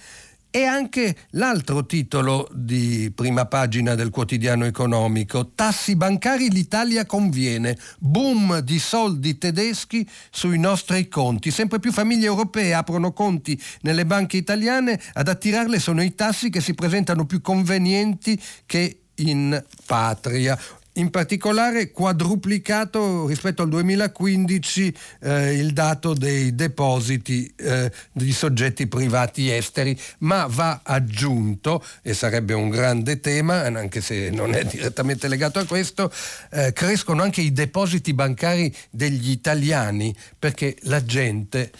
E 0.54 0.64
anche 0.64 1.16
l'altro 1.30 1.86
titolo 1.86 2.46
di 2.52 3.10
prima 3.14 3.46
pagina 3.46 3.94
del 3.94 4.10
quotidiano 4.10 4.66
economico, 4.66 5.52
tassi 5.54 5.96
bancari 5.96 6.50
l'Italia 6.50 7.06
conviene, 7.06 7.78
boom 7.98 8.58
di 8.58 8.78
soldi 8.78 9.38
tedeschi 9.38 10.06
sui 10.30 10.58
nostri 10.58 11.08
conti. 11.08 11.50
Sempre 11.50 11.78
più 11.78 11.90
famiglie 11.90 12.26
europee 12.26 12.74
aprono 12.74 13.14
conti 13.14 13.58
nelle 13.80 14.04
banche 14.04 14.36
italiane, 14.36 15.00
ad 15.14 15.28
attirarle 15.28 15.78
sono 15.78 16.02
i 16.02 16.14
tassi 16.14 16.50
che 16.50 16.60
si 16.60 16.74
presentano 16.74 17.24
più 17.24 17.40
convenienti 17.40 18.38
che 18.66 18.98
in 19.14 19.62
patria 19.86 20.58
in 20.94 21.10
particolare 21.10 21.90
quadruplicato 21.90 23.26
rispetto 23.26 23.62
al 23.62 23.68
2015 23.70 24.96
eh, 25.20 25.52
il 25.54 25.72
dato 25.72 26.12
dei 26.12 26.54
depositi 26.54 27.52
eh, 27.56 27.90
di 28.12 28.32
soggetti 28.32 28.86
privati 28.86 29.50
esteri, 29.50 29.98
ma 30.18 30.46
va 30.46 30.80
aggiunto, 30.82 31.84
e 32.02 32.12
sarebbe 32.12 32.52
un 32.52 32.68
grande 32.68 33.20
tema, 33.20 33.62
anche 33.62 34.00
se 34.00 34.30
non 34.30 34.54
è 34.54 34.64
direttamente 34.64 35.28
legato 35.28 35.58
a 35.58 35.64
questo, 35.64 36.12
eh, 36.50 36.72
crescono 36.72 37.22
anche 37.22 37.40
i 37.40 37.52
depositi 37.52 38.12
bancari 38.12 38.74
degli 38.90 39.30
italiani, 39.30 40.14
perché 40.38 40.76
la 40.82 41.02
gente 41.02 41.70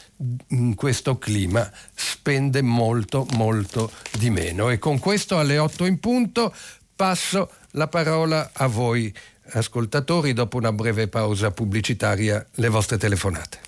in 0.49 0.75
questo 0.75 1.19
clima 1.19 1.71
spende 1.95 2.63
molto 2.63 3.27
molto 3.35 3.91
di 4.19 4.31
meno. 4.31 4.71
E 4.71 4.79
con 4.79 4.99
questo 4.99 5.39
alle 5.39 5.59
8 5.59 5.85
in 5.85 5.99
punto 5.99 6.55
passo 6.95 7.51
la 7.73 7.89
parola 7.89 8.51
a 8.53 8.67
voi, 8.67 9.13
ascoltatori, 9.53 10.33
dopo 10.33 10.57
una 10.57 10.73
breve 10.73 11.09
pausa 11.09 11.51
pubblicitaria, 11.51 12.45
le 12.55 12.69
vostre 12.69 12.99
telefonate. 12.99 13.61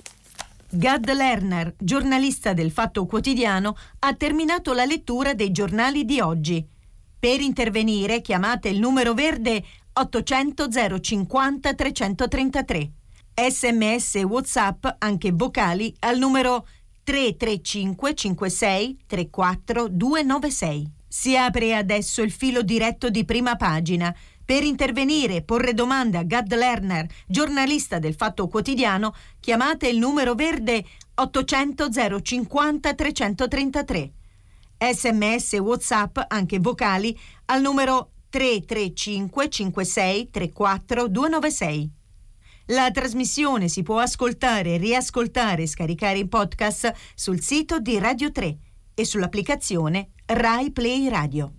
Gad 0.68 1.08
Lerner, 1.12 1.74
giornalista 1.78 2.52
del 2.52 2.72
Fatto 2.72 3.06
Quotidiano, 3.06 3.76
ha 4.00 4.14
terminato 4.14 4.72
la 4.72 4.84
lettura 4.84 5.34
dei 5.34 5.52
giornali 5.52 6.04
di 6.04 6.20
oggi. 6.20 6.66
Per 7.18 7.40
intervenire 7.40 8.20
chiamate 8.20 8.68
il 8.68 8.80
numero 8.80 9.14
verde 9.14 9.62
800 9.92 10.68
050 11.00 11.74
333. 11.74 12.90
Sms 13.34 14.16
e 14.16 14.22
WhatsApp, 14.24 14.86
anche 14.98 15.32
vocali, 15.32 15.94
al 16.00 16.18
numero 16.18 16.66
335 17.04 18.14
56 18.14 18.98
34 19.06 19.88
296. 19.88 20.90
Si 21.16 21.36
apre 21.36 21.76
adesso 21.76 22.22
il 22.22 22.32
filo 22.32 22.62
diretto 22.62 23.08
di 23.08 23.24
prima 23.24 23.54
pagina. 23.54 24.12
Per 24.44 24.64
intervenire 24.64 25.36
e 25.36 25.42
porre 25.42 25.72
domande 25.72 26.18
a 26.18 26.24
Gad 26.24 26.52
Lerner, 26.52 27.06
giornalista 27.28 28.00
del 28.00 28.16
Fatto 28.16 28.48
Quotidiano, 28.48 29.14
chiamate 29.38 29.86
il 29.86 29.96
numero 29.96 30.34
verde 30.34 30.84
800 31.14 31.88
050 32.20 32.94
333. 32.94 34.12
Sms 34.76 35.52
WhatsApp, 35.60 36.18
anche 36.26 36.58
vocali, 36.58 37.16
al 37.44 37.60
numero 37.60 38.10
335 38.30 39.48
56 39.48 40.30
34 40.30 41.06
296. 41.06 41.90
La 42.66 42.90
trasmissione 42.90 43.68
si 43.68 43.84
può 43.84 44.00
ascoltare, 44.00 44.78
riascoltare 44.78 45.62
e 45.62 45.68
scaricare 45.68 46.18
in 46.18 46.28
podcast 46.28 46.92
sul 47.14 47.40
sito 47.40 47.78
di 47.78 48.00
Radio 48.00 48.32
3 48.32 48.58
e 48.94 49.04
sull'applicazione 49.04 50.08
Rai 50.26 50.70
Play 50.70 51.08
Radio. 51.08 51.52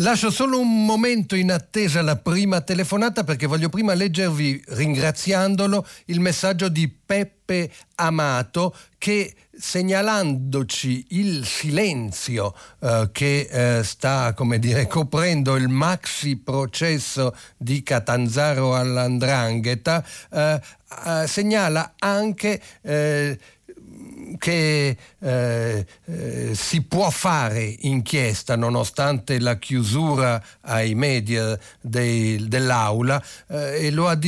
Lascio 0.00 0.30
solo 0.30 0.60
un 0.60 0.84
momento 0.84 1.34
in 1.34 1.50
attesa 1.50 2.02
la 2.02 2.16
prima 2.16 2.60
telefonata 2.60 3.24
perché 3.24 3.46
voglio 3.46 3.70
prima 3.70 3.94
leggervi, 3.94 4.62
ringraziandolo, 4.66 5.86
il 6.06 6.20
messaggio 6.20 6.68
di 6.68 6.86
Peppe 6.86 7.70
Amato 7.94 8.76
che 8.98 9.34
segnalandoci 9.58 11.06
il 11.10 11.46
silenzio 11.46 12.54
eh, 12.80 13.08
che 13.10 13.48
eh, 13.78 13.82
sta, 13.82 14.34
come 14.34 14.58
dire, 14.58 14.86
coprendo 14.86 15.56
il 15.56 15.68
maxi 15.68 16.36
processo 16.36 17.34
di 17.56 17.82
Catanzaro 17.82 18.76
all'Andrangheta, 18.76 20.04
eh, 20.30 20.60
eh 21.06 21.26
segnala 21.26 21.94
anche 21.98 22.60
eh, 22.82 23.38
che 24.38 24.96
eh, 25.18 25.86
eh, 26.04 26.54
si 26.54 26.82
può 26.82 27.10
fare 27.10 27.74
inchiesta 27.80 28.56
nonostante 28.56 29.38
la 29.40 29.56
chiusura 29.56 30.42
ai 30.62 30.94
media 30.94 31.58
dei, 31.80 32.48
dell'aula 32.48 33.22
eh, 33.48 33.86
e 33.86 33.90
lo 33.90 34.08
ha, 34.08 34.18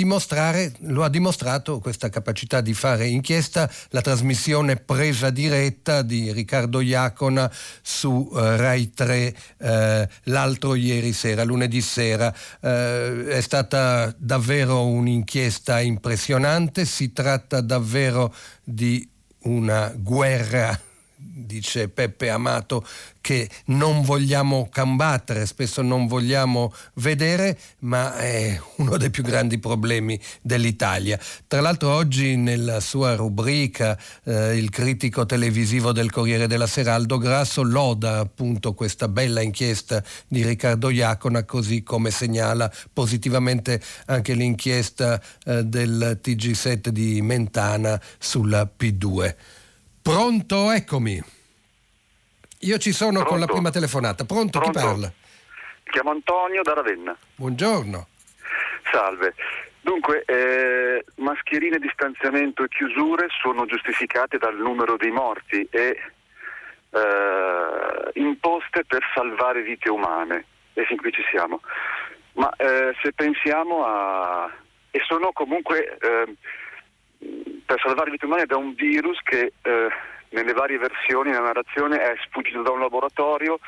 lo 0.80 1.04
ha, 1.04 1.08
dimostrato 1.08 1.78
questa 1.80 2.08
capacità 2.08 2.60
di 2.60 2.74
fare 2.74 3.06
inchiesta 3.06 3.70
la 3.90 4.00
trasmissione 4.00 4.76
presa 4.76 5.30
diretta 5.30 6.02
di 6.02 6.32
Riccardo 6.32 6.80
Iacona 6.80 7.50
su 7.82 8.30
eh, 8.34 8.56
Rai 8.56 8.92
3 8.92 9.34
eh, 9.58 10.08
l'altro 10.24 10.74
ieri 10.74 11.12
sera, 11.12 11.44
lunedì 11.44 11.80
sera. 11.80 12.32
Eh, 12.60 13.26
è 13.26 13.40
stata 13.40 14.14
davvero 14.16 14.86
un'inchiesta 14.86 15.80
impressionante, 15.80 16.84
si 16.84 17.12
tratta 17.12 17.60
davvero 17.60 18.34
di 18.62 19.08
una 19.42 19.92
guerra 19.96 20.80
dice 21.48 21.88
Peppe 21.88 22.28
Amato, 22.28 22.86
che 23.20 23.48
non 23.66 24.02
vogliamo 24.02 24.68
combattere, 24.72 25.46
spesso 25.46 25.82
non 25.82 26.06
vogliamo 26.06 26.72
vedere, 26.94 27.58
ma 27.80 28.16
è 28.16 28.60
uno 28.76 28.96
dei 28.96 29.10
più 29.10 29.22
grandi 29.22 29.58
problemi 29.58 30.20
dell'Italia. 30.42 31.18
Tra 31.46 31.60
l'altro 31.60 31.90
oggi 31.90 32.36
nella 32.36 32.80
sua 32.80 33.16
rubrica 33.16 33.98
eh, 34.24 34.56
il 34.56 34.70
critico 34.70 35.26
televisivo 35.26 35.92
del 35.92 36.10
Corriere 36.10 36.46
della 36.46 36.66
Sera 36.66 36.94
Aldo 36.94 37.18
Grasso 37.18 37.62
loda 37.62 38.18
appunto 38.18 38.74
questa 38.74 39.08
bella 39.08 39.40
inchiesta 39.40 40.02
di 40.28 40.44
Riccardo 40.44 40.90
Iacona, 40.90 41.44
così 41.44 41.82
come 41.82 42.10
segnala 42.10 42.70
positivamente 42.92 43.80
anche 44.06 44.34
l'inchiesta 44.34 45.20
eh, 45.44 45.64
del 45.64 46.20
TG7 46.22 46.88
di 46.88 47.20
Mentana 47.22 48.00
sulla 48.18 48.70
P2. 48.78 49.34
Pronto, 50.02 50.70
eccomi. 50.70 51.36
Io 52.60 52.78
ci 52.78 52.92
sono 52.92 53.20
Pronto? 53.20 53.28
con 53.30 53.40
la 53.40 53.46
prima 53.46 53.70
telefonata. 53.70 54.24
Pronto, 54.24 54.58
Pronto? 54.58 54.78
chi 54.78 54.84
parla? 54.84 55.06
Mi 55.06 55.92
chiamo 55.92 56.10
Antonio 56.10 56.62
da 56.62 56.74
Ravenna. 56.74 57.16
Buongiorno. 57.36 58.06
Salve. 58.90 59.34
Dunque, 59.80 60.24
eh, 60.26 61.04
mascherine, 61.16 61.78
distanziamento 61.78 62.64
e 62.64 62.68
chiusure 62.68 63.28
sono 63.40 63.64
giustificate 63.66 64.38
dal 64.38 64.56
numero 64.56 64.96
dei 64.96 65.10
morti 65.10 65.66
e 65.70 65.96
eh, 66.90 68.10
imposte 68.14 68.84
per 68.84 69.02
salvare 69.14 69.62
vite 69.62 69.88
umane. 69.88 70.44
E 70.74 70.84
fin 70.84 70.96
qui 70.96 71.12
ci 71.12 71.22
siamo. 71.30 71.60
Ma 72.32 72.50
eh, 72.56 72.94
se 73.02 73.12
pensiamo 73.12 73.84
a... 73.84 74.50
e 74.90 75.00
sono 75.06 75.32
comunque 75.32 75.96
eh, 76.00 76.34
per 77.64 77.80
salvare 77.80 78.10
vite 78.10 78.26
umane 78.26 78.46
da 78.46 78.56
un 78.56 78.74
virus 78.74 79.18
che 79.22 79.52
eh, 79.62 79.88
nelle 80.30 80.52
varie 80.52 80.78
versioni 80.78 81.30
nella 81.30 81.46
narrazione 81.46 82.00
è 82.00 82.14
sfuggito 82.26 82.62
da 82.62 82.70
un 82.70 82.80
laboratorio 82.80 83.58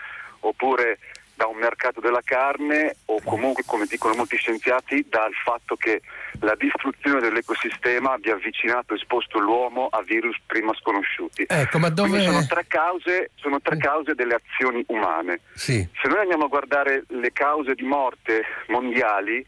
oppure 0.40 0.98
da 1.40 1.46
un 1.46 1.56
mercato 1.56 2.00
della 2.00 2.20
carne 2.22 2.96
o 3.06 3.18
comunque, 3.24 3.62
come 3.64 3.86
dicono 3.88 4.14
molti 4.14 4.36
scienziati, 4.36 5.06
dal 5.08 5.32
fatto 5.32 5.74
che 5.74 6.02
la 6.40 6.54
distruzione 6.54 7.20
dell'ecosistema 7.20 8.12
abbia 8.12 8.34
avvicinato 8.34 8.92
e 8.92 8.96
esposto 8.96 9.38
l'uomo 9.38 9.88
a 9.90 10.02
virus 10.02 10.36
prima 10.46 10.74
sconosciuti. 10.74 11.46
Ecco, 11.48 11.78
ma 11.78 11.88
dove... 11.88 12.20
sono 12.20 12.44
tre 12.46 12.66
cause, 12.68 13.30
sono 13.36 13.58
tre 13.58 13.78
cause 13.78 14.14
delle 14.14 14.34
azioni 14.34 14.84
umane. 14.88 15.40
Sì. 15.54 15.88
Se 16.02 16.08
noi 16.08 16.18
andiamo 16.18 16.44
a 16.44 16.48
guardare 16.48 17.04
le 17.08 17.32
cause 17.32 17.74
di 17.74 17.84
morte 17.84 18.44
mondiali, 18.66 19.42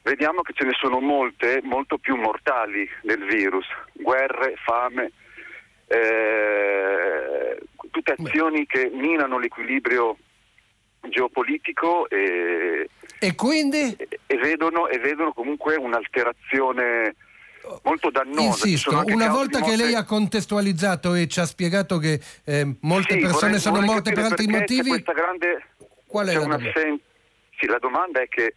vediamo 0.00 0.40
che 0.40 0.54
ce 0.54 0.64
ne 0.64 0.72
sono 0.80 0.98
molte, 0.98 1.60
molto 1.62 1.98
più 1.98 2.16
mortali 2.16 2.88
del 3.02 3.22
virus, 3.26 3.66
guerre, 3.92 4.54
fame, 4.64 5.12
eh, 5.88 7.58
tutte 7.90 8.14
azioni 8.16 8.66
che 8.66 8.90
minano 8.92 9.38
l'equilibrio 9.38 10.16
geopolitico 11.08 12.08
e, 12.08 12.88
e 13.18 13.34
quindi? 13.34 13.96
E, 13.96 14.08
e, 14.26 14.36
vedono, 14.36 14.88
e 14.88 14.98
vedono 14.98 15.32
comunque 15.32 15.76
un'alterazione 15.76 17.14
molto 17.82 18.10
dannosa. 18.10 18.66
Insisto, 18.66 19.02
una 19.06 19.28
volta 19.28 19.60
che 19.60 19.76
lei 19.76 19.94
ha 19.94 20.04
contestualizzato 20.04 21.14
e 21.14 21.26
ci 21.26 21.40
ha 21.40 21.44
spiegato 21.44 21.98
che 21.98 22.20
eh, 22.44 22.76
molte 22.82 23.14
sì, 23.14 23.20
persone 23.20 23.40
vorrei, 23.40 23.60
sono 23.60 23.74
vorrei 23.76 23.90
morte 23.90 24.12
per 24.12 24.24
altri 24.24 24.46
motivi, 24.46 25.02
grande, 25.02 25.66
qual 26.06 26.28
è 26.28 26.34
la 26.34 26.40
domanda? 26.40 26.70
Sen- 26.74 27.00
sì, 27.58 27.66
la 27.66 27.78
domanda 27.78 28.20
è 28.20 28.28
che 28.28 28.54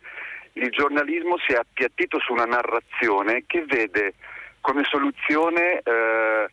il 0.53 0.69
giornalismo 0.69 1.37
si 1.45 1.53
è 1.53 1.55
appiattito 1.55 2.19
su 2.19 2.33
una 2.33 2.45
narrazione 2.45 3.43
che 3.47 3.63
vede 3.65 4.13
come 4.59 4.83
soluzione 4.83 5.81
eh, 5.83 6.49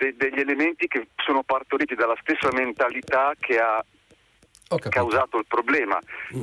de- 0.00 0.14
degli 0.16 0.40
elementi 0.40 0.88
che 0.88 1.08
sono 1.16 1.42
partoriti 1.42 1.94
dalla 1.94 2.16
stessa 2.22 2.50
mentalità 2.52 3.34
che 3.38 3.58
ha 3.58 3.84
causato 4.88 5.38
il 5.38 5.46
problema. 5.46 5.98
Mm. 6.34 6.42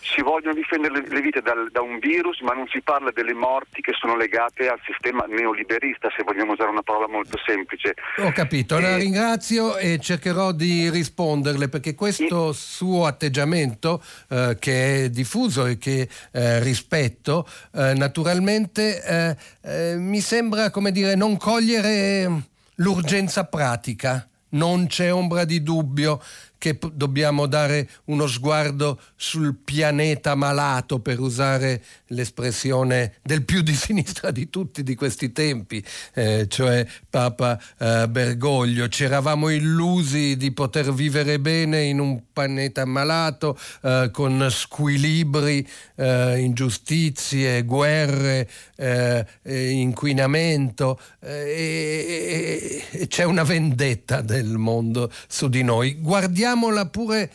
Si 0.00 0.22
vogliono 0.22 0.54
difendere 0.54 1.06
le 1.06 1.20
vite 1.20 1.42
dal, 1.42 1.70
da 1.70 1.80
un 1.80 1.98
virus, 1.98 2.40
ma 2.40 2.54
non 2.54 2.66
si 2.68 2.80
parla 2.80 3.12
delle 3.12 3.34
morti 3.34 3.80
che 3.82 3.92
sono 3.92 4.16
legate 4.16 4.68
al 4.68 4.80
sistema 4.84 5.26
neoliberista, 5.28 6.08
se 6.16 6.24
vogliamo 6.24 6.52
usare 6.52 6.70
una 6.70 6.82
parola 6.82 7.06
molto 7.06 7.38
semplice. 7.44 7.94
Ho 8.16 8.32
capito, 8.32 8.78
e... 8.78 8.80
la 8.80 8.96
ringrazio 8.96 9.76
e 9.76 9.98
cercherò 10.00 10.52
di 10.52 10.90
risponderle 10.90 11.68
perché 11.68 11.94
questo 11.94 12.52
suo 12.52 13.06
atteggiamento 13.06 14.02
eh, 14.30 14.56
che 14.58 15.04
è 15.04 15.10
diffuso 15.10 15.66
e 15.66 15.78
che 15.78 16.08
eh, 16.32 16.60
rispetto, 16.60 17.46
eh, 17.74 17.94
naturalmente 17.94 19.04
eh, 19.04 19.36
eh, 19.62 19.96
mi 19.96 20.20
sembra, 20.20 20.70
come 20.70 20.90
dire, 20.90 21.14
non 21.14 21.36
cogliere 21.36 22.48
l'urgenza 22.80 23.44
pratica. 23.44 24.26
Non 24.52 24.86
c'è 24.88 25.12
ombra 25.12 25.44
di 25.44 25.62
dubbio 25.62 26.20
che 26.60 26.74
p- 26.74 26.92
dobbiamo 26.92 27.46
dare 27.46 27.88
uno 28.04 28.26
sguardo 28.26 29.00
sul 29.16 29.56
pianeta 29.56 30.34
malato, 30.34 30.98
per 31.00 31.18
usare 31.18 31.82
l'espressione 32.08 33.14
del 33.22 33.44
più 33.46 33.62
di 33.62 33.74
sinistra 33.74 34.30
di 34.30 34.50
tutti 34.50 34.82
di 34.82 34.94
questi 34.94 35.32
tempi, 35.32 35.82
eh, 36.12 36.46
cioè 36.48 36.86
Papa 37.08 37.58
eh, 37.78 38.06
Bergoglio. 38.10 38.88
Ci 38.88 39.04
eravamo 39.04 39.48
illusi 39.48 40.36
di 40.36 40.52
poter 40.52 40.92
vivere 40.92 41.40
bene 41.40 41.84
in 41.84 41.98
un 41.98 42.20
pianeta 42.30 42.84
malato, 42.84 43.58
eh, 43.82 44.10
con 44.12 44.46
squilibri, 44.50 45.66
eh, 45.94 46.40
ingiustizie, 46.40 47.62
guerre, 47.62 48.50
eh, 48.76 49.24
inquinamento 49.44 51.00
e, 51.20 52.84
e 52.90 53.06
c'è 53.06 53.24
una 53.24 53.44
vendetta 53.44 54.20
del 54.20 54.58
mondo 54.58 55.10
su 55.26 55.48
di 55.48 55.62
noi. 55.62 55.94
Guardiamo 55.94 56.48
Guardiamola 56.50 56.86
pure 56.86 57.30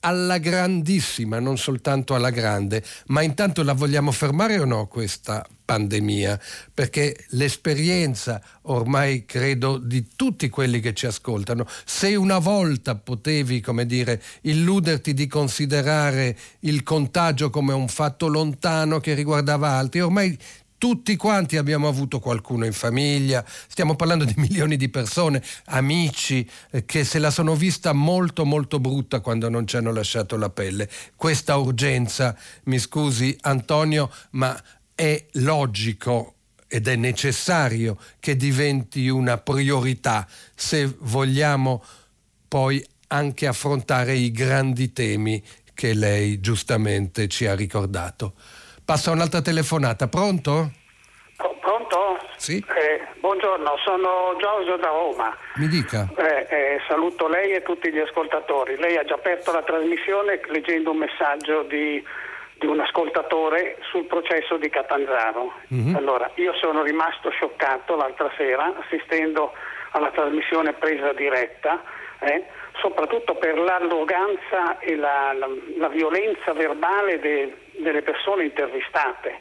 alla 0.00 0.38
grandissima, 0.38 1.38
non 1.38 1.56
soltanto 1.56 2.16
alla 2.16 2.30
grande, 2.30 2.82
ma 3.06 3.22
intanto 3.22 3.62
la 3.62 3.74
vogliamo 3.74 4.10
fermare 4.10 4.58
o 4.58 4.64
no 4.64 4.88
questa 4.88 5.46
pandemia? 5.64 6.40
Perché 6.74 7.16
l'esperienza 7.30 8.42
ormai 8.62 9.24
credo 9.24 9.78
di 9.78 10.08
tutti 10.16 10.48
quelli 10.48 10.80
che 10.80 10.94
ci 10.94 11.06
ascoltano, 11.06 11.64
se 11.84 12.16
una 12.16 12.38
volta 12.38 12.96
potevi, 12.96 13.60
come 13.60 13.86
dire, 13.86 14.20
illuderti 14.42 15.14
di 15.14 15.28
considerare 15.28 16.36
il 16.60 16.82
contagio 16.82 17.50
come 17.50 17.72
un 17.72 17.86
fatto 17.86 18.26
lontano 18.26 18.98
che 18.98 19.14
riguardava 19.14 19.70
altri, 19.70 20.00
ormai 20.00 20.36
tutti 20.78 21.16
quanti 21.16 21.56
abbiamo 21.56 21.88
avuto 21.88 22.20
qualcuno 22.20 22.64
in 22.64 22.72
famiglia, 22.72 23.44
stiamo 23.46 23.96
parlando 23.96 24.24
di 24.24 24.34
milioni 24.38 24.76
di 24.76 24.88
persone, 24.88 25.42
amici 25.66 26.48
eh, 26.70 26.84
che 26.84 27.04
se 27.04 27.18
la 27.18 27.30
sono 27.30 27.54
vista 27.54 27.92
molto 27.92 28.44
molto 28.44 28.78
brutta 28.80 29.20
quando 29.20 29.48
non 29.48 29.66
ci 29.66 29.76
hanno 29.76 29.92
lasciato 29.92 30.36
la 30.36 30.50
pelle. 30.50 30.88
Questa 31.16 31.56
urgenza, 31.56 32.36
mi 32.64 32.78
scusi 32.78 33.36
Antonio, 33.42 34.10
ma 34.30 34.60
è 34.94 35.26
logico 35.32 36.34
ed 36.68 36.88
è 36.88 36.96
necessario 36.96 37.98
che 38.18 38.36
diventi 38.36 39.08
una 39.08 39.38
priorità 39.38 40.26
se 40.54 40.92
vogliamo 41.00 41.82
poi 42.48 42.84
anche 43.08 43.46
affrontare 43.46 44.14
i 44.14 44.32
grandi 44.32 44.92
temi 44.92 45.42
che 45.74 45.94
lei 45.94 46.40
giustamente 46.40 47.28
ci 47.28 47.46
ha 47.46 47.54
ricordato. 47.54 48.34
Passa 48.86 49.10
un'altra 49.10 49.42
telefonata, 49.42 50.06
pronto? 50.06 50.70
Pronto? 51.34 52.20
Sì. 52.36 52.64
Eh, 52.68 53.02
buongiorno, 53.18 53.74
sono 53.84 54.36
Giorgio 54.38 54.76
da 54.76 54.90
Roma. 54.90 55.36
Mi 55.56 55.66
dica. 55.66 56.08
Eh, 56.16 56.46
eh, 56.48 56.80
saluto 56.86 57.26
lei 57.26 57.50
e 57.50 57.62
tutti 57.62 57.90
gli 57.90 57.98
ascoltatori. 57.98 58.76
Lei 58.76 58.96
ha 58.96 59.02
già 59.02 59.14
aperto 59.14 59.50
la 59.50 59.64
trasmissione 59.64 60.40
leggendo 60.50 60.92
un 60.92 60.98
messaggio 60.98 61.64
di, 61.64 62.00
di 62.60 62.66
un 62.66 62.78
ascoltatore 62.78 63.78
sul 63.90 64.04
processo 64.04 64.56
di 64.56 64.70
Catanzaro. 64.70 65.54
Mm-hmm. 65.74 65.96
Allora, 65.96 66.30
io 66.36 66.54
sono 66.54 66.84
rimasto 66.84 67.30
scioccato 67.30 67.96
l'altra 67.96 68.30
sera 68.36 68.72
assistendo 68.78 69.52
alla 69.90 70.12
trasmissione 70.12 70.74
presa 70.74 71.12
diretta. 71.12 71.82
Eh, 72.20 72.44
soprattutto 72.80 73.34
per 73.34 73.58
l'arroganza 73.58 74.78
e 74.78 74.94
la, 74.94 75.32
la, 75.32 75.48
la 75.76 75.88
violenza 75.88 76.52
verbale 76.52 77.18
de, 77.18 77.52
delle 77.78 78.02
persone 78.02 78.44
intervistate, 78.44 79.40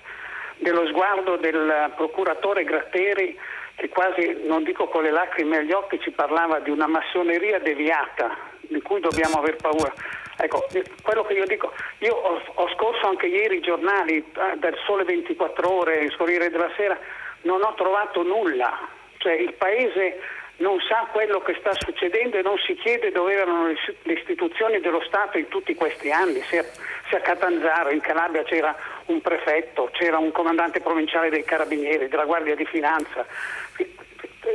dello 0.57 0.87
sguardo 0.87 1.37
del 1.37 1.91
procuratore 1.95 2.63
Gratteri 2.63 3.37
che 3.75 3.89
quasi, 3.89 4.41
non 4.43 4.63
dico 4.63 4.87
con 4.87 5.03
le 5.03 5.11
lacrime 5.11 5.57
agli 5.57 5.73
occhi, 5.73 5.99
ci 5.99 6.11
parlava 6.11 6.59
di 6.59 6.69
una 6.69 6.87
massoneria 6.87 7.59
deviata 7.59 8.37
di 8.61 8.81
cui 8.81 9.01
dobbiamo 9.01 9.37
aver 9.37 9.57
paura. 9.57 9.93
Ecco, 10.37 10.65
quello 11.01 11.23
che 11.23 11.33
io 11.33 11.45
dico, 11.45 11.73
io 11.99 12.13
ho, 12.13 12.41
ho 12.53 12.69
scorso 12.69 13.07
anche 13.07 13.27
ieri 13.27 13.57
i 13.57 13.61
giornali 13.61 14.17
eh, 14.17 14.57
del 14.57 14.77
Sole 14.85 15.03
24 15.03 15.71
ore, 15.71 15.97
il 15.97 16.15
Corriere 16.15 16.49
della 16.49 16.71
Sera, 16.75 16.97
non 17.41 17.63
ho 17.63 17.73
trovato 17.75 18.23
nulla, 18.23 18.87
cioè 19.17 19.33
il 19.33 19.53
paese 19.53 20.19
non 20.57 20.79
sa 20.87 21.07
quello 21.11 21.41
che 21.41 21.55
sta 21.59 21.73
succedendo 21.73 22.37
e 22.37 22.41
non 22.41 22.57
si 22.57 22.75
chiede 22.75 23.11
dove 23.11 23.33
erano 23.33 23.67
le 23.67 24.13
istituzioni 24.13 24.79
dello 24.79 25.01
Stato 25.01 25.37
in 25.37 25.47
tutti 25.49 25.75
questi 25.75 26.11
anni. 26.11 26.41
Se 26.43 26.59
a, 26.59 26.63
se 27.09 27.17
a 27.17 27.19
Catanzaro, 27.19 27.89
in 27.89 27.99
Calabria, 27.99 28.43
c'era 28.43 28.75
un 29.07 29.21
prefetto, 29.21 29.89
c'era 29.91 30.17
un 30.17 30.31
comandante 30.31 30.79
provinciale 30.79 31.29
dei 31.29 31.43
Carabinieri, 31.43 32.07
della 32.07 32.25
Guardia 32.25 32.55
di 32.55 32.65
Finanza. 32.65 33.25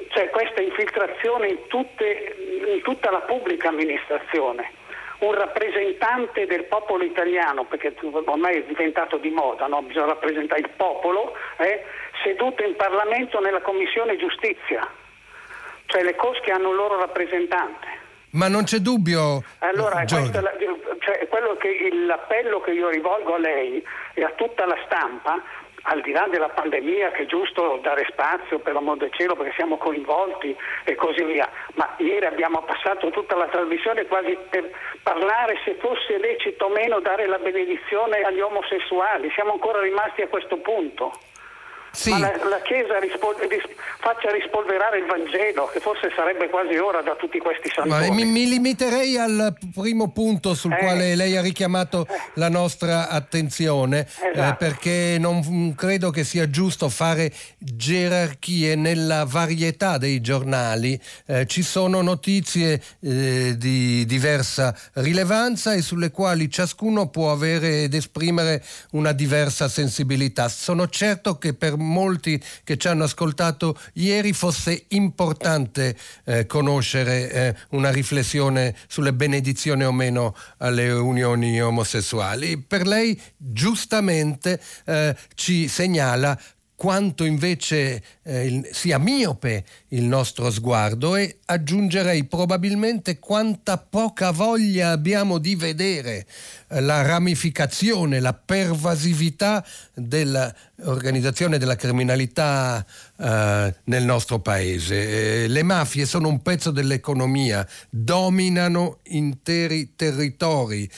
C'è 0.08 0.30
questa 0.30 0.62
infiltrazione 0.62 1.48
in, 1.48 1.66
tutte, 1.66 2.36
in 2.66 2.80
tutta 2.82 3.10
la 3.10 3.20
pubblica 3.20 3.68
amministrazione 3.68 4.78
un 5.20 5.34
rappresentante 5.34 6.46
del 6.46 6.64
popolo 6.64 7.04
italiano, 7.04 7.64
perché 7.64 7.94
ormai 8.00 8.56
è 8.56 8.62
diventato 8.62 9.18
di 9.18 9.28
moda, 9.28 9.66
no? 9.66 9.82
bisogna 9.82 10.06
rappresentare 10.06 10.62
il 10.62 10.70
popolo, 10.74 11.36
eh? 11.58 11.84
seduto 12.22 12.64
in 12.64 12.74
Parlamento 12.74 13.38
nella 13.38 13.60
Commissione 13.60 14.16
Giustizia 14.16 14.88
cioè 15.90 16.02
le 16.02 16.14
cosche 16.14 16.50
hanno 16.50 16.70
un 16.70 16.76
loro 16.76 16.98
rappresentante. 16.98 17.98
Ma 18.32 18.48
non 18.48 18.62
c'è 18.62 18.78
dubbio. 18.78 19.42
Allora, 19.58 20.00
la, 20.00 20.06
cioè, 20.06 20.30
che, 21.60 21.90
l'appello 22.06 22.60
che 22.60 22.70
io 22.70 22.88
rivolgo 22.88 23.34
a 23.34 23.38
lei 23.38 23.84
e 24.14 24.22
a 24.22 24.30
tutta 24.36 24.66
la 24.66 24.78
stampa, 24.86 25.42
al 25.82 26.00
di 26.02 26.12
là 26.12 26.28
della 26.30 26.48
pandemia, 26.48 27.10
che 27.10 27.22
è 27.22 27.26
giusto 27.26 27.80
dare 27.82 28.06
spazio 28.10 28.60
per 28.60 28.74
l'amor 28.74 28.98
del 28.98 29.12
cielo 29.12 29.34
perché 29.34 29.52
siamo 29.56 29.78
coinvolti 29.78 30.54
e 30.84 30.94
così 30.94 31.24
via, 31.24 31.48
ma 31.74 31.94
ieri 31.98 32.26
abbiamo 32.26 32.62
passato 32.62 33.10
tutta 33.10 33.34
la 33.34 33.48
trasmissione 33.48 34.06
quasi 34.06 34.36
per 34.48 34.70
parlare 35.02 35.58
se 35.64 35.74
fosse 35.80 36.18
lecito 36.18 36.66
o 36.66 36.68
meno 36.68 37.00
dare 37.00 37.26
la 37.26 37.38
benedizione 37.38 38.20
agli 38.20 38.40
omosessuali, 38.40 39.30
siamo 39.34 39.52
ancora 39.52 39.80
rimasti 39.80 40.22
a 40.22 40.28
questo 40.28 40.58
punto. 40.58 41.12
Sì. 41.92 42.10
Ma 42.10 42.18
la, 42.18 42.32
la 42.48 42.60
Chiesa 42.62 42.98
rispol- 42.98 43.36
ris- 43.48 43.68
faccia 43.98 44.30
rispolverare 44.30 44.98
il 44.98 45.06
Vangelo, 45.06 45.68
che 45.72 45.80
forse 45.80 46.10
sarebbe 46.14 46.48
quasi 46.48 46.76
ora 46.76 47.02
da 47.02 47.14
tutti 47.16 47.38
questi 47.38 47.70
santuari. 47.72 48.10
Mi, 48.10 48.24
mi, 48.24 48.48
limiterei 48.48 49.16
al 49.16 49.56
primo 49.74 50.10
punto 50.10 50.54
sul 50.54 50.72
eh. 50.72 50.78
quale 50.78 51.14
lei 51.14 51.36
ha 51.36 51.42
richiamato 51.42 52.06
eh. 52.08 52.14
la 52.34 52.48
nostra 52.48 53.08
attenzione, 53.08 54.06
eh, 54.22 54.30
esatto. 54.30 54.52
eh, 54.52 54.56
perché 54.56 55.16
non 55.18 55.74
credo 55.76 56.10
che 56.10 56.24
sia 56.24 56.48
giusto 56.48 56.88
fare 56.88 57.32
gerarchie 57.58 58.76
nella 58.76 59.24
varietà 59.24 59.98
dei 59.98 60.20
giornali. 60.20 60.98
Eh, 61.26 61.46
ci 61.46 61.62
sono 61.62 62.00
notizie 62.00 62.80
eh, 63.00 63.54
di 63.56 64.04
diversa 64.06 64.74
rilevanza 64.94 65.74
e 65.74 65.82
sulle 65.82 66.10
quali 66.10 66.48
ciascuno 66.48 67.08
può 67.08 67.32
avere 67.32 67.82
ed 67.82 67.94
esprimere 67.94 68.62
una 68.92 69.12
diversa 69.12 69.68
sensibilità. 69.68 70.48
Sono 70.48 70.88
certo 70.88 71.36
che 71.36 71.52
per 71.52 71.76
molti 71.80 72.40
che 72.64 72.76
ci 72.76 72.88
hanno 72.88 73.04
ascoltato 73.04 73.78
ieri 73.94 74.32
fosse 74.32 74.84
importante 74.88 75.96
eh, 76.24 76.46
conoscere 76.46 77.30
eh, 77.30 77.56
una 77.70 77.90
riflessione 77.90 78.76
sulle 78.86 79.12
benedizioni 79.12 79.84
o 79.84 79.92
meno 79.92 80.36
alle 80.58 80.90
unioni 80.90 81.60
omosessuali. 81.60 82.58
Per 82.58 82.86
lei 82.86 83.20
giustamente 83.36 84.60
eh, 84.84 85.16
ci 85.34 85.68
segnala 85.68 86.38
quanto 86.80 87.24
invece 87.24 88.02
eh, 88.22 88.46
il, 88.46 88.68
sia 88.72 88.96
miope 88.96 89.66
il 89.88 90.04
nostro 90.04 90.50
sguardo 90.50 91.14
e 91.14 91.40
aggiungerei 91.44 92.24
probabilmente 92.24 93.18
quanta 93.18 93.76
poca 93.76 94.30
voglia 94.30 94.88
abbiamo 94.88 95.36
di 95.36 95.56
vedere 95.56 96.24
eh, 96.68 96.80
la 96.80 97.02
ramificazione, 97.02 98.18
la 98.18 98.32
pervasività 98.32 99.62
dell'organizzazione 99.92 101.58
della 101.58 101.76
criminalità 101.76 102.82
eh, 103.18 103.74
nel 103.84 104.04
nostro 104.04 104.38
paese. 104.38 105.42
Eh, 105.42 105.48
le 105.48 105.62
mafie 105.62 106.06
sono 106.06 106.28
un 106.28 106.40
pezzo 106.40 106.70
dell'economia, 106.70 107.68
dominano 107.90 109.00
interi 109.08 109.96
territori 109.96 110.90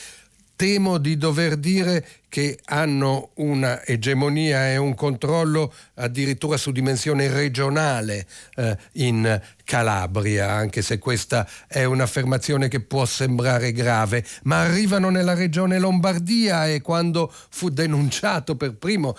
temo 0.62 0.98
di 0.98 1.16
dover 1.16 1.56
dire 1.56 2.06
che 2.28 2.56
hanno 2.66 3.30
una 3.38 3.84
egemonia 3.84 4.70
e 4.70 4.76
un 4.76 4.94
controllo 4.94 5.74
addirittura 5.94 6.56
su 6.56 6.70
dimensione 6.70 7.26
regionale 7.26 8.24
eh, 8.54 8.78
in 8.92 9.40
Calabria, 9.73 10.51
anche 10.51 10.83
se 10.83 10.99
questa 10.99 11.49
è 11.66 11.85
un'affermazione 11.85 12.68
che 12.68 12.81
può 12.81 13.07
sembrare 13.07 13.73
grave, 13.73 14.23
ma 14.43 14.61
arrivano 14.61 15.09
nella 15.09 15.33
regione 15.33 15.79
Lombardia 15.79 16.68
e 16.68 16.83
quando 16.83 17.33
fu 17.49 17.70
denunciato 17.70 18.55
per 18.55 18.75
primo 18.75 19.16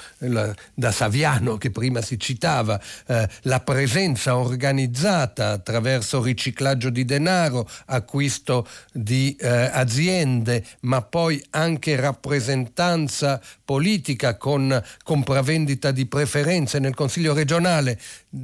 da 0.75 0.91
Saviano, 0.91 1.57
che 1.57 1.71
prima 1.71 2.03
si 2.03 2.19
citava, 2.19 2.79
eh, 3.07 3.27
la 3.41 3.61
presenza 3.61 4.37
organizzata 4.37 5.49
attraverso 5.49 6.21
riciclaggio 6.21 6.91
di 6.91 7.03
denaro, 7.03 7.67
acquisto 7.87 8.67
di 8.91 9.35
eh, 9.39 9.47
aziende, 9.49 10.63
ma 10.81 11.01
poi 11.01 11.43
anche 11.49 11.95
rappresentanza 11.95 13.41
politica 13.65 14.37
con 14.37 14.79
compravendita 15.03 15.89
di 15.89 16.05
preferenze 16.05 16.77
nel 16.77 16.93
Consiglio 16.93 17.33
regionale 17.33 17.99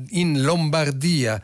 in 0.10 0.42
Lombardia 0.42 1.40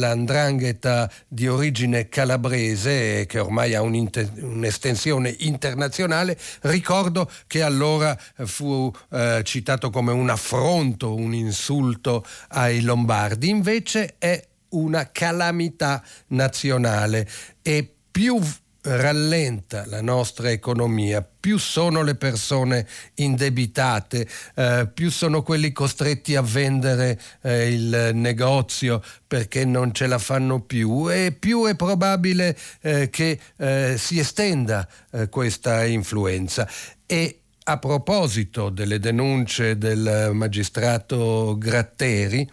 dell'andrangheta 0.00 1.10
di 1.28 1.46
origine 1.46 2.08
calabrese 2.08 3.26
che 3.26 3.38
ormai 3.38 3.74
ha 3.74 3.82
un'estensione 3.82 5.34
internazionale, 5.40 6.38
ricordo 6.62 7.30
che 7.46 7.62
allora 7.62 8.18
fu 8.44 8.90
eh, 9.10 9.42
citato 9.44 9.90
come 9.90 10.12
un 10.12 10.30
affronto, 10.30 11.14
un 11.14 11.34
insulto 11.34 12.24
ai 12.48 12.80
lombardi, 12.80 13.50
invece 13.50 14.14
è 14.18 14.42
una 14.70 15.10
calamità 15.12 16.02
nazionale. 16.28 17.28
E 17.60 17.94
più 18.10 18.40
rallenta 18.82 19.84
la 19.86 20.00
nostra 20.00 20.50
economia, 20.50 21.22
più 21.22 21.58
sono 21.58 22.02
le 22.02 22.14
persone 22.14 22.86
indebitate, 23.16 24.26
eh, 24.54 24.88
più 24.92 25.10
sono 25.10 25.42
quelli 25.42 25.72
costretti 25.72 26.34
a 26.34 26.42
vendere 26.42 27.20
eh, 27.42 27.72
il 27.72 28.10
negozio 28.14 29.02
perché 29.26 29.64
non 29.64 29.92
ce 29.92 30.06
la 30.06 30.18
fanno 30.18 30.60
più 30.60 31.10
e 31.10 31.32
più 31.38 31.66
è 31.66 31.76
probabile 31.76 32.56
eh, 32.80 33.10
che 33.10 33.38
eh, 33.56 33.96
si 33.98 34.18
estenda 34.18 34.88
eh, 35.10 35.28
questa 35.28 35.84
influenza. 35.84 36.68
E 37.06 37.40
a 37.64 37.78
proposito 37.78 38.70
delle 38.70 38.98
denunce 38.98 39.76
del 39.76 40.30
magistrato 40.32 41.56
Gratteri, 41.58 42.50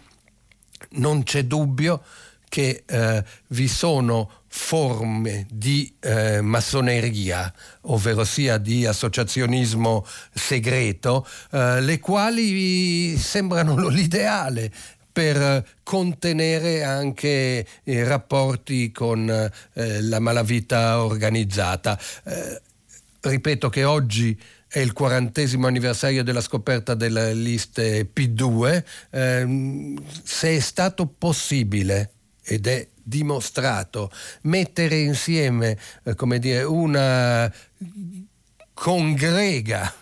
non 0.90 1.22
c'è 1.22 1.44
dubbio 1.44 2.02
che 2.48 2.82
eh, 2.86 3.24
vi 3.48 3.68
sono 3.68 4.37
forme 4.48 5.46
di 5.50 5.94
eh, 6.00 6.40
massoneria, 6.40 7.52
ovvero 7.82 8.24
sia 8.24 8.58
di 8.58 8.86
associazionismo 8.86 10.04
segreto, 10.32 11.26
eh, 11.52 11.80
le 11.80 12.00
quali 12.00 13.16
sembrano 13.18 13.76
l'ideale 13.88 14.72
per 15.12 15.66
contenere 15.82 16.84
anche 16.84 17.66
i 17.84 18.02
rapporti 18.04 18.92
con 18.92 19.28
eh, 19.28 20.02
la 20.02 20.20
malavita 20.20 21.02
organizzata. 21.02 21.98
Eh, 22.24 22.62
ripeto 23.20 23.68
che 23.68 23.84
oggi 23.84 24.38
è 24.68 24.78
il 24.78 24.92
quarantesimo 24.92 25.66
anniversario 25.66 26.22
della 26.22 26.40
scoperta 26.40 26.94
delle 26.94 27.34
liste 27.34 28.08
P2. 28.14 28.84
Eh, 29.10 29.94
se 30.22 30.56
è 30.56 30.60
stato 30.60 31.06
possibile 31.06 32.12
ed 32.44 32.66
è 32.66 32.86
dimostrato. 33.08 34.10
Mettere 34.42 34.98
insieme 34.98 35.78
eh, 36.04 36.14
come 36.14 36.38
dire, 36.38 36.62
una 36.62 37.52
congrega, 38.74 39.92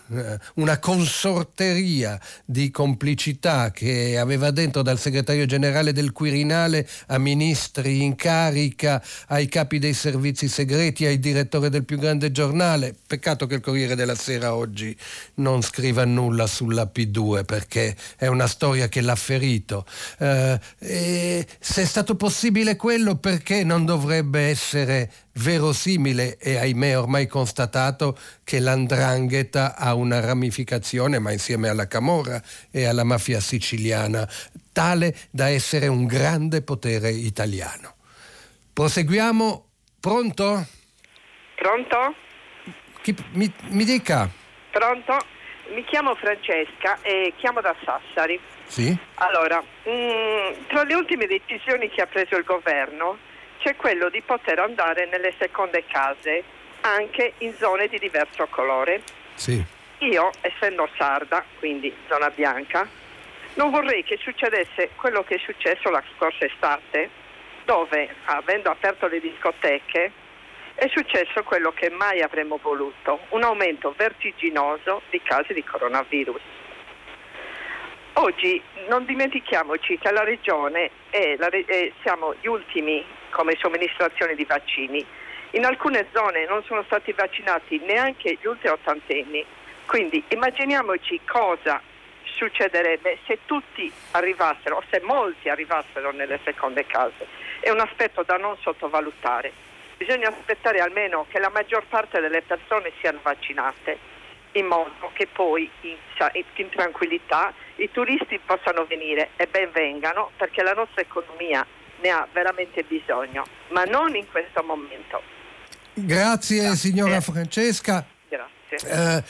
una 0.55 0.79
consorteria 0.79 2.19
di 2.45 2.71
complicità 2.71 3.71
che 3.71 4.17
aveva 4.17 4.51
dentro 4.51 4.81
dal 4.81 4.99
segretario 4.99 5.45
generale 5.45 5.91
del 5.91 6.11
Quirinale 6.11 6.87
a 7.07 7.17
ministri 7.17 8.03
in 8.03 8.15
carica, 8.15 9.03
ai 9.27 9.47
capi 9.47 9.79
dei 9.79 9.93
servizi 9.93 10.47
segreti, 10.47 11.05
ai 11.05 11.19
direttori 11.19 11.69
del 11.69 11.85
più 11.85 11.97
grande 11.97 12.31
giornale. 12.31 12.95
Peccato 13.05 13.47
che 13.47 13.55
il 13.55 13.61
Corriere 13.61 13.95
della 13.95 14.15
Sera 14.15 14.55
oggi 14.55 14.95
non 15.35 15.61
scriva 15.61 16.05
nulla 16.05 16.47
sulla 16.47 16.89
P2 16.93 17.45
perché 17.45 17.95
è 18.15 18.27
una 18.27 18.47
storia 18.47 18.87
che 18.87 19.01
l'ha 19.01 19.15
ferito. 19.15 19.85
Eh, 20.19 20.59
se 21.59 21.81
è 21.81 21.85
stato 21.85 22.15
possibile 22.15 22.75
quello, 22.75 23.15
perché 23.15 23.63
non 23.63 23.85
dovrebbe 23.85 24.41
essere 24.41 25.11
verosimile 25.37 26.37
e 26.37 26.57
ahimè 26.57 26.97
ormai 26.97 27.27
constatato 27.27 28.17
che 28.43 28.59
l'andrangheta 28.59 29.75
ha 29.75 29.93
una 29.97 30.19
ramificazione, 30.19 31.19
ma 31.19 31.31
insieme 31.31 31.69
alla 31.69 31.87
Camorra 31.87 32.41
e 32.71 32.85
alla 32.85 33.03
mafia 33.03 33.39
siciliana, 33.39 34.27
tale 34.71 35.15
da 35.31 35.49
essere 35.49 35.87
un 35.87 36.05
grande 36.05 36.61
potere 36.61 37.09
italiano. 37.09 37.95
Proseguiamo. 38.73 39.65
Pronto? 39.99 40.65
Pronto? 41.55 42.15
Chi, 43.01 43.15
mi, 43.33 43.51
mi 43.69 43.83
dica. 43.83 44.29
Pronto? 44.71 45.17
Mi 45.73 45.83
chiamo 45.83 46.15
Francesca 46.15 46.99
e 47.01 47.33
chiamo 47.37 47.59
da 47.61 47.75
Sassari. 47.83 48.39
Sì. 48.67 48.95
Allora, 49.15 49.59
mh, 49.59 49.89
mm, 49.89 50.67
tra 50.67 50.83
le 50.83 50.93
ultime 50.93 51.25
decisioni 51.25 51.89
che 51.89 52.01
ha 52.01 52.05
preso 52.05 52.37
il 52.37 52.43
governo 52.43 53.17
c'è 53.59 53.75
quello 53.75 54.09
di 54.09 54.21
poter 54.21 54.59
andare 54.59 55.07
nelle 55.07 55.33
seconde 55.39 55.83
case 55.87 56.43
anche 56.81 57.33
in 57.39 57.53
zone 57.57 57.87
di 57.87 57.97
diverso 57.97 58.47
colore. 58.49 59.01
Sì. 59.35 59.63
Io, 59.99 60.29
essendo 60.41 60.87
sarda, 60.95 61.43
quindi 61.57 61.93
zona 62.07 62.29
bianca, 62.29 62.87
non 63.55 63.71
vorrei 63.71 64.03
che 64.03 64.17
succedesse 64.17 64.91
quello 64.95 65.23
che 65.23 65.35
è 65.35 65.39
successo 65.39 65.89
la 65.89 66.03
scorsa 66.15 66.45
estate, 66.45 67.09
dove, 67.65 68.07
avendo 68.25 68.69
aperto 68.69 69.07
le 69.07 69.19
discoteche, 69.19 70.11
è 70.75 70.87
successo 70.89 71.41
quello 71.41 71.71
che 71.71 71.89
mai 71.89 72.21
avremmo 72.21 72.59
voluto, 72.61 73.21
un 73.29 73.41
aumento 73.41 73.95
vertiginoso 73.97 75.01
di 75.09 75.19
casi 75.23 75.53
di 75.53 75.63
coronavirus. 75.63 76.41
Oggi 78.13 78.61
non 78.87 79.03
dimentichiamoci 79.05 79.97
che 79.97 80.11
la 80.11 80.23
regione 80.23 80.91
è, 81.09 81.35
la, 81.37 81.49
è, 81.49 81.91
siamo 82.03 82.35
gli 82.39 82.47
ultimi 82.47 83.03
come 83.31 83.55
somministrazione 83.59 84.35
di 84.35 84.45
vaccini. 84.45 85.03
In 85.51 85.65
alcune 85.65 86.07
zone 86.13 86.45
non 86.45 86.63
sono 86.63 86.83
stati 86.83 87.11
vaccinati 87.13 87.79
neanche 87.79 88.37
gli 88.39 88.45
ultra 88.45 88.73
ottantenni, 88.73 89.43
quindi 89.87 90.23
immaginiamoci 90.27 91.21
cosa 91.25 91.81
succederebbe 92.23 93.17
se 93.25 93.39
tutti 93.45 93.91
arrivassero, 94.11 94.77
o 94.77 94.83
se 94.91 95.01
molti 95.01 95.49
arrivassero 95.49 96.11
nelle 96.11 96.39
seconde 96.43 96.85
case. 96.85 97.25
È 97.59 97.69
un 97.69 97.79
aspetto 97.79 98.21
da 98.23 98.37
non 98.37 98.55
sottovalutare. 98.61 99.51
Bisogna 99.97 100.29
aspettare 100.29 100.79
almeno 100.79 101.25
che 101.29 101.39
la 101.39 101.49
maggior 101.49 101.85
parte 101.87 102.19
delle 102.19 102.43
persone 102.43 102.91
siano 102.99 103.19
vaccinate 103.23 104.15
in 104.51 104.65
modo 104.67 105.11
che 105.13 105.27
poi 105.27 105.69
in, 105.81 105.95
in 106.33 106.69
tranquillità 106.69 107.53
i 107.75 107.89
turisti 107.91 108.39
possano 108.43 108.85
venire 108.85 109.29
e 109.35 109.47
ben 109.47 109.71
vengano 109.71 110.31
perché 110.37 110.61
la 110.63 110.73
nostra 110.73 111.01
economia 111.01 111.65
ne 111.99 112.09
ha 112.09 112.27
veramente 112.31 112.83
bisogno, 112.83 113.45
ma 113.69 113.83
non 113.83 114.15
in 114.15 114.29
questo 114.29 114.61
momento. 114.63 115.21
Grazie, 115.93 116.61
Grazie. 116.61 116.75
signora 116.75 117.21
Francesca. 117.21 118.05
Grazie. 118.27 118.89
Eh, 118.89 119.23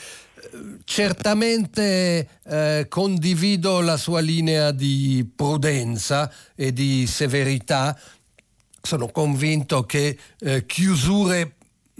certamente 0.84 2.28
eh, 2.44 2.86
condivido 2.88 3.80
la 3.80 3.96
sua 3.96 4.20
linea 4.20 4.70
di 4.70 5.28
prudenza 5.34 6.32
e 6.54 6.72
di 6.72 7.06
severità. 7.06 7.98
Sono 8.80 9.08
convinto 9.08 9.84
che 9.84 10.18
eh, 10.38 10.64
chiusure 10.66 11.56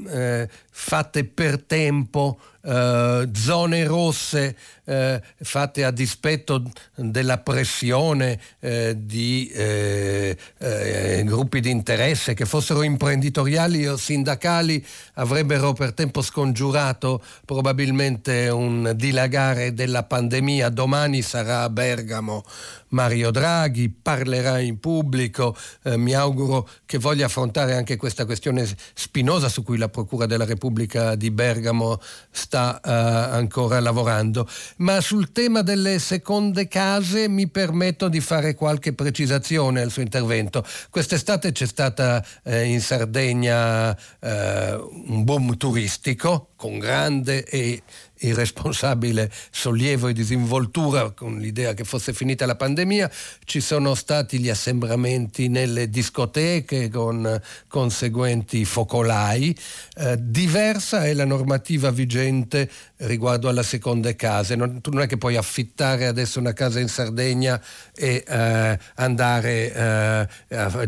eh, 0.06 0.48
fatte 0.80 1.24
per 1.24 1.64
tempo, 1.64 2.38
eh, 2.62 3.28
zone 3.34 3.84
rosse 3.84 4.56
eh, 4.84 5.20
fatte 5.42 5.84
a 5.84 5.90
dispetto 5.90 6.62
della 6.94 7.38
pressione 7.38 8.40
eh, 8.60 8.94
di 8.96 9.50
eh, 9.52 10.36
eh, 10.58 11.22
gruppi 11.24 11.60
di 11.60 11.70
interesse 11.70 12.34
che 12.34 12.46
fossero 12.46 12.82
imprenditoriali 12.82 13.86
o 13.88 13.96
sindacali 13.96 14.84
avrebbero 15.14 15.72
per 15.72 15.92
tempo 15.92 16.22
scongiurato 16.22 17.22
probabilmente 17.44 18.48
un 18.48 18.92
dilagare 18.94 19.74
della 19.74 20.04
pandemia. 20.04 20.68
Domani 20.68 21.22
sarà 21.22 21.62
a 21.62 21.70
Bergamo 21.70 22.44
Mario 22.90 23.30
Draghi, 23.30 23.90
parlerà 23.90 24.58
in 24.60 24.78
pubblico, 24.80 25.54
eh, 25.82 25.96
mi 25.98 26.14
auguro 26.14 26.66
che 26.86 26.98
voglia 26.98 27.26
affrontare 27.26 27.74
anche 27.74 27.96
questa 27.96 28.24
questione 28.24 28.66
spinosa 28.94 29.48
su 29.48 29.62
cui 29.62 29.76
la 29.76 29.88
Procura 29.88 30.24
della 30.24 30.44
Repubblica 30.44 30.67
di 30.70 31.30
Bergamo 31.30 32.00
sta 32.30 32.80
eh, 32.80 32.90
ancora 32.90 33.80
lavorando 33.80 34.48
ma 34.76 35.00
sul 35.00 35.32
tema 35.32 35.62
delle 35.62 35.98
seconde 35.98 36.68
case 36.68 37.28
mi 37.28 37.48
permetto 37.48 38.08
di 38.08 38.20
fare 38.20 38.54
qualche 38.54 38.92
precisazione 38.92 39.80
al 39.80 39.90
suo 39.90 40.02
intervento. 40.02 40.64
Quest'estate 40.90 41.52
c'è 41.52 41.66
stata 41.66 42.24
eh, 42.44 42.64
in 42.64 42.80
Sardegna 42.80 43.96
eh, 44.20 44.74
un 45.06 45.24
boom 45.24 45.56
turistico 45.56 46.50
con 46.56 46.78
grande 46.78 47.44
e 47.44 47.82
irresponsabile 48.20 49.30
sollievo 49.50 50.08
e 50.08 50.12
disinvoltura 50.12 51.10
con 51.10 51.38
l'idea 51.38 51.74
che 51.74 51.84
fosse 51.84 52.12
finita 52.12 52.46
la 52.46 52.56
pandemia, 52.56 53.10
ci 53.44 53.60
sono 53.60 53.94
stati 53.94 54.38
gli 54.38 54.48
assembramenti 54.48 55.48
nelle 55.48 55.88
discoteche 55.88 56.88
con 56.88 57.40
conseguenti 57.68 58.64
focolai. 58.64 59.56
Eh, 59.96 60.16
diversa 60.18 61.04
è 61.04 61.14
la 61.14 61.24
normativa 61.24 61.90
vigente 61.90 62.70
riguardo 62.98 63.48
alla 63.48 63.62
seconde 63.62 64.16
case. 64.16 64.56
Non, 64.56 64.80
tu 64.80 64.90
non 64.90 65.02
è 65.02 65.06
che 65.06 65.18
puoi 65.18 65.36
affittare 65.36 66.06
adesso 66.06 66.38
una 66.38 66.52
casa 66.52 66.80
in 66.80 66.88
Sardegna 66.88 67.60
e 67.94 68.24
eh, 68.26 68.78
andare 68.94 69.72
eh, 69.72 70.56
a 70.56 70.86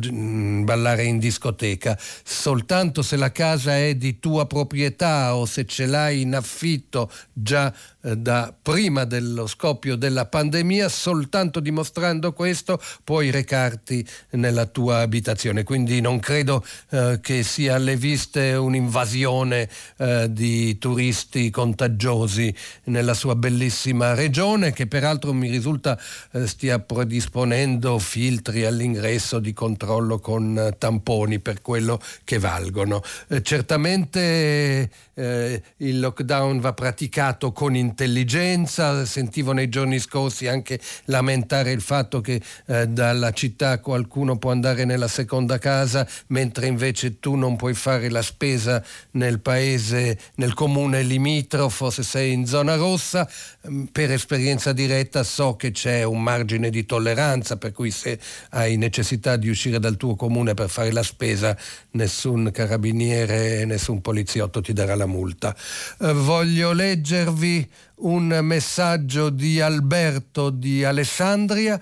ballare 0.65 1.05
in 1.05 1.19
discoteca. 1.19 1.99
Soltanto 2.25 3.03
se 3.03 3.17
la 3.17 3.33
casa 3.33 3.77
è 3.77 3.95
di 3.95 4.19
tua 4.19 4.47
proprietà 4.47 5.35
o 5.37 5.47
se 5.47 5.67
ce 5.67 5.87
l'hai 5.87 6.23
in 6.23 6.35
affitto 6.35 7.11
già 7.33 7.73
da 8.01 8.55
prima 8.61 9.05
dello 9.05 9.47
scoppio 9.47 9.97
della 9.97 10.27
pandemia, 10.27 10.89
soltanto 10.89 11.61
dimostrando 11.61 12.33
questo 12.33 12.81
puoi 13.05 13.31
recarti 13.31 14.07
nella 14.31 14.67
tua 14.67 15.01
abitazione. 15.01 15.65
Quindi 15.65 16.01
non 16.01 16.19
credo 16.19 16.65
eh, 16.91 17.19
che 17.21 17.43
sia 17.43 17.75
alle 17.75 17.97
viste 17.97 18.55
un'invasione 18.55 19.69
eh, 19.99 20.27
di 20.31 20.79
turisti 20.79 21.51
contagiosi 21.51 22.55
nella 22.85 23.15
sua 23.15 23.37
bellissima 23.37 24.15
regione, 24.15 24.73
che 24.73 24.87
peraltro 24.87 25.33
mi 25.33 25.51
risulta 25.51 25.99
eh, 26.33 26.47
stia 26.47 26.79
predisponendo 26.79 27.99
filtri 27.99 28.65
all'ingresso 28.65 29.39
di 29.39 29.53
controllo 29.53 30.19
con 30.19 30.59
eh, 30.59 30.79
tamponi 30.79 31.39
per 31.39 31.61
quello 31.61 32.01
che 32.25 32.39
valgono. 32.39 33.03
Eh, 33.29 33.43
certamente 33.43 34.91
il 35.21 36.01
lockdown 36.01 36.61
va 36.61 36.73
praticato 36.73 37.53
con 37.53 37.77
intelligenza. 37.91 39.05
Sentivo 39.05 39.53
nei 39.53 39.69
giorni 39.69 39.99
scorsi 39.99 40.47
anche 40.47 40.81
lamentare 41.07 41.73
il 41.73 41.81
fatto 41.81 42.21
che 42.21 42.41
eh, 42.67 42.87
dalla 42.87 43.33
città 43.33 43.81
qualcuno 43.81 44.39
può 44.39 44.51
andare 44.51 44.85
nella 44.85 45.09
seconda 45.09 45.59
casa, 45.59 46.07
mentre 46.29 46.67
invece 46.67 47.19
tu 47.19 47.35
non 47.35 47.57
puoi 47.57 47.75
fare 47.75 48.09
la 48.09 48.23
spesa 48.23 48.83
nel 49.13 49.41
paese, 49.41 50.19
nel 50.37 50.55
comune 50.55 51.03
limitrofo 51.03 51.91
se 51.91 52.03
sei 52.03 52.33
in 52.33 52.47
zona 52.47 52.77
rossa. 52.77 53.29
Mm, 53.69 53.85
per 53.93 54.13
esperienza 54.13 54.73
diretta 54.73 55.23
so 55.25 55.57
che 55.57 55.73
c'è 55.73 56.03
un 56.05 56.23
margine 56.23 56.71
di 56.71 56.87
tolleranza, 56.87 57.57
per 57.57 57.73
cui 57.73 57.91
se 57.91 58.19
hai 58.51 58.77
necessità 58.77 59.37
di 59.37 59.49
uscire 59.49 59.79
dal 59.79 59.97
tuo 59.97 60.15
comune 60.15 60.55
per 60.55 60.71
fare 60.71 60.93
la 60.93 61.03
spesa, 61.03 61.57
nessun 61.93 62.51
carabiniere, 62.53 63.65
nessun 63.65 64.01
poliziotto 64.01 64.61
ti 64.61 64.73
darà 64.73 64.95
la 64.95 65.07
multa. 65.07 65.55
Eh, 66.01 66.13
voglio 66.13 66.73
leggervi 66.73 67.69
un 67.97 68.39
messaggio 68.43 69.31
di 69.31 69.61
Alberto 69.61 70.51
di 70.51 70.85
Alessandria. 70.85 71.81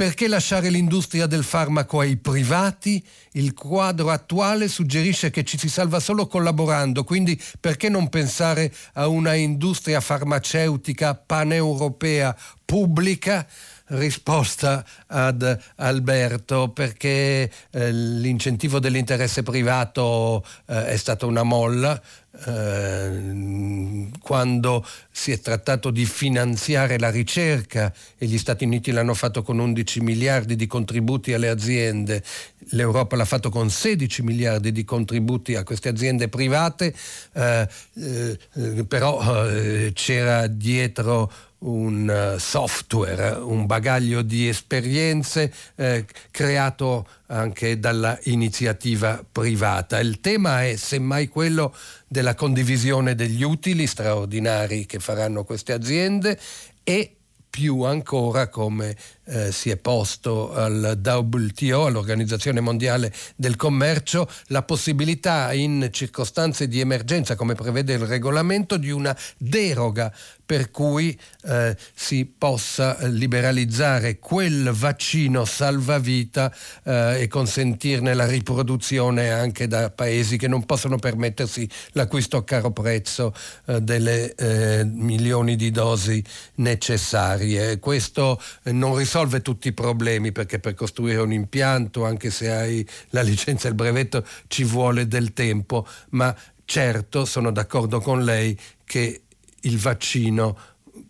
Perché 0.00 0.28
lasciare 0.28 0.70
l'industria 0.70 1.26
del 1.26 1.44
farmaco 1.44 2.00
ai 2.00 2.16
privati? 2.16 3.04
Il 3.32 3.52
quadro 3.52 4.08
attuale 4.08 4.66
suggerisce 4.66 5.28
che 5.28 5.44
ci 5.44 5.58
si 5.58 5.68
salva 5.68 6.00
solo 6.00 6.26
collaborando, 6.26 7.04
quindi 7.04 7.38
perché 7.60 7.90
non 7.90 8.08
pensare 8.08 8.72
a 8.94 9.08
una 9.08 9.34
industria 9.34 10.00
farmaceutica 10.00 11.14
paneuropea 11.14 12.34
pubblica? 12.64 13.46
risposta 13.90 14.84
ad 15.06 15.58
Alberto 15.76 16.68
perché 16.68 17.50
eh, 17.70 17.92
l'incentivo 17.92 18.78
dell'interesse 18.78 19.42
privato 19.42 20.44
eh, 20.66 20.86
è 20.86 20.96
stata 20.96 21.26
una 21.26 21.42
molla. 21.42 22.00
Eh, 22.32 24.08
quando 24.20 24.86
si 25.10 25.32
è 25.32 25.40
trattato 25.40 25.90
di 25.90 26.06
finanziare 26.06 26.98
la 26.98 27.10
ricerca 27.10 27.92
e 28.16 28.26
gli 28.26 28.38
Stati 28.38 28.64
Uniti 28.64 28.92
l'hanno 28.92 29.14
fatto 29.14 29.42
con 29.42 29.58
11 29.58 30.00
miliardi 30.00 30.54
di 30.54 30.68
contributi 30.68 31.32
alle 31.32 31.48
aziende, 31.48 32.22
l'Europa 32.70 33.16
l'ha 33.16 33.24
fatto 33.24 33.50
con 33.50 33.68
16 33.68 34.22
miliardi 34.22 34.70
di 34.70 34.84
contributi 34.84 35.56
a 35.56 35.64
queste 35.64 35.88
aziende 35.88 36.28
private, 36.28 36.94
eh, 37.32 37.68
eh, 37.94 38.38
però 38.86 39.48
eh, 39.48 39.90
c'era 39.92 40.46
dietro 40.46 41.32
un 41.60 42.08
eh, 42.08 42.38
software, 42.38 43.38
un 43.38 43.66
bagaglio 43.66 44.22
di 44.22 44.48
esperienze 44.48 45.52
eh, 45.74 46.06
creato 46.30 47.06
anche 47.26 47.78
dalla 47.78 48.18
iniziativa 48.24 49.24
privata. 49.30 49.98
Il 49.98 50.20
tema 50.20 50.64
è 50.64 50.76
semmai 50.76 51.28
quello 51.28 51.74
della 52.06 52.34
condivisione 52.34 53.14
degli 53.14 53.42
utili 53.42 53.86
straordinari 53.86 54.86
che 54.86 54.98
faranno 54.98 55.44
queste 55.44 55.72
aziende 55.72 56.38
e 56.82 57.14
più 57.50 57.82
ancora 57.82 58.48
come 58.48 58.96
eh, 59.30 59.52
si 59.52 59.70
è 59.70 59.76
posto 59.76 60.52
al 60.52 61.00
WTO, 61.02 61.86
all'Organizzazione 61.86 62.60
Mondiale 62.60 63.12
del 63.36 63.54
Commercio, 63.54 64.28
la 64.46 64.62
possibilità 64.62 65.52
in 65.52 65.88
circostanze 65.92 66.66
di 66.66 66.80
emergenza, 66.80 67.36
come 67.36 67.54
prevede 67.54 67.92
il 67.92 68.00
regolamento, 68.00 68.76
di 68.76 68.90
una 68.90 69.16
deroga 69.36 70.12
per 70.44 70.72
cui 70.72 71.16
eh, 71.44 71.76
si 71.94 72.24
possa 72.26 72.96
liberalizzare 73.06 74.18
quel 74.18 74.72
vaccino 74.72 75.44
salvavita 75.44 76.52
eh, 76.82 77.20
e 77.22 77.28
consentirne 77.28 78.14
la 78.14 78.26
riproduzione 78.26 79.30
anche 79.30 79.68
da 79.68 79.90
paesi 79.90 80.36
che 80.36 80.48
non 80.48 80.66
possono 80.66 80.96
permettersi 80.96 81.68
l'acquisto 81.92 82.36
a 82.36 82.42
caro 82.42 82.72
prezzo 82.72 83.32
eh, 83.66 83.80
delle 83.80 84.34
eh, 84.34 84.84
milioni 84.84 85.54
di 85.54 85.70
dosi 85.70 86.20
necessarie. 86.56 87.78
Questo 87.78 88.42
non 88.64 88.96
risolve 88.96 89.18
risolve 89.20 89.42
tutti 89.42 89.68
i 89.68 89.72
problemi 89.72 90.32
perché 90.32 90.58
per 90.58 90.74
costruire 90.74 91.20
un 91.20 91.32
impianto, 91.32 92.04
anche 92.06 92.30
se 92.30 92.50
hai 92.50 92.86
la 93.10 93.20
licenza 93.20 93.66
e 93.66 93.70
il 93.70 93.76
brevetto, 93.76 94.24
ci 94.48 94.64
vuole 94.64 95.06
del 95.06 95.32
tempo, 95.32 95.86
ma 96.10 96.34
certo 96.64 97.24
sono 97.24 97.50
d'accordo 97.50 98.00
con 98.00 98.24
lei 98.24 98.58
che 98.84 99.22
il 99.62 99.78
vaccino, 99.78 100.56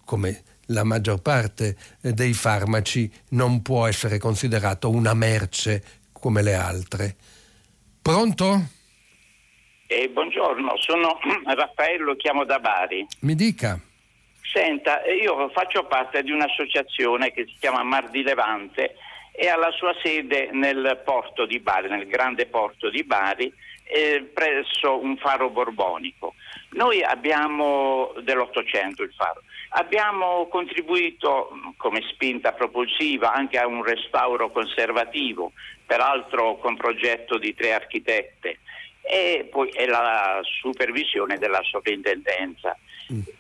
come 0.05 0.43
la 0.67 0.83
maggior 0.83 1.21
parte 1.21 1.77
dei 2.01 2.33
farmaci, 2.33 3.11
non 3.31 3.63
può 3.63 3.87
essere 3.87 4.19
considerato 4.19 4.91
una 4.91 5.15
merce 5.15 5.83
come 6.13 6.43
le 6.43 6.55
altre. 6.55 7.17
Pronto? 8.03 8.67
Eh, 9.87 10.09
buongiorno, 10.09 10.73
sono 10.79 11.19
Raffaello, 11.47 12.17
chiamo 12.17 12.45
da 12.45 12.59
Bari. 12.59 13.07
Mi 13.21 13.35
dica. 13.35 13.81
Senta, 14.53 15.05
io 15.05 15.49
faccio 15.51 15.85
parte 15.85 16.25
di 16.25 16.33
un'associazione 16.33 17.31
che 17.31 17.45
si 17.47 17.55
chiama 17.61 17.85
Mar 17.85 18.11
di 18.11 18.25
Levante 18.25 18.97
e 19.31 19.49
ha 19.49 19.57
la 19.57 19.71
sua 19.71 19.95
sede 20.03 20.49
nel 20.51 21.01
porto 21.05 21.47
di 21.47 21.61
Bari, 21.61 21.89
nel 21.89 22.09
grande 22.09 22.47
porto 22.47 22.91
di 22.91 23.05
Bari, 23.05 23.53
eh, 23.85 24.29
presso 24.35 24.99
un 24.99 25.17
faro 25.19 25.51
borbonico. 25.51 26.35
Noi 26.71 27.01
abbiamo 27.01 28.13
dell'Ottocento 28.23 29.05
il 29.05 29.13
faro. 29.17 29.43
Abbiamo 29.71 30.49
contribuito 30.49 31.51
come 31.77 32.03
spinta 32.11 32.53
propulsiva 32.53 33.33
anche 33.33 33.57
a 33.57 33.69
un 33.69 33.85
restauro 33.85 34.51
conservativo, 34.51 35.53
peraltro 35.87 36.57
con 36.57 36.77
progetto 36.77 37.39
di 37.39 37.55
tre 37.55 37.73
architette, 37.73 38.59
e 39.03 39.49
poi 39.49 39.71
è 39.71 39.87
la 39.87 40.41
supervisione 40.43 41.39
della 41.39 41.63
sovrintendenza. 41.63 42.77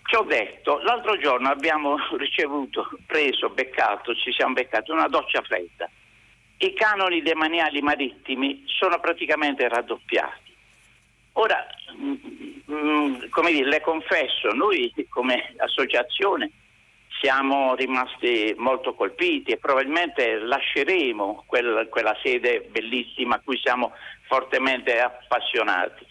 Ci 0.03 0.17
ho 0.17 0.23
detto, 0.23 0.79
l'altro 0.81 1.17
giorno 1.19 1.49
abbiamo 1.49 1.97
ricevuto, 2.19 2.91
preso, 3.07 3.51
beccato, 3.51 4.15
ci 4.15 4.33
siamo 4.33 4.55
beccati 4.55 4.91
una 4.91 5.07
doccia 5.07 5.41
fredda. 5.43 5.89
I 6.59 6.75
canoni 6.75 7.23
demaniali 7.23 7.81
marittimi 7.81 8.65
sono 8.67 8.99
praticamente 8.99 9.67
raddoppiati. 9.69 10.55
Ora, 11.35 11.65
mm, 11.97 12.15
mm, 12.71 13.15
come 13.31 13.53
dire, 13.53 13.69
le 13.69 13.81
confesso, 13.81 14.51
noi 14.53 14.93
come 15.09 15.55
associazione 15.59 16.51
siamo 17.21 17.75
rimasti 17.75 18.55
molto 18.57 18.95
colpiti 18.95 19.53
e 19.53 19.59
probabilmente 19.59 20.39
lasceremo 20.39 21.45
quel, 21.47 21.87
quella 21.91 22.17
sede 22.23 22.67
bellissima 22.71 23.37
a 23.37 23.41
cui 23.41 23.59
siamo 23.59 23.93
fortemente 24.27 25.01
appassionati. 25.01 26.05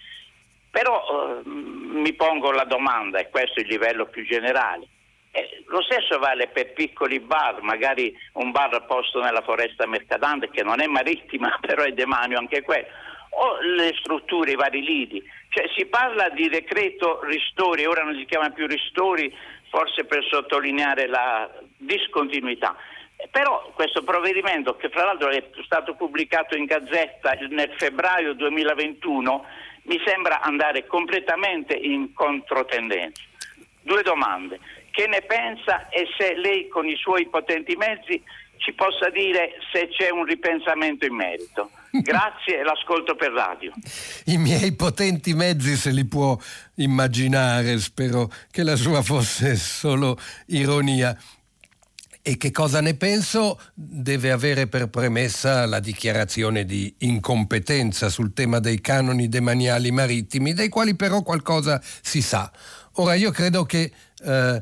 Però 0.72 1.42
eh, 1.42 1.42
mi 1.46 2.14
pongo 2.14 2.52
la 2.52 2.66
domanda, 2.66 3.20
e 3.20 3.30
questo 3.30 3.60
è 3.60 3.64
il 3.64 3.70
livello 3.70 4.06
più 4.06 4.26
generale, 4.26 4.88
eh, 5.32 5.64
lo 5.68 5.82
stesso 5.84 6.18
vale 6.18 6.48
per 6.48 6.74
piccoli 6.74 7.20
bar, 7.20 7.62
magari 7.62 8.16
un 8.34 8.52
bar 8.52 8.86
posto 8.86 9.22
nella 9.22 9.42
foresta 9.42 9.86
mercadante 9.86 10.50
che 10.50 10.64
non 10.64 10.82
è 10.82 10.88
marittima, 10.88 11.58
però 11.62 11.84
è 11.84 11.92
demanio 11.92 12.38
anche 12.38 12.62
quello, 12.62 12.88
o 13.32 13.60
le 13.62 13.94
strutture, 14.00 14.52
i 14.52 14.56
vari 14.56 14.82
lidi. 14.82 15.24
Cioè, 15.50 15.66
si 15.76 15.86
parla 15.86 16.30
di 16.30 16.48
decreto 16.50 17.22
ristori, 17.24 17.86
ora 17.86 18.04
non 18.04 18.16
si 18.16 18.26
chiama 18.26 18.50
più 18.50 18.68
ristori, 18.68 19.36
forse 19.70 20.06
per 20.06 20.24
sottolineare 20.26 21.08
la 21.08 21.50
discontinuità. 21.78 22.76
Però 23.32 23.72
questo 23.76 24.04
provvedimento, 24.04 24.76
che 24.78 24.90
fra 24.90 25.04
l'altro 25.06 25.30
è 25.30 25.44
stato 25.66 25.94
pubblicato 25.96 26.56
in 26.56 26.66
Gazzetta 26.66 27.34
nel 27.50 27.74
febbraio 27.76 28.34
2021, 28.34 29.46
mi 29.90 30.00
sembra 30.06 30.40
andare 30.42 30.86
completamente 30.86 31.74
in 31.74 32.14
controtendenza. 32.14 33.24
Due 33.82 34.04
domande. 34.04 34.60
Che 34.92 35.08
ne 35.08 35.22
pensa 35.22 35.90
e 35.90 36.08
se 36.18 36.36
lei 36.36 36.68
con 36.68 36.88
i 36.88 36.96
suoi 36.96 37.28
potenti 37.28 37.76
mezzi 37.76 38.22
ci 38.58 38.74
possa 38.74 39.10
dire 39.10 39.54
se 39.72 39.88
c'è 39.88 40.12
un 40.12 40.26
ripensamento 40.26 41.06
in 41.06 41.16
merito. 41.16 41.72
Grazie 41.90 42.60
e 42.60 42.64
l'ascolto 42.64 43.16
per 43.16 43.32
radio. 43.32 43.72
I 44.26 44.38
miei 44.38 44.76
potenti 44.76 45.34
mezzi 45.34 45.76
se 45.76 45.90
li 45.90 46.06
può 46.06 46.38
immaginare, 46.76 47.80
spero 47.80 48.32
che 48.52 48.62
la 48.62 48.76
sua 48.76 49.02
fosse 49.02 49.56
solo 49.56 50.20
ironia. 50.48 51.18
E 52.30 52.38
che 52.38 52.52
cosa 52.52 52.80
ne 52.80 52.94
penso 52.94 53.60
deve 53.74 54.30
avere 54.30 54.68
per 54.68 54.88
premessa 54.90 55.66
la 55.66 55.80
dichiarazione 55.80 56.64
di 56.64 56.94
incompetenza 57.00 58.08
sul 58.10 58.34
tema 58.34 58.60
dei 58.60 58.82
canoni 58.82 59.28
demaniali 59.28 59.90
marittimi, 59.90 60.54
dei 60.54 60.70
quali 60.70 60.96
però 60.96 61.24
qualcosa 61.24 61.82
si 62.04 62.22
sa. 62.22 62.52
Ora 62.98 63.16
io 63.16 63.32
credo 63.32 63.64
che 63.66 63.92
eh, 64.24 64.62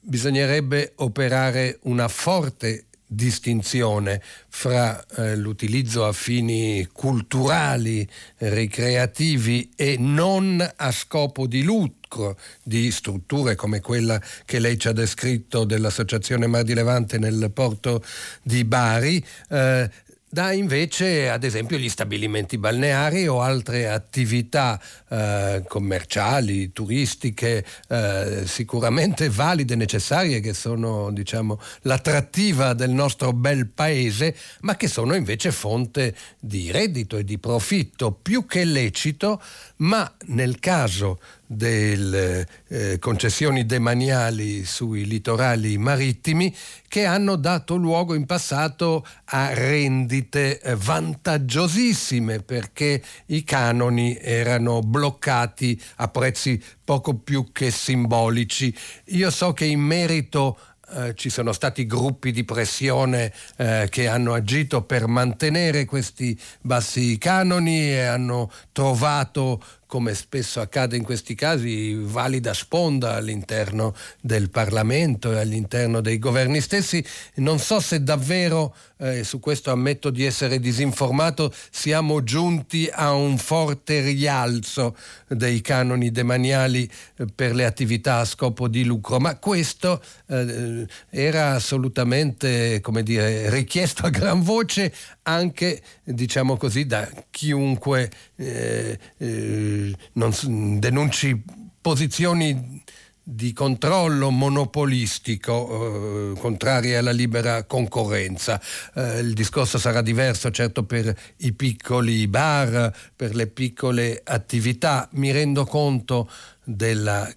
bisognerebbe 0.00 0.94
operare 0.96 1.78
una 1.82 2.08
forte 2.08 2.86
distinzione 3.08 4.22
fra 4.48 5.02
eh, 5.16 5.34
l'utilizzo 5.34 6.04
a 6.04 6.12
fini 6.12 6.86
culturali, 6.92 8.06
ricreativi 8.36 9.70
e 9.74 9.96
non 9.98 10.64
a 10.76 10.92
scopo 10.92 11.46
di 11.46 11.62
lucro 11.62 12.38
di 12.62 12.90
strutture 12.90 13.54
come 13.54 13.80
quella 13.80 14.20
che 14.44 14.58
lei 14.58 14.78
ci 14.78 14.88
ha 14.88 14.92
descritto 14.92 15.64
dell'Associazione 15.64 16.46
Mar 16.46 16.62
di 16.62 16.74
Levante 16.74 17.18
nel 17.18 17.50
porto 17.52 18.02
di 18.42 18.64
Bari, 18.64 19.24
eh, 19.48 19.90
da 20.30 20.52
invece 20.52 21.30
ad 21.30 21.42
esempio 21.42 21.78
gli 21.78 21.88
stabilimenti 21.88 22.58
balneari 22.58 23.26
o 23.26 23.40
altre 23.40 23.88
attività 23.88 24.80
eh, 25.08 25.62
commerciali, 25.66 26.72
turistiche 26.72 27.64
eh, 27.88 28.42
sicuramente 28.44 29.30
valide, 29.30 29.74
necessarie, 29.74 30.40
che 30.40 30.52
sono 30.52 31.10
diciamo, 31.10 31.58
l'attrattiva 31.82 32.74
del 32.74 32.90
nostro 32.90 33.32
bel 33.32 33.68
paese, 33.68 34.36
ma 34.60 34.76
che 34.76 34.88
sono 34.88 35.14
invece 35.14 35.50
fonte 35.50 36.14
di 36.38 36.70
reddito 36.70 37.16
e 37.16 37.24
di 37.24 37.38
profitto 37.38 38.12
più 38.12 38.44
che 38.44 38.64
lecito, 38.64 39.40
ma 39.76 40.10
nel 40.26 40.58
caso 40.58 41.18
delle 41.50 42.46
eh, 42.68 42.98
concessioni 42.98 43.64
demaniali 43.64 44.66
sui 44.66 45.06
litorali 45.06 45.78
marittimi 45.78 46.54
che 46.86 47.06
hanno 47.06 47.36
dato 47.36 47.76
luogo 47.76 48.14
in 48.14 48.26
passato 48.26 49.06
a 49.24 49.54
rendite 49.54 50.60
eh, 50.60 50.76
vantaggiosissime 50.76 52.40
perché 52.40 53.02
i 53.26 53.44
canoni 53.44 54.18
erano 54.20 54.80
bloccati 54.80 55.80
a 55.96 56.08
prezzi 56.08 56.62
poco 56.84 57.14
più 57.14 57.50
che 57.50 57.70
simbolici. 57.70 58.74
Io 59.06 59.30
so 59.30 59.54
che 59.54 59.64
in 59.64 59.80
merito 59.80 60.58
eh, 60.90 61.14
ci 61.14 61.28
sono 61.28 61.52
stati 61.52 61.84
gruppi 61.84 62.32
di 62.32 62.44
pressione 62.44 63.30
eh, 63.56 63.88
che 63.90 64.08
hanno 64.08 64.32
agito 64.32 64.82
per 64.82 65.06
mantenere 65.06 65.84
questi 65.84 66.38
bassi 66.62 67.18
canoni 67.18 67.90
e 67.90 68.00
hanno 68.04 68.50
trovato 68.72 69.62
come 69.88 70.14
spesso 70.14 70.60
accade 70.60 70.98
in 70.98 71.02
questi 71.02 71.34
casi, 71.34 71.94
valida 71.94 72.52
sponda 72.52 73.14
all'interno 73.14 73.94
del 74.20 74.50
Parlamento 74.50 75.32
e 75.32 75.38
all'interno 75.38 76.02
dei 76.02 76.18
governi 76.18 76.60
stessi. 76.60 77.02
Non 77.36 77.58
so 77.58 77.80
se 77.80 78.02
davvero, 78.02 78.76
eh, 78.98 79.24
su 79.24 79.40
questo 79.40 79.70
ammetto 79.70 80.10
di 80.10 80.24
essere 80.24 80.58
disinformato, 80.58 81.52
siamo 81.70 82.22
giunti 82.22 82.88
a 82.92 83.12
un 83.12 83.38
forte 83.38 84.00
rialzo 84.00 84.96
dei 85.28 85.60
canoni 85.60 86.10
demaniali 86.10 86.88
eh, 87.16 87.26
per 87.34 87.54
le 87.54 87.64
attività 87.64 88.18
a 88.18 88.24
scopo 88.24 88.68
di 88.68 88.84
lucro, 88.84 89.18
ma 89.18 89.36
questo 89.38 90.02
eh, 90.26 90.86
era 91.10 91.52
assolutamente, 91.52 92.80
dire, 93.02 93.50
richiesto 93.50 94.06
a 94.06 94.10
gran 94.10 94.42
voce 94.42 94.92
anche, 95.22 95.80
diciamo 96.04 96.56
così, 96.56 96.86
da 96.86 97.08
chiunque 97.30 98.10
eh, 98.36 98.98
eh, 99.16 99.94
non, 100.12 100.78
denunci 100.78 101.42
posizioni 101.80 102.82
di 103.30 103.52
controllo 103.52 104.30
monopolistico 104.30 106.32
eh, 106.32 106.38
contrarie 106.38 106.96
alla 106.96 107.10
libera 107.10 107.64
concorrenza. 107.64 108.58
Eh, 108.94 109.18
il 109.18 109.34
discorso 109.34 109.76
sarà 109.76 110.00
diverso 110.00 110.50
certo 110.50 110.84
per 110.84 111.14
i 111.38 111.52
piccoli 111.52 112.26
bar, 112.26 112.90
per 113.14 113.34
le 113.34 113.46
piccole 113.46 114.22
attività. 114.24 115.06
Mi 115.12 115.30
rendo 115.30 115.66
conto 115.66 116.30
della 116.64 117.30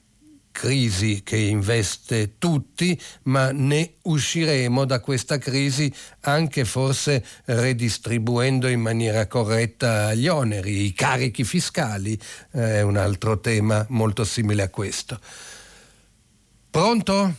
crisi 0.51 1.23
che 1.23 1.35
investe 1.35 2.37
tutti, 2.37 2.97
ma 3.23 3.51
ne 3.51 3.95
usciremo 4.03 4.85
da 4.85 5.01
questa 5.01 5.39
crisi 5.39 5.91
anche 6.21 6.63
forse 6.63 7.21
redistribuendo 7.45 8.69
in 8.69 8.79
maniera 8.79 9.27
corretta 9.27 10.13
gli 10.13 10.29
oneri, 10.29 10.85
i 10.85 10.93
carichi 10.93 11.43
fiscali, 11.43 12.17
eh, 12.53 12.77
è 12.77 12.81
un 12.81 12.95
altro 12.95 13.41
tema 13.41 13.85
molto 13.89 14.23
simile 14.23 14.63
a 14.63 14.69
questo. 14.69 15.19
Pronto? 16.71 17.29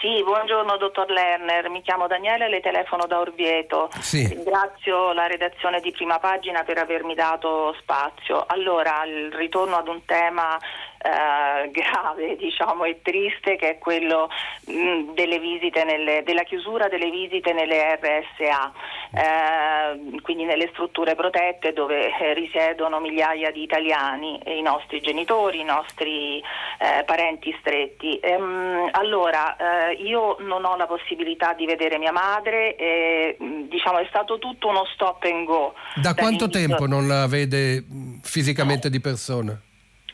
Sì, 0.00 0.22
buongiorno 0.22 0.78
dottor 0.78 1.10
Lerner, 1.10 1.68
mi 1.68 1.82
chiamo 1.82 2.06
Daniele 2.06 2.46
e 2.46 2.48
le 2.48 2.60
telefono 2.60 3.06
da 3.06 3.20
Orvieto. 3.20 3.90
Sì. 4.00 4.26
Ringrazio 4.26 5.12
la 5.12 5.26
redazione 5.26 5.80
di 5.80 5.92
prima 5.92 6.18
pagina 6.18 6.62
per 6.62 6.78
avermi 6.78 7.14
dato 7.14 7.74
spazio. 7.80 8.44
Allora, 8.46 9.04
il 9.04 9.32
ritorno 9.32 9.76
ad 9.76 9.88
un 9.88 10.04
tema 10.06 10.58
eh, 11.04 11.70
grave 11.70 12.36
diciamo, 12.40 12.84
e 12.84 13.00
triste 13.02 13.56
che 13.56 13.70
è 13.70 13.78
quello 13.78 14.30
mh, 14.66 15.12
delle 15.12 15.38
visite 15.38 15.84
nelle, 15.84 16.22
della 16.24 16.44
chiusura 16.44 16.88
delle 16.88 17.10
visite 17.10 17.52
nelle 17.52 17.98
RSA, 18.00 18.72
eh, 19.12 20.20
quindi 20.22 20.44
nelle 20.44 20.68
strutture 20.72 21.14
protette 21.14 21.74
dove 21.74 22.10
eh, 22.16 22.32
risiedono 22.32 23.00
migliaia 23.00 23.50
di 23.50 23.62
italiani, 23.62 24.40
i 24.46 24.62
nostri 24.62 25.00
genitori, 25.00 25.60
i 25.60 25.64
nostri 25.64 26.38
eh, 26.38 27.04
parenti 27.04 27.54
stretti. 27.60 28.18
Ehm, 28.18 28.88
allora, 28.92 29.56
eh, 29.56 29.92
io 29.94 30.36
non 30.40 30.64
ho 30.64 30.76
la 30.76 30.86
possibilità 30.86 31.52
di 31.52 31.66
vedere 31.66 31.98
mia 31.98 32.12
madre, 32.12 32.76
e, 32.76 33.36
diciamo, 33.68 33.98
è 33.98 34.06
stato 34.08 34.38
tutto 34.38 34.68
uno 34.68 34.86
stop 34.94 35.22
and 35.24 35.44
go. 35.44 35.74
Da 35.96 36.14
quanto 36.14 36.48
tempo 36.48 36.86
non 36.86 37.06
la 37.06 37.26
vede 37.26 37.84
fisicamente 38.22 38.88
di 38.88 39.00
persona? 39.00 39.60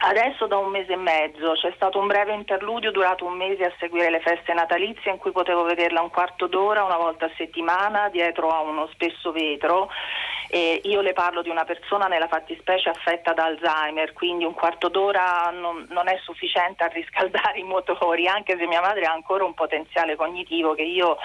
Adesso 0.03 0.47
da 0.47 0.57
un 0.57 0.71
mese 0.71 0.95
e 0.95 0.97
mezzo. 0.97 1.53
C'è 1.53 1.73
stato 1.75 1.99
un 1.99 2.07
breve 2.07 2.33
interludio 2.33 2.91
durato 2.91 3.27
un 3.27 3.37
mese 3.37 3.65
a 3.65 3.73
seguire 3.79 4.09
le 4.09 4.21
feste 4.21 4.55
natalizie 4.55 5.11
in 5.11 5.19
cui 5.19 5.31
potevo 5.31 5.63
vederla 5.63 6.01
un 6.01 6.09
quarto 6.09 6.47
d'ora 6.47 6.85
una 6.85 6.97
volta 6.97 7.27
a 7.27 7.31
settimana 7.37 8.09
dietro 8.09 8.49
a 8.49 8.61
uno 8.63 8.89
spesso 8.93 9.31
vetro. 9.31 9.91
E 10.49 10.81
io 10.85 11.03
le 11.03 11.13
parlo 11.13 11.43
di 11.43 11.51
una 11.51 11.65
persona 11.65 12.07
nella 12.07 12.29
fattispecie 12.29 12.89
affetta 12.89 13.35
da 13.35 13.45
Alzheimer, 13.45 14.15
quindi 14.15 14.45
un 14.45 14.55
quarto 14.55 14.89
d'ora 14.89 15.51
non, 15.53 15.87
non, 15.91 16.09
è 16.09 16.19
sufficiente 16.25 16.83
a 16.83 16.89
riscaldare 16.89 17.59
i 17.61 17.63
motori, 17.63 18.27
anche 18.27 18.57
se 18.57 18.67
mia 18.67 18.81
madre 18.81 19.05
ha 19.05 19.13
ancora 19.13 19.45
un 19.45 19.55
potenziale 19.55 20.17
cognitivo 20.17 20.75
che 20.75 20.83
io 20.83 21.19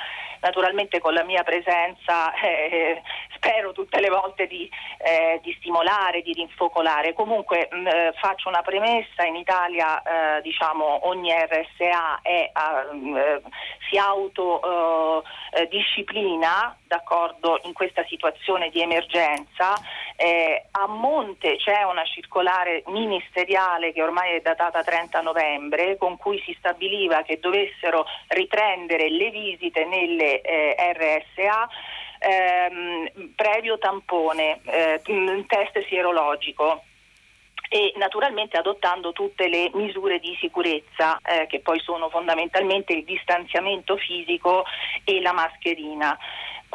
naturalmente 0.45 0.99
con 0.99 1.15
la 1.15 1.23
mia 1.23 1.41
presenza 1.41 2.31
eh, 2.35 3.01
spero 3.33 3.71
tutte 3.71 3.99
le 3.99 4.09
volte 4.09 4.45
di, 4.45 4.69
eh, 4.99 5.39
di, 5.41 5.51
stimolare, 5.57 6.21
di 6.21 6.33
rinfocolare. 6.33 7.13
Comunque 7.13 7.67
mh, 7.71 7.87
eh, 7.87 8.13
faccio 8.19 8.49
una 8.49 8.61
premessa, 8.61 9.23
in 9.23 9.35
Italia 9.35 10.03
eh, 10.03 10.43
diciamo, 10.43 11.07
ogni 11.07 11.31
RSA 11.31 12.19
è, 12.21 12.51
uh, 12.53 13.41
si 13.89 13.97
autodisciplina 13.97 16.77
d'accordo 16.85 17.59
in 17.63 17.73
questa 17.73 18.05
situazione 18.07 18.69
di 18.69 18.81
emergenza. 18.81 19.73
Eh, 20.17 20.65
a 20.71 20.87
monte 20.87 21.57
c'è 21.57 21.83
una 21.83 22.05
circolare 22.05 22.83
ministeriale 22.87 23.91
che 23.91 24.01
ormai 24.01 24.35
è 24.35 24.41
datata 24.41 24.81
30 24.81 25.19
novembre 25.21 25.97
con 25.97 26.15
cui 26.17 26.41
si 26.45 26.55
stabiliva 26.57 27.23
che 27.23 27.39
dovessero 27.39 28.05
riprendere 28.29 29.09
le 29.09 29.29
visite 29.29 29.83
nelle 29.83 30.39
eh, 30.39 30.75
RSA 30.93 31.67
ehm, 32.19 33.33
previo 33.35 33.77
tampone, 33.77 34.61
eh, 34.65 35.01
test 35.47 35.85
sierologico 35.87 36.83
e 37.69 37.93
naturalmente 37.97 38.57
adottando 38.57 39.11
tutte 39.11 39.47
le 39.47 39.69
misure 39.73 40.19
di 40.19 40.35
sicurezza 40.39 41.19
eh, 41.23 41.47
che 41.47 41.59
poi 41.59 41.79
sono 41.79 42.09
fondamentalmente 42.09 42.93
il 42.93 43.03
distanziamento 43.03 43.97
fisico 43.97 44.63
e 45.03 45.21
la 45.21 45.33
mascherina. 45.33 46.17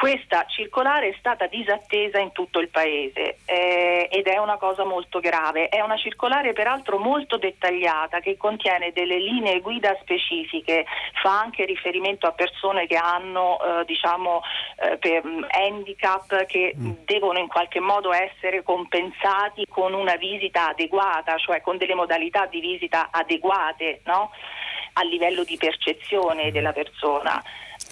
Questa 0.01 0.47
circolare 0.49 1.11
è 1.11 1.15
stata 1.19 1.47
disattesa 1.47 2.19
in 2.19 2.33
tutto 2.33 2.59
il 2.59 2.71
paese 2.71 3.37
eh, 3.45 4.09
ed 4.11 4.29
è 4.29 4.39
una 4.39 4.57
cosa 4.57 4.83
molto 4.87 5.21
grave. 5.21 5.69
È 5.69 5.83
una 5.83 5.99
circolare 5.99 6.55
peraltro 6.55 6.97
molto 6.97 7.37
dettagliata 7.37 8.21
che 8.21 8.39
contiene 8.39 8.93
delle 8.93 9.19
linee 9.19 9.61
guida 9.61 9.95
specifiche, 10.01 10.87
fa 11.23 11.39
anche 11.39 11.67
riferimento 11.67 12.27
a 12.27 12.33
persone 12.33 12.87
che 12.87 12.97
hanno 12.97 13.59
eh, 13.61 13.85
diciamo, 13.85 14.41
eh, 14.77 14.97
per, 14.97 15.23
mm, 15.23 15.45
handicap 15.51 16.47
che 16.47 16.75
mm. 16.75 16.93
devono 17.05 17.39
in 17.39 17.49
qualche 17.49 17.81
modo 17.81 18.15
essere 18.15 18.63
compensati 18.63 19.67
con 19.69 19.93
una 19.93 20.17
visita 20.17 20.71
adeguata, 20.71 21.37
cioè 21.37 21.61
con 21.61 21.77
delle 21.77 21.95
modalità 21.95 22.47
di 22.47 22.61
visita 22.61 23.11
adeguate. 23.11 24.01
No? 24.07 24.31
a 24.95 25.05
livello 25.05 25.45
di 25.45 25.57
percezione 25.57 26.51
della 26.51 26.73
persona. 26.73 27.41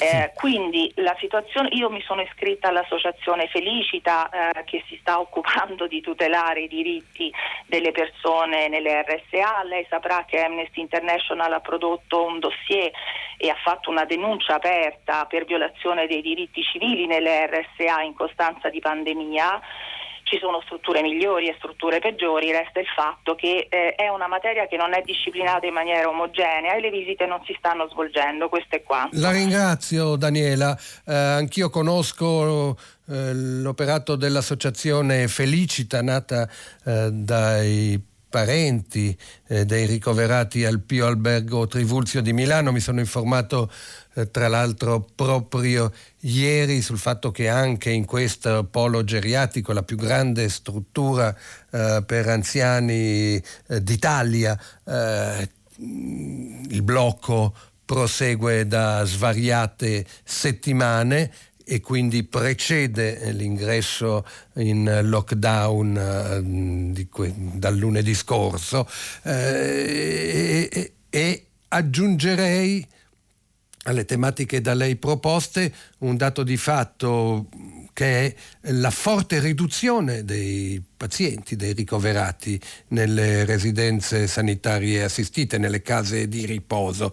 Eh, 0.00 0.30
quindi 0.34 0.92
la 0.96 1.16
situazione, 1.18 1.70
io 1.72 1.90
mi 1.90 2.00
sono 2.02 2.22
iscritta 2.22 2.68
all'associazione 2.68 3.48
Felicita 3.48 4.28
eh, 4.30 4.64
che 4.64 4.84
si 4.86 4.96
sta 5.00 5.18
occupando 5.18 5.88
di 5.88 6.00
tutelare 6.00 6.60
i 6.60 6.68
diritti 6.68 7.32
delle 7.66 7.90
persone 7.90 8.68
nelle 8.68 9.02
RSA. 9.02 9.64
Lei 9.64 9.84
saprà 9.90 10.24
che 10.24 10.40
Amnesty 10.40 10.80
International 10.80 11.52
ha 11.52 11.60
prodotto 11.60 12.24
un 12.24 12.38
dossier 12.38 12.92
e 13.36 13.50
ha 13.50 13.56
fatto 13.56 13.90
una 13.90 14.04
denuncia 14.04 14.54
aperta 14.54 15.26
per 15.26 15.44
violazione 15.44 16.06
dei 16.06 16.22
diritti 16.22 16.62
civili 16.62 17.06
nelle 17.06 17.46
RSA 17.46 18.02
in 18.02 18.14
costanza 18.14 18.68
di 18.68 18.78
pandemia 18.78 19.60
ci 20.28 20.38
sono 20.38 20.60
strutture 20.62 21.00
migliori 21.02 21.48
e 21.48 21.54
strutture 21.56 21.98
peggiori, 21.98 22.52
resta 22.52 22.80
il 22.80 22.86
fatto 22.86 23.34
che 23.34 23.66
eh, 23.70 23.94
è 23.94 24.08
una 24.08 24.28
materia 24.28 24.66
che 24.66 24.76
non 24.76 24.92
è 24.94 25.02
disciplinata 25.02 25.66
in 25.66 25.72
maniera 25.72 26.08
omogenea 26.08 26.74
e 26.74 26.80
le 26.80 26.90
visite 26.90 27.26
non 27.26 27.40
si 27.44 27.54
stanno 27.58 27.88
svolgendo, 27.88 28.48
questo 28.48 28.76
è 28.76 28.82
quanto. 28.82 29.18
La 29.18 29.30
ringrazio 29.30 30.16
Daniela, 30.16 30.78
eh, 31.06 31.14
anch'io 31.14 31.70
conosco 31.70 32.76
eh, 33.08 33.32
l'operato 33.32 34.16
dell'associazione 34.16 35.28
Felicita 35.28 36.02
nata 36.02 36.48
eh, 36.84 37.08
dai 37.10 38.07
parenti 38.28 39.16
eh, 39.46 39.64
dei 39.64 39.86
ricoverati 39.86 40.64
al 40.64 40.80
Pio 40.80 41.06
Albergo 41.06 41.66
Trivulzio 41.66 42.20
di 42.20 42.32
Milano. 42.32 42.72
Mi 42.72 42.80
sono 42.80 43.00
informato 43.00 43.70
eh, 44.14 44.30
tra 44.30 44.48
l'altro 44.48 45.06
proprio 45.14 45.92
ieri 46.20 46.82
sul 46.82 46.98
fatto 46.98 47.30
che 47.30 47.48
anche 47.48 47.90
in 47.90 48.04
questo 48.04 48.64
polo 48.64 49.04
geriatico, 49.04 49.72
la 49.72 49.82
più 49.82 49.96
grande 49.96 50.48
struttura 50.48 51.34
eh, 51.70 52.02
per 52.06 52.28
anziani 52.28 53.36
eh, 53.36 53.82
d'Italia, 53.82 54.58
eh, 54.84 55.48
il 55.80 56.82
blocco 56.82 57.54
prosegue 57.84 58.66
da 58.66 59.02
svariate 59.04 60.04
settimane 60.22 61.32
e 61.70 61.82
quindi 61.82 62.24
precede 62.24 63.30
l'ingresso 63.32 64.24
in 64.54 65.00
lockdown 65.02 66.94
uh, 66.96 67.08
que- 67.10 67.34
dal 67.36 67.76
lunedì 67.76 68.14
scorso 68.14 68.88
eh, 69.24 70.66
e, 70.72 70.92
e, 71.10 71.44
aggiungerei 71.68 72.86
alle 73.82 74.06
tematiche 74.06 74.62
da 74.62 74.72
lei 74.72 74.96
proposte 74.96 75.70
un 75.98 76.16
dato 76.16 76.42
di 76.42 76.56
fatto 76.56 77.48
che 77.92 78.26
è 78.26 78.34
la 78.72 78.90
forte 78.90 79.38
riduzione 79.38 80.24
dei 80.24 80.82
pazienti, 80.96 81.56
dei 81.56 81.72
ricoverati 81.72 82.58
nelle 82.88 83.44
residenze 83.44 84.26
sanitarie 84.26 85.02
assistite, 85.02 85.58
nelle 85.58 85.82
case 85.82 86.28
di 86.28 86.46
riposo. 86.46 87.12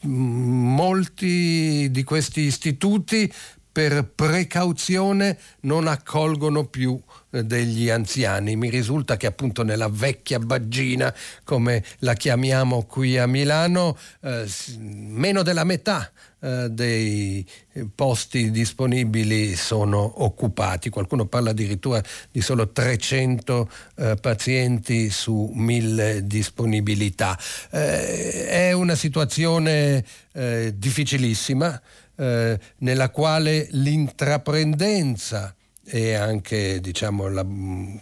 Molti 0.00 1.90
di 1.90 2.02
questi 2.02 2.40
istituti 2.42 3.30
per 3.76 4.10
precauzione 4.14 5.36
non 5.60 5.86
accolgono 5.86 6.64
più 6.64 6.98
eh, 7.30 7.44
degli 7.44 7.90
anziani. 7.90 8.56
Mi 8.56 8.70
risulta 8.70 9.18
che 9.18 9.26
appunto 9.26 9.62
nella 9.62 9.90
vecchia 9.90 10.38
baggina, 10.38 11.14
come 11.44 11.84
la 11.98 12.14
chiamiamo 12.14 12.84
qui 12.84 13.18
a 13.18 13.26
Milano, 13.26 13.98
eh, 14.22 14.46
meno 14.78 15.42
della 15.42 15.64
metà 15.64 16.10
eh, 16.40 16.68
dei 16.70 17.46
posti 17.94 18.50
disponibili 18.50 19.54
sono 19.56 20.24
occupati. 20.24 20.88
Qualcuno 20.88 21.26
parla 21.26 21.50
addirittura 21.50 22.02
di 22.30 22.40
solo 22.40 22.70
300 22.70 23.70
eh, 23.96 24.16
pazienti 24.18 25.10
su 25.10 25.50
1000 25.52 26.26
disponibilità. 26.26 27.38
Eh, 27.70 28.46
è 28.46 28.72
una 28.72 28.94
situazione 28.94 30.02
eh, 30.32 30.72
difficilissima 30.74 31.78
eh, 32.16 32.58
nella 32.78 33.10
quale 33.10 33.68
l'intraprendenza 33.70 35.54
e 35.88 36.14
anche 36.14 36.80
diciamo, 36.80 37.28
la 37.28 37.44
mm, 37.44 37.96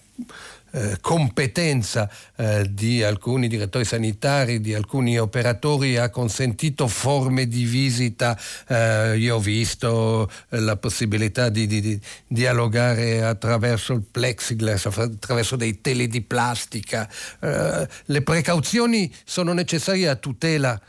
eh, 0.76 0.98
competenza 1.00 2.10
eh, 2.34 2.66
di 2.68 3.02
alcuni 3.04 3.46
direttori 3.46 3.84
sanitari, 3.84 4.60
di 4.60 4.74
alcuni 4.74 5.16
operatori 5.18 5.96
ha 5.96 6.10
consentito 6.10 6.88
forme 6.88 7.46
di 7.46 7.64
visita. 7.64 8.36
Eh, 8.66 9.16
io 9.18 9.36
ho 9.36 9.38
visto 9.38 10.28
la 10.48 10.76
possibilità 10.76 11.48
di, 11.48 11.68
di, 11.68 11.80
di, 11.80 12.00
dialogare 12.26 13.22
attraverso 13.22 13.92
il 13.92 14.02
plexiglass, 14.10 14.86
attraverso 14.86 15.54
dei 15.54 15.80
tele 15.80 16.08
di 16.08 16.22
plastica. 16.22 17.08
Eh, 17.38 17.88
le 18.06 18.22
precauzioni 18.22 19.14
sono 19.24 19.52
necessarie 19.52 20.08
a 20.08 20.16
tutela 20.16 20.80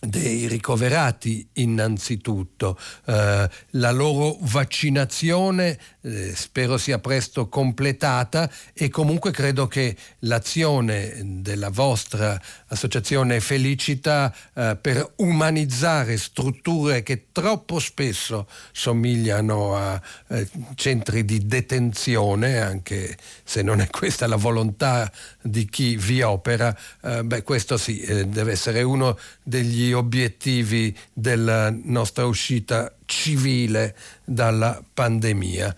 dei 0.00 0.46
ricoverati 0.46 1.48
innanzitutto, 1.54 2.78
eh, 3.06 3.50
la 3.70 3.90
loro 3.90 4.36
vaccinazione 4.40 5.78
eh, 6.08 6.34
spero 6.34 6.78
sia 6.78 6.98
presto 6.98 7.48
completata 7.48 8.50
e 8.72 8.88
comunque 8.88 9.30
credo 9.30 9.66
che 9.66 9.96
l'azione 10.20 11.20
della 11.22 11.68
vostra 11.70 12.40
associazione 12.68 13.40
Felicita 13.40 14.34
eh, 14.54 14.76
per 14.80 15.12
umanizzare 15.16 16.16
strutture 16.16 17.02
che 17.02 17.26
troppo 17.32 17.78
spesso 17.78 18.48
somigliano 18.72 19.76
a 19.76 20.00
eh, 20.28 20.48
centri 20.74 21.24
di 21.24 21.46
detenzione, 21.46 22.58
anche 22.58 23.16
se 23.44 23.62
non 23.62 23.80
è 23.80 23.88
questa 23.90 24.26
la 24.26 24.36
volontà 24.36 25.10
di 25.42 25.68
chi 25.68 25.96
vi 25.96 26.22
opera, 26.22 26.76
eh, 27.02 27.22
beh 27.24 27.42
questo 27.42 27.76
sì, 27.76 28.00
eh, 28.00 28.26
deve 28.26 28.52
essere 28.52 28.82
uno 28.82 29.18
degli 29.42 29.92
obiettivi 29.92 30.96
della 31.12 31.70
nostra 31.70 32.24
uscita 32.24 32.92
civile 33.08 33.96
dalla 34.22 34.80
pandemia. 34.92 35.74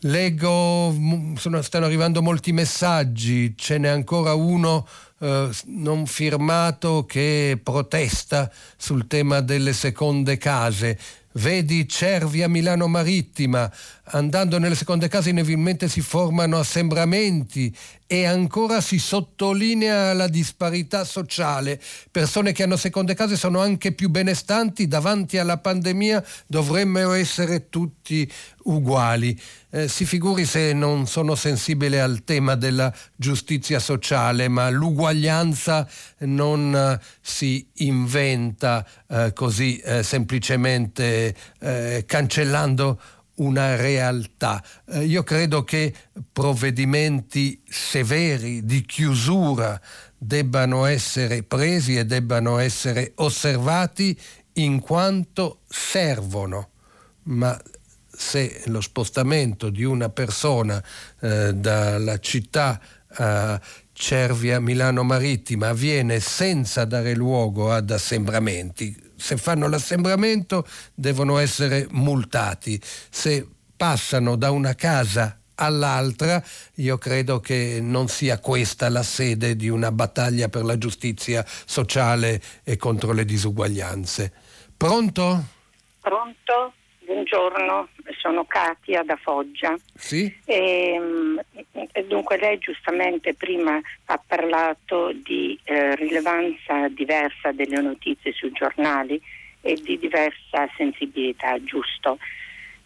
Leggo, 0.00 0.94
sono, 1.36 1.62
stanno 1.62 1.86
arrivando 1.86 2.20
molti 2.22 2.52
messaggi, 2.52 3.54
ce 3.56 3.78
n'è 3.78 3.88
ancora 3.88 4.34
uno 4.34 4.86
eh, 5.20 5.48
non 5.66 6.06
firmato 6.06 7.06
che 7.06 7.58
protesta 7.62 8.52
sul 8.76 9.06
tema 9.06 9.40
delle 9.40 9.72
seconde 9.72 10.36
case. 10.36 10.98
Vedi 11.32 11.88
Cervia 11.88 12.48
Milano 12.48 12.88
Marittima, 12.88 13.70
andando 14.10 14.58
nelle 14.58 14.74
seconde 14.74 15.08
case 15.08 15.30
inevitabilmente 15.30 15.88
si 15.88 16.00
formano 16.00 16.58
assembramenti 16.58 17.74
e 18.06 18.24
ancora 18.24 18.80
si 18.80 18.98
sottolinea 18.98 20.12
la 20.12 20.28
disparità 20.28 21.04
sociale. 21.04 21.80
Persone 22.10 22.52
che 22.52 22.62
hanno 22.62 22.76
seconde 22.76 23.14
case 23.14 23.36
sono 23.36 23.60
anche 23.60 23.92
più 23.92 24.08
benestanti, 24.10 24.86
davanti 24.86 25.38
alla 25.38 25.58
pandemia 25.58 26.24
dovremmo 26.46 27.12
essere 27.12 27.68
tutti 27.68 28.30
uguali. 28.64 29.38
Eh, 29.70 29.88
si 29.88 30.04
figuri 30.04 30.44
se 30.44 30.72
non 30.72 31.06
sono 31.06 31.34
sensibile 31.34 32.00
al 32.00 32.22
tema 32.22 32.54
della 32.54 32.92
giustizia 33.16 33.80
sociale, 33.80 34.46
ma 34.46 34.70
l'uguaglianza 34.70 35.88
non 36.20 36.74
eh, 36.74 37.04
si 37.20 37.68
inventa 37.78 38.86
eh, 39.08 39.32
così 39.34 39.78
eh, 39.78 40.04
semplicemente 40.04 41.34
eh, 41.58 42.04
cancellando 42.06 43.00
una 43.36 43.76
realtà. 43.76 44.62
Eh, 44.86 45.04
io 45.04 45.22
credo 45.22 45.64
che 45.64 45.92
provvedimenti 46.32 47.60
severi 47.68 48.64
di 48.64 48.84
chiusura 48.84 49.80
debbano 50.16 50.86
essere 50.86 51.42
presi 51.42 51.96
e 51.96 52.06
debbano 52.06 52.58
essere 52.58 53.12
osservati 53.16 54.18
in 54.54 54.80
quanto 54.80 55.60
servono, 55.68 56.70
ma 57.24 57.60
se 58.08 58.62
lo 58.66 58.80
spostamento 58.80 59.68
di 59.68 59.84
una 59.84 60.08
persona 60.08 60.82
eh, 61.20 61.52
dalla 61.52 62.18
città 62.18 62.80
a 63.18 63.60
Cervia 63.92 64.60
Milano 64.60 65.02
Marittima 65.02 65.68
avviene 65.68 66.20
senza 66.20 66.84
dare 66.84 67.14
luogo 67.14 67.72
ad 67.72 67.90
assembramenti, 67.90 68.94
se 69.16 69.36
fanno 69.36 69.68
l'assembramento 69.68 70.66
devono 70.94 71.38
essere 71.38 71.86
multati. 71.90 72.80
Se 73.10 73.46
passano 73.76 74.36
da 74.36 74.50
una 74.50 74.74
casa 74.74 75.38
all'altra, 75.56 76.42
io 76.74 76.98
credo 76.98 77.40
che 77.40 77.80
non 77.82 78.08
sia 78.08 78.38
questa 78.38 78.88
la 78.88 79.02
sede 79.02 79.56
di 79.56 79.68
una 79.68 79.90
battaglia 79.90 80.48
per 80.48 80.64
la 80.64 80.78
giustizia 80.78 81.44
sociale 81.46 82.40
e 82.62 82.76
contro 82.76 83.12
le 83.12 83.24
disuguaglianze. 83.24 84.32
Pronto? 84.76 85.44
Pronto? 86.00 86.72
Buongiorno, 87.06 87.88
sono 88.18 88.44
Katia 88.46 89.04
da 89.04 89.14
Foggia. 89.14 89.76
Sì? 89.94 90.34
E, 90.44 91.00
dunque 92.08 92.36
lei 92.36 92.58
giustamente 92.58 93.32
prima 93.34 93.80
ha 94.06 94.22
parlato 94.26 95.12
di 95.12 95.56
eh, 95.62 95.94
rilevanza 95.94 96.88
diversa 96.88 97.52
delle 97.52 97.80
notizie 97.80 98.32
sui 98.32 98.50
giornali 98.50 99.22
e 99.60 99.74
di 99.74 99.96
diversa 99.98 100.68
sensibilità, 100.76 101.62
giusto. 101.62 102.18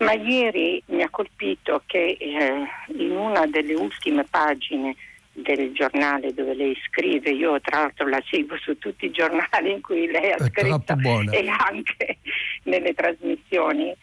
Ma 0.01 0.13
ieri 0.13 0.83
mi 0.89 1.03
ha 1.03 1.09
colpito 1.09 1.83
che 1.87 2.19
eh, 2.21 2.67
in 2.99 3.13
una 3.13 3.47
delle 3.47 3.75
ultime 3.75 4.25
pagine 4.29 4.97
del 5.33 5.73
giornale 5.73 6.35
dove 6.35 6.55
lei 6.55 6.77
scrive, 6.87 7.31
io 7.31 7.59
tra 7.61 7.81
l'altro 7.81 8.07
la 8.07 8.23
seguo 8.29 8.59
su 8.59 8.77
tutti 8.79 9.07
i 9.07 9.11
giornali 9.11 9.73
in 9.73 9.81
cui 9.81 10.07
lei 10.11 10.33
ha 10.33 10.37
È 10.37 10.45
scritto 10.45 10.95
e 11.31 11.49
anche 11.49 12.19
nelle 12.65 12.93
trasmissioni. 12.93 13.97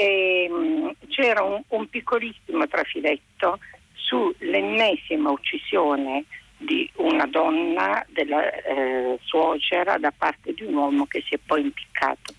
E, 0.00 0.48
mh, 0.48 1.08
c'era 1.08 1.42
un, 1.42 1.60
un 1.66 1.88
piccolissimo 1.88 2.68
trafiletto 2.68 3.58
sull'ennesima 3.94 5.28
uccisione 5.28 6.24
di 6.56 6.88
una 6.98 7.26
donna 7.26 8.04
della 8.08 8.48
eh, 8.62 9.18
suocera 9.24 9.98
da 9.98 10.12
parte 10.16 10.54
di 10.54 10.62
un 10.62 10.74
uomo 10.74 11.06
che 11.06 11.24
si 11.26 11.34
è 11.34 11.38
poi 11.44 11.62
impiccato. 11.62 12.32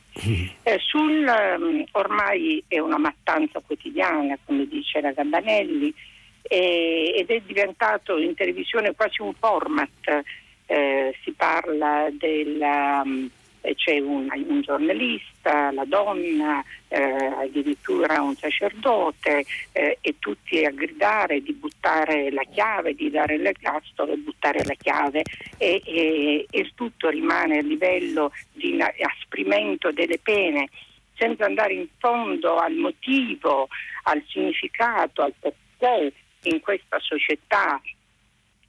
Eh, 0.64 0.80
sul, 0.80 1.26
ehm, 1.28 1.84
ormai 1.92 2.64
è 2.68 2.80
una 2.80 2.98
mattanza 2.98 3.60
quotidiana, 3.60 4.38
come 4.46 4.66
dice 4.66 5.02
la 5.02 5.12
Gambanelli, 5.12 5.94
e- 6.42 7.14
ed 7.16 7.30
è 7.30 7.42
diventato 7.42 8.18
in 8.18 8.36
televisione 8.36 8.96
quasi 8.96 9.22
un 9.22 9.34
format. 9.34 10.24
Eh, 10.66 11.14
si 11.24 11.32
parla 11.32 12.08
della. 12.12 13.04
mm, 13.06 13.26
eh, 13.26 13.30
c'è 13.76 14.00
un, 14.00 14.28
un 14.32 14.62
giornalista, 14.62 15.72
la 15.72 15.86
donna, 15.86 16.64
eh, 16.88 17.02
addirittura 17.02 18.22
un 18.22 18.36
sacerdote 18.36 19.46
eh, 19.72 19.98
e 20.02 20.16
tutti 20.20 20.64
a 20.66 20.72
gridare 20.72 21.42
di 21.42 21.54
buttare 21.54 22.32
la 22.32 22.44
chiave, 22.52 22.96
di 22.96 23.10
dare 23.10 23.38
l'ergastolo 23.38 24.14
e 24.14 24.18
buttare 24.18 24.64
la 24.66 24.76
chiave. 24.76 25.24
E, 25.58 25.82
e- 25.86 26.46
e 26.50 26.72
tutto 26.76 27.10
rimane 27.10 27.60
a 27.60 27.62
livello 27.62 28.32
di 28.54 28.78
asprimento 28.82 29.92
delle 29.92 30.20
pene 30.20 30.70
senza 31.16 31.46
andare 31.46 31.74
in 31.74 31.88
fondo 31.98 32.58
al 32.58 32.74
motivo, 32.74 33.68
al 34.04 34.24
significato, 34.28 35.22
al 35.22 35.34
perché 35.38 36.14
in 36.44 36.60
questa 36.62 36.98
società 37.00 37.80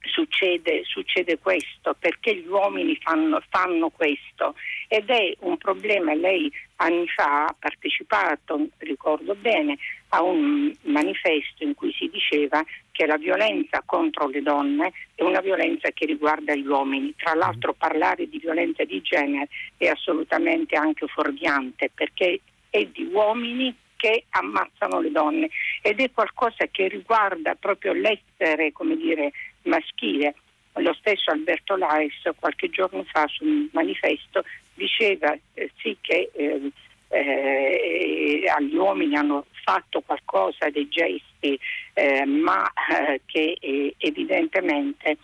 succede, 0.09 0.81
succede 0.83 1.37
questo, 1.37 1.95
perché 1.97 2.35
gli 2.35 2.47
uomini 2.47 2.97
fanno, 3.01 3.41
fanno 3.49 3.89
questo 3.89 4.55
ed 4.87 5.09
è 5.09 5.35
un 5.39 5.57
problema. 5.57 6.13
Lei 6.13 6.51
anni 6.77 7.07
fa 7.07 7.45
ha 7.45 7.55
partecipato, 7.57 8.67
ricordo 8.79 9.35
bene, 9.35 9.77
a 10.09 10.21
un 10.23 10.73
manifesto 10.83 11.63
in 11.63 11.73
cui 11.75 11.93
si 11.93 12.09
diceva 12.09 12.63
che 12.91 13.05
la 13.05 13.17
violenza 13.17 13.81
contro 13.85 14.27
le 14.27 14.41
donne 14.41 14.91
è 15.15 15.23
una 15.23 15.39
violenza 15.39 15.89
che 15.91 16.05
riguarda 16.05 16.55
gli 16.55 16.67
uomini. 16.67 17.13
Tra 17.15 17.33
l'altro 17.33 17.73
parlare 17.73 18.27
di 18.27 18.39
violenza 18.39 18.83
di 18.83 19.01
genere 19.01 19.47
è 19.77 19.87
assolutamente 19.87 20.75
anche 20.75 21.07
fuorviante 21.07 21.89
perché 21.93 22.41
è 22.69 22.85
di 22.85 23.09
uomini 23.11 23.75
che 24.01 24.25
ammazzano 24.31 24.99
le 24.99 25.11
donne 25.11 25.49
ed 25.83 25.99
è 25.99 26.09
qualcosa 26.11 26.65
che 26.71 26.87
riguarda 26.87 27.53
proprio 27.53 27.93
l'essere, 27.93 28.71
come 28.71 28.97
dire, 28.97 29.31
maschile. 29.63 30.35
Lo 30.75 30.93
stesso 30.93 31.31
Alberto 31.31 31.75
Lais 31.75 32.13
qualche 32.39 32.69
giorno 32.69 33.03
fa 33.03 33.27
su 33.27 33.43
un 33.43 33.67
manifesto 33.73 34.43
diceva 34.73 35.37
eh, 35.53 35.69
sì 35.77 35.97
che 35.99 36.31
eh, 36.33 36.71
eh, 37.09 38.43
agli 38.55 38.75
uomini 38.75 39.15
hanno 39.15 39.45
fatto 39.63 40.01
qualcosa 40.01 40.69
dei 40.69 40.87
gesti, 40.87 41.59
eh, 41.93 42.25
ma 42.25 42.65
eh, 42.89 43.21
che 43.25 43.57
eh, 43.59 43.93
evidentemente 43.97 45.17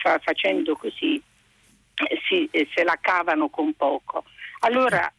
fa- 0.00 0.18
facendo 0.18 0.74
così 0.74 1.22
si- 2.28 2.50
se 2.74 2.82
la 2.82 2.98
cavano 3.00 3.48
con 3.48 3.72
poco. 3.74 4.24
Allora, 4.64 5.12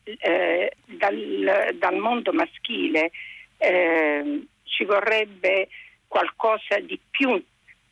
dal, 0.85 1.75
dal 1.75 1.97
mondo 1.97 2.31
maschile 2.31 3.11
eh, 3.57 4.45
ci 4.63 4.85
vorrebbe 4.85 5.67
qualcosa 6.07 6.80
di 6.80 6.99
più. 7.09 7.41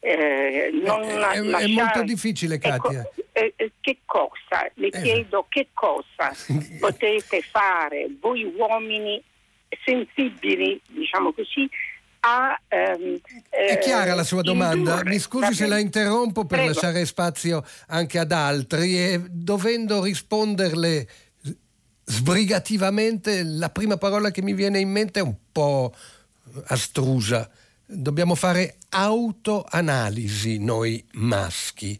Eh, 0.03 0.71
non 0.83 1.01
È- 1.03 1.05
è- 1.05 1.13
è 1.13 1.41
lasciare- 1.41 1.67
molto 1.67 2.03
difficile, 2.03 2.55
Ecco, 2.55 2.89
Katia. 2.89 3.09
eh, 3.33 3.53
eh, 3.55 3.71
che 3.79 3.99
cosa? 4.05 4.67
Le 4.73 4.87
Eh. 4.87 5.01
chiedo 5.01 5.45
che 5.47 5.67
cosa 5.73 6.33
potete 6.79 7.41
fare 7.43 8.09
voi 8.19 8.43
uomini 8.43 9.23
sensibili, 9.85 10.81
diciamo 10.87 11.31
così, 11.33 11.69
a... 12.21 12.59
ehm, 12.67 13.19
È 13.49 13.73
eh, 13.73 13.79
chiara 13.79 14.13
la 14.15 14.23
sua 14.23 14.41
domanda, 14.41 14.75
indurre- 14.95 15.09
mi 15.09 15.19
scusi 15.19 15.53
se 15.53 15.67
la 15.67 15.77
interrompo 15.79 16.45
per 16.45 16.57
Prego. 16.59 16.73
lasciare 16.73 17.05
spazio 17.05 17.63
anche 17.87 18.19
ad 18.19 18.31
altri 18.31 18.97
e 18.97 19.21
dovendo 19.29 20.03
risponderle 20.03 21.07
sbrigativamente, 22.03 23.43
la 23.43 23.69
prima 23.69 23.97
parola 23.97 24.31
che 24.31 24.41
mi 24.41 24.53
viene 24.53 24.79
in 24.79 24.89
mente 24.91 25.19
è 25.19 25.23
un 25.23 25.35
po' 25.51 25.93
astrusa. 26.65 27.49
Dobbiamo 27.93 28.35
fare 28.35 28.77
autoanalisi 28.87 30.59
noi 30.59 31.03
maschi, 31.15 31.99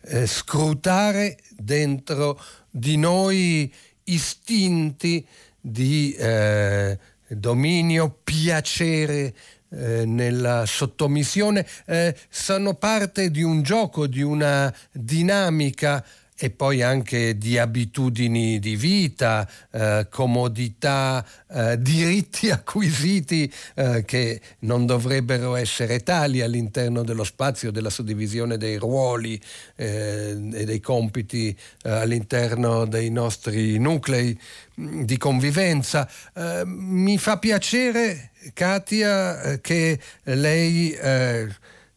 eh, 0.00 0.26
scrutare 0.26 1.38
dentro 1.56 2.40
di 2.68 2.96
noi 2.96 3.72
istinti 4.02 5.24
di 5.60 6.12
eh, 6.14 6.98
dominio, 7.28 8.18
piacere 8.24 9.32
eh, 9.70 10.04
nella 10.04 10.66
sottomissione, 10.66 11.64
eh, 11.86 12.16
sono 12.28 12.74
parte 12.74 13.30
di 13.30 13.42
un 13.42 13.62
gioco, 13.62 14.08
di 14.08 14.22
una 14.22 14.74
dinamica 14.90 16.04
e 16.40 16.50
poi 16.50 16.82
anche 16.82 17.36
di 17.36 17.58
abitudini 17.58 18.60
di 18.60 18.76
vita, 18.76 19.48
eh, 19.72 20.06
comodità, 20.08 21.26
eh, 21.50 21.76
diritti 21.82 22.48
acquisiti 22.50 23.52
eh, 23.74 24.04
che 24.04 24.40
non 24.60 24.86
dovrebbero 24.86 25.56
essere 25.56 26.04
tali 26.04 26.40
all'interno 26.40 27.02
dello 27.02 27.24
spazio 27.24 27.72
della 27.72 27.90
suddivisione 27.90 28.56
dei 28.56 28.76
ruoli 28.76 29.40
eh, 29.74 30.30
e 30.52 30.64
dei 30.64 30.78
compiti 30.78 31.56
eh, 31.82 31.90
all'interno 31.90 32.86
dei 32.86 33.10
nostri 33.10 33.76
nuclei 33.78 34.38
mh, 34.74 35.02
di 35.02 35.16
convivenza. 35.16 36.08
Eh, 36.34 36.62
mi 36.64 37.18
fa 37.18 37.38
piacere, 37.38 38.30
Katia, 38.54 39.58
che 39.60 39.98
lei 40.22 40.96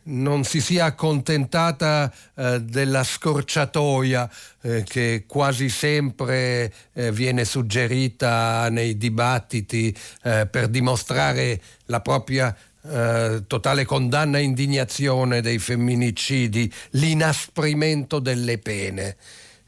non 0.04 0.44
si 0.44 0.62
sia 0.62 0.86
accontentata 0.86 2.12
eh, 2.36 2.62
della 2.62 3.04
scorciatoia 3.04 4.30
eh, 4.62 4.84
che 4.84 5.26
quasi 5.28 5.70
sempre 5.70 6.74
eh, 6.94 7.12
viene 7.12 7.46
suggerita 7.46 8.70
nei 8.70 8.98
dibattiti 8.98 9.96
eh, 10.24 10.48
per 10.50 10.68
dimostrare 10.70 11.62
la 11.86 12.02
propria 12.02 12.56
eh, 12.84 13.44
totale 13.46 13.86
condanna 13.86 14.40
e 14.40 14.44
indignazione 14.44 15.42
dei 15.42 15.60
femminicidi, 15.60 16.72
l'inasprimento 16.92 18.20
delle 18.20 18.58
pene. 18.58 19.18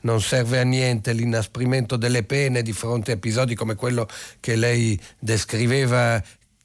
Non 0.01 0.19
serve 0.19 0.59
a 0.59 0.63
niente 0.63 1.13
l'inasprimento 1.13 1.95
delle 1.95 2.23
pene 2.23 2.61
di 2.61 2.73
fronte 2.73 3.11
a 3.11 3.13
episodi 3.13 3.55
come 3.55 3.75
quello 3.75 4.07
che 4.39 4.55
lei 4.55 4.99
descriveva 5.19 6.21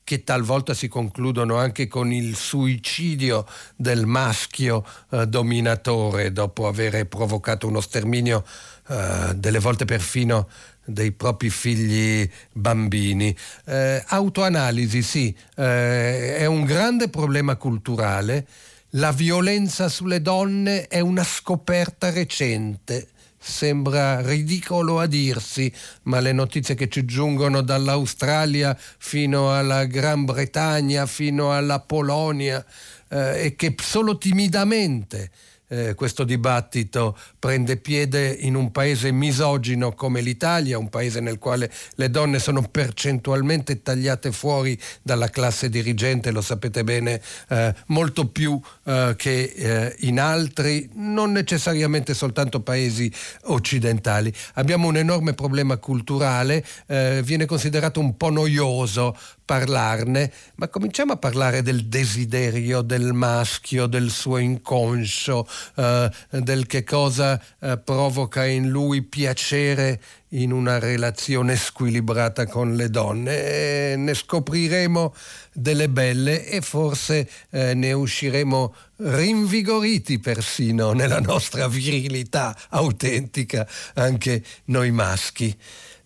che 0.08 0.24
talvolta 0.24 0.72
si 0.72 0.88
concludono 0.88 1.58
anche 1.58 1.86
con 1.86 2.10
il 2.10 2.34
suicidio 2.34 3.44
del 3.76 4.06
maschio 4.06 4.82
eh, 5.10 5.26
dominatore 5.26 6.32
dopo 6.32 6.66
aver 6.66 7.06
provocato 7.06 7.66
uno 7.66 7.82
sterminio 7.82 8.42
eh, 8.88 9.34
delle 9.34 9.58
volte 9.58 9.84
perfino 9.84 10.48
dei 10.82 11.12
propri 11.12 11.50
figli 11.50 12.26
bambini. 12.50 13.36
Eh, 13.66 14.02
autoanalisi, 14.06 15.02
sì, 15.02 15.36
eh, 15.56 16.36
è 16.38 16.46
un 16.46 16.64
grande 16.64 17.10
problema 17.10 17.56
culturale. 17.56 18.46
La 18.92 19.12
violenza 19.12 19.90
sulle 19.90 20.22
donne 20.22 20.86
è 20.86 21.00
una 21.00 21.22
scoperta 21.22 22.10
recente. 22.10 23.08
Sembra 23.40 24.20
ridicolo 24.20 24.98
a 24.98 25.06
dirsi, 25.06 25.72
ma 26.02 26.20
le 26.20 26.32
notizie 26.32 26.74
che 26.74 26.88
ci 26.88 27.04
giungono 27.04 27.62
dall'Australia 27.62 28.76
fino 28.98 29.54
alla 29.54 29.84
Gran 29.84 30.24
Bretagna, 30.24 31.06
fino 31.06 31.52
alla 31.52 31.80
Polonia, 31.80 32.64
eh, 33.08 33.44
e 33.44 33.56
che 33.56 33.74
solo 33.80 34.18
timidamente 34.18 35.30
eh, 35.68 35.94
questo 35.94 36.24
dibattito 36.24 37.16
prende 37.38 37.76
piede 37.76 38.28
in 38.28 38.54
un 38.54 38.70
paese 38.70 39.12
misogino 39.12 39.92
come 39.92 40.20
l'Italia, 40.20 40.78
un 40.78 40.88
paese 40.88 41.20
nel 41.20 41.38
quale 41.38 41.70
le 41.94 42.10
donne 42.10 42.38
sono 42.38 42.62
percentualmente 42.62 43.82
tagliate 43.82 44.32
fuori 44.32 44.78
dalla 45.02 45.28
classe 45.28 45.68
dirigente, 45.68 46.30
lo 46.30 46.42
sapete 46.42 46.84
bene, 46.84 47.20
eh, 47.48 47.74
molto 47.86 48.28
più 48.28 48.60
eh, 48.84 49.14
che 49.16 49.42
eh, 49.42 49.96
in 50.00 50.20
altri, 50.20 50.88
non 50.94 51.32
necessariamente 51.32 52.14
soltanto 52.14 52.60
paesi 52.60 53.12
occidentali. 53.44 54.32
Abbiamo 54.54 54.88
un 54.88 54.96
enorme 54.96 55.34
problema 55.34 55.76
culturale, 55.76 56.64
eh, 56.86 57.20
viene 57.24 57.46
considerato 57.46 58.00
un 58.00 58.16
po' 58.16 58.30
noioso 58.30 59.16
parlarne, 59.48 60.30
ma 60.56 60.68
cominciamo 60.68 61.14
a 61.14 61.16
parlare 61.16 61.62
del 61.62 61.86
desiderio 61.86 62.82
del 62.82 63.14
maschio, 63.14 63.86
del 63.86 64.10
suo 64.10 64.36
inconscio, 64.36 65.48
eh, 65.76 66.10
del 66.28 66.66
che 66.66 66.84
cosa 66.84 67.42
eh, 67.58 67.78
provoca 67.78 68.44
in 68.44 68.68
lui 68.68 69.00
piacere 69.00 70.02
in 70.32 70.52
una 70.52 70.78
relazione 70.78 71.56
squilibrata 71.56 72.44
con 72.46 72.76
le 72.76 72.90
donne. 72.90 73.92
E 73.92 73.94
ne 73.96 74.12
scopriremo 74.12 75.14
delle 75.54 75.88
belle 75.88 76.46
e 76.46 76.60
forse 76.60 77.26
eh, 77.48 77.72
ne 77.72 77.92
usciremo 77.94 78.74
rinvigoriti 78.96 80.18
persino 80.18 80.92
nella 80.92 81.20
nostra 81.20 81.68
virilità 81.68 82.54
autentica, 82.68 83.66
anche 83.94 84.44
noi 84.66 84.90
maschi. 84.90 85.56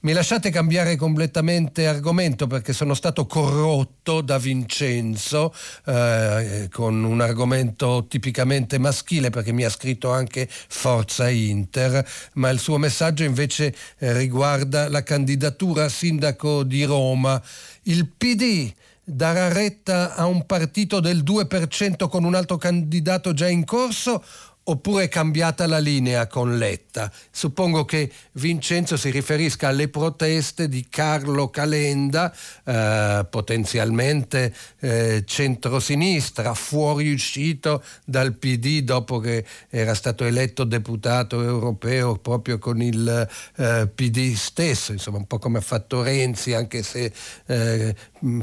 Mi 0.05 0.13
lasciate 0.15 0.51
cambiare 0.51 0.97
completamente 0.97 1.87
argomento 1.87 2.49
perché 2.49 2.73
sono 2.73 2.93
stato 2.93 3.25
corrotto 3.25 4.21
da 4.21 4.37
Vincenzo 4.37 5.55
eh, 5.87 6.69
con 6.73 7.05
un 7.05 7.21
argomento 7.21 8.07
tipicamente 8.09 8.79
maschile 8.79 9.31
perché 9.31 9.53
mi 9.53 9.63
ha 9.63 9.71
scritto 9.71 10.11
anche 10.11 10.49
Forza 10.51 11.31
Inter, 11.31 12.05
ma 12.33 12.51
il 12.51 12.59
suo 12.59 12.79
messaggio 12.79 13.23
invece 13.23 13.73
eh, 13.99 14.13
riguarda 14.13 14.89
la 14.89 15.05
candidatura 15.05 15.85
a 15.85 15.89
sindaco 15.89 16.65
di 16.65 16.83
Roma. 16.83 17.41
Il 17.83 18.09
PD 18.09 18.73
darà 19.05 19.53
retta 19.53 20.17
a 20.17 20.27
un 20.27 20.47
partito 20.47 20.99
del 20.99 21.23
2% 21.23 22.09
con 22.09 22.25
un 22.25 22.35
altro 22.35 22.57
candidato 22.57 23.33
già 23.35 23.49
in 23.49 23.65
corso 23.65 24.25
oppure 24.65 25.05
è 25.05 25.09
cambiata 25.09 25.67
la 25.67 25.79
linea 25.79 26.27
con 26.27 26.57
Letta? 26.57 27.11
Suppongo 27.31 27.85
che 27.85 28.11
Vincenzo 28.33 28.97
si 28.97 29.11
riferisca 29.11 29.69
alle 29.69 29.89
proteste 29.89 30.69
di 30.69 30.87
Carlo 30.89 31.49
Calenda, 31.49 32.33
eh, 32.65 33.27
potenzialmente 33.29 34.55
eh, 34.81 35.25
centrosinistra, 35.27 36.55
fuoriuscito 36.55 37.83
dal 38.05 38.35
PD 38.35 38.83
dopo 38.83 39.19
che 39.19 39.45
era 39.69 39.95
stato 39.95 40.25
eletto 40.25 40.65
deputato 40.65 41.43
europeo 41.43 42.17
proprio 42.17 42.59
con 42.59 42.81
il 42.81 43.29
eh, 43.57 43.91
PD 43.93 44.35
stesso, 44.35 44.93
insomma 44.93 45.19
un 45.19 45.27
po' 45.27 45.39
come 45.39 45.59
ha 45.59 45.63
fatto 45.63 46.03
Renzi, 46.03 46.53
anche 46.53 46.83
se 46.83 47.13
eh, 47.47 47.95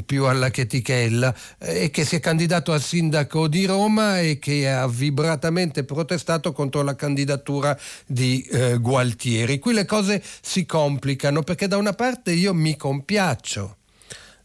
più 0.04 0.24
alla 0.24 0.50
chetichella, 0.50 1.34
e 1.58 1.90
che 1.90 2.04
si 2.04 2.16
è 2.16 2.20
candidato 2.20 2.72
a 2.72 2.78
sindaco 2.78 3.48
di 3.48 3.64
Roma 3.64 4.20
e 4.20 4.38
che 4.38 4.68
ha 4.70 4.86
vibratamente 4.86 5.84
protestato 5.84 6.08
protestato 6.10 6.52
contro 6.52 6.82
la 6.82 6.96
candidatura 6.96 7.78
di 8.04 8.42
eh, 8.42 8.78
Gualtieri. 8.78 9.60
Qui 9.60 9.72
le 9.72 9.84
cose 9.84 10.20
si 10.40 10.66
complicano 10.66 11.42
perché 11.42 11.68
da 11.68 11.76
una 11.76 11.92
parte 11.92 12.32
io 12.32 12.52
mi 12.52 12.76
compiaccio 12.76 13.76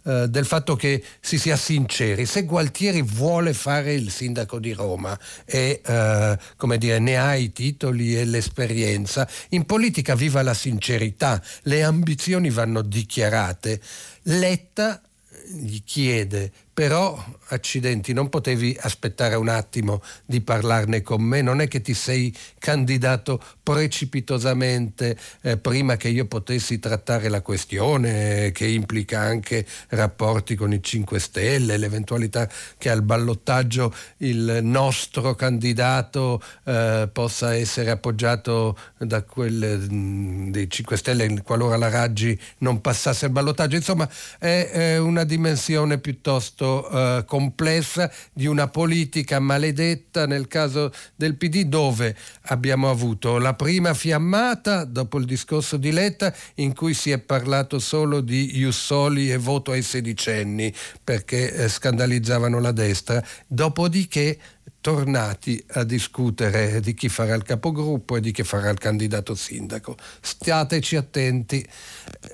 eh, 0.04 0.28
del 0.30 0.46
fatto 0.46 0.76
che 0.76 1.04
si 1.20 1.40
sia 1.40 1.58
sinceri. 1.58 2.28
Se 2.28 2.44
Gualtieri 2.44 3.02
vuole 3.02 3.54
fare 3.54 3.94
il 3.94 4.12
sindaco 4.12 4.60
di 4.60 4.74
Roma 4.74 5.18
e 5.44 5.82
eh, 5.84 6.38
come 6.56 6.78
dire, 6.78 7.00
ne 7.00 7.18
ha 7.18 7.34
i 7.34 7.52
titoli 7.52 8.16
e 8.16 8.26
l'esperienza, 8.26 9.28
in 9.50 9.66
politica 9.66 10.14
viva 10.14 10.44
la 10.44 10.54
sincerità, 10.54 11.42
le 11.64 11.84
ambizioni 11.84 12.52
vanno 12.52 12.84
dichiarate. 12.84 13.82
Letta 14.24 15.02
gli 15.48 15.84
chiede 15.84 16.52
però 16.76 17.24
accidenti, 17.50 18.12
non 18.12 18.28
potevi 18.28 18.78
aspettare 18.78 19.36
un 19.36 19.48
attimo 19.48 20.02
di 20.26 20.42
parlarne 20.42 21.02
con 21.02 21.22
me, 21.22 21.42
non 21.42 21.62
è 21.62 21.70
che 21.70 21.80
ti 21.80 21.94
sei 21.94 22.36
candidato 22.60 23.42
precipitosamente 23.64 25.18
eh, 25.42 25.56
prima 25.56 25.96
che 25.96 26.10
io 26.10 26.26
potessi 26.26 26.78
trattare 26.78 27.30
la 27.30 27.40
questione 27.40 28.52
che 28.52 28.68
implica 28.68 29.22
anche 29.22 29.66
rapporti 29.90 30.56
con 30.56 30.74
i 30.74 30.84
5 30.84 31.18
Stelle, 31.18 31.78
l'eventualità 31.78 32.50
che 32.78 32.90
al 32.90 33.04
ballottaggio 33.04 33.94
il 34.18 34.60
nostro 34.62 35.34
candidato 35.34 36.44
eh, 36.66 37.08
possa 37.10 37.56
essere 37.56 37.90
appoggiato 37.90 38.78
da 38.98 39.24
quelle 39.24 39.78
mm, 39.78 40.52
dei 40.52 40.70
5 40.70 40.98
Stelle 40.98 41.42
qualora 41.42 41.78
la 41.78 41.90
Raggi 41.90 42.38
non 42.58 42.82
passasse 42.82 43.28
al 43.28 43.32
ballottaggio, 43.32 43.78
insomma 43.78 44.10
è, 44.38 44.70
è 44.72 44.98
una 44.98 45.24
dimensione 45.24 46.00
piuttosto 46.00 46.64
molto 46.66 46.90
eh, 46.90 47.24
complessa 47.26 48.12
di 48.34 48.48
una 48.48 48.68
politica 48.68 49.40
maledetta 49.40 50.26
nel 50.26 50.48
caso 50.48 50.92
del 51.16 51.36
PD 51.36 51.64
dove 51.66 52.16
abbiamo 52.44 52.90
avuto 52.90 53.38
la 53.38 53.54
prima 53.54 53.94
fiammata 53.94 54.84
dopo 54.84 55.20
il 55.20 55.26
discorso 55.26 55.78
di 55.78 55.92
Letta 55.92 56.34
in 56.56 56.74
cui 56.74 56.94
si 56.94 57.12
è 57.12 57.20
parlato 57.20 57.80
solo 57.80 58.22
di 58.22 58.52
Jussoli 58.52 59.32
e 59.32 59.38
voto 59.38 59.72
ai 59.72 59.84
sedicenni 59.84 60.74
perché 61.04 61.54
eh, 61.54 61.70
scandalizzavano 61.70 62.60
la 62.60 62.72
destra, 62.72 63.24
dopodiché 63.48 64.40
tornati 64.82 65.64
a 65.74 65.84
discutere 65.84 66.80
di 66.80 66.94
chi 66.94 67.10
farà 67.10 67.34
il 67.34 67.44
capogruppo 67.44 68.18
e 68.18 68.22
di 68.22 68.32
chi 68.32 68.44
farà 68.44 68.70
il 68.70 68.78
candidato 68.78 69.34
sindaco. 69.34 69.96
Stiateci 70.22 70.96
attenti. 70.96 71.66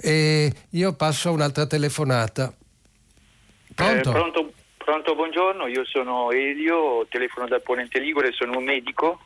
E 0.02 0.53
io 0.72 0.94
passo 0.94 1.30
a 1.30 1.32
un'altra 1.32 1.66
telefonata. 1.66 2.53
Pronto? 3.76 4.10
Eh, 4.10 4.11
pronto, 4.11 4.53
pronto, 4.77 5.15
buongiorno, 5.15 5.68
io 5.68 5.85
sono 5.85 6.31
Elio, 6.31 7.06
telefono 7.10 7.48
dal 7.48 7.61
Ponente 7.61 7.99
Ligure, 7.99 8.31
sono 8.31 8.57
un 8.57 8.64
medico 8.64 9.22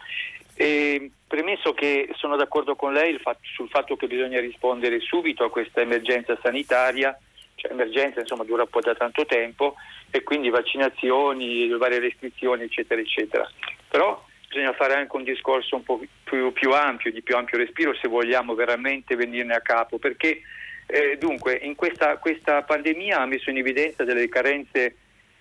e 0.53 1.11
premesso 1.27 1.73
che 1.73 2.09
sono 2.13 2.38
d'accordo 2.38 2.76
con 2.76 2.93
lei 2.93 3.19
sul 3.41 3.69
fatto 3.69 3.95
che 3.95 4.07
bisogna 4.07 4.39
rispondere 4.39 4.99
subito 5.01 5.43
a 5.43 5.49
questa 5.49 5.81
emergenza 5.81 6.38
sanitaria, 6.41 7.17
cioè 7.55 7.72
emergenza 7.72 8.22
insomma 8.22 8.43
dura 8.43 8.63
un 8.63 8.69
po' 8.69 8.81
da 8.81 8.95
tanto 8.95 9.26
tempo 9.26 9.76
e 10.11 10.23
quindi 10.23 10.49
vaccinazioni, 10.49 11.67
varie 11.77 11.99
restrizioni 11.99 12.63
eccetera 12.63 13.01
eccetera. 13.01 13.49
Però 13.89 14.23
bisogna 14.47 14.73
fare 14.73 14.93
anche 14.93 15.15
un 15.15 15.23
discorso 15.23 15.76
un 15.76 15.84
po' 15.84 15.99
più, 16.23 16.53
più 16.53 16.72
ampio, 16.72 17.11
di 17.11 17.22
più 17.22 17.35
ampio 17.35 17.57
respiro 17.57 17.93
se 17.95 18.07
vogliamo 18.07 18.53
veramente 18.53 19.15
venirne 19.15 19.55
a 19.55 19.61
capo 19.61 19.97
perché 19.97 20.41
eh, 20.88 21.18
dunque, 21.18 21.56
in 21.62 21.76
questa, 21.76 22.18
questa 22.18 22.62
pandemia 22.62 23.20
ha 23.20 23.26
messo 23.26 23.49
in 23.49 23.57
evidenza 23.57 24.03
delle 24.03 24.30
carenze 24.30 24.95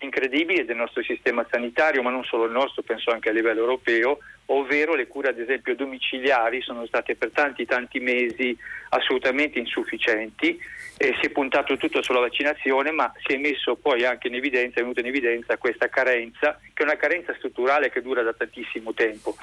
incredibili 0.04 0.64
del 0.64 0.76
nostro 0.76 1.02
sistema 1.02 1.46
sanitario, 1.50 2.02
ma 2.02 2.10
non 2.10 2.24
solo 2.24 2.44
il 2.44 2.52
nostro, 2.52 2.82
penso 2.82 3.10
anche 3.10 3.30
a 3.30 3.32
livello 3.32 3.60
europeo, 3.60 4.18
ovvero 4.46 4.94
le 4.94 5.06
cure 5.06 5.28
ad 5.30 5.38
esempio 5.38 5.74
domiciliari 5.74 6.60
sono 6.60 6.86
state 6.86 7.16
per 7.16 7.30
tanti 7.30 7.64
tanti 7.64 7.98
mesi 8.00 8.56
assolutamente 8.90 9.58
insufficienti, 9.58 10.58
eh, 10.98 11.14
si 11.20 11.26
è 11.26 11.30
puntato 11.30 11.76
tutto 11.76 12.02
sulla 12.02 12.20
vaccinazione, 12.20 12.90
ma 12.90 13.12
si 13.24 13.34
è 13.34 13.38
messo 13.38 13.76
poi 13.76 14.04
anche 14.04 14.28
in 14.28 14.34
evidenza, 14.34 14.78
è 14.78 14.82
venuta 14.82 15.00
in 15.00 15.06
evidenza 15.06 15.56
questa 15.56 15.88
carenza, 15.88 16.60
che 16.72 16.82
è 16.82 16.86
una 16.86 16.96
carenza 16.96 17.34
strutturale 17.34 17.90
che 17.90 18.02
dura 18.02 18.22
da 18.22 18.34
tantissimo 18.34 18.92
tempo, 18.92 19.36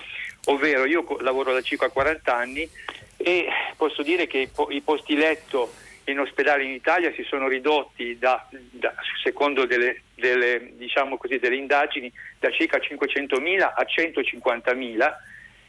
ovvero 0.45 0.86
io 0.86 1.06
lavoro 1.22 1.53
da 1.53 1.61
circa 1.61 1.90
40 1.90 2.36
anni 2.36 2.69
e 3.18 3.48
posso 3.76 4.02
dire 4.03 4.28
che 4.28 4.49
i 4.69 4.82
posti 4.82 5.15
letto 5.15 5.72
in 6.11 6.19
ospedale 6.19 6.63
in 6.63 6.71
Italia 6.71 7.11
si 7.13 7.23
sono 7.23 7.47
ridotti 7.47 8.17
da, 8.17 8.47
da, 8.51 8.93
secondo 9.23 9.65
delle, 9.65 10.01
delle, 10.15 10.73
diciamo 10.75 11.17
così, 11.17 11.39
delle, 11.39 11.55
indagini 11.55 12.11
da 12.39 12.51
circa 12.51 12.77
500.000 12.77 13.61
a 13.61 13.85
150.000, 13.85 15.11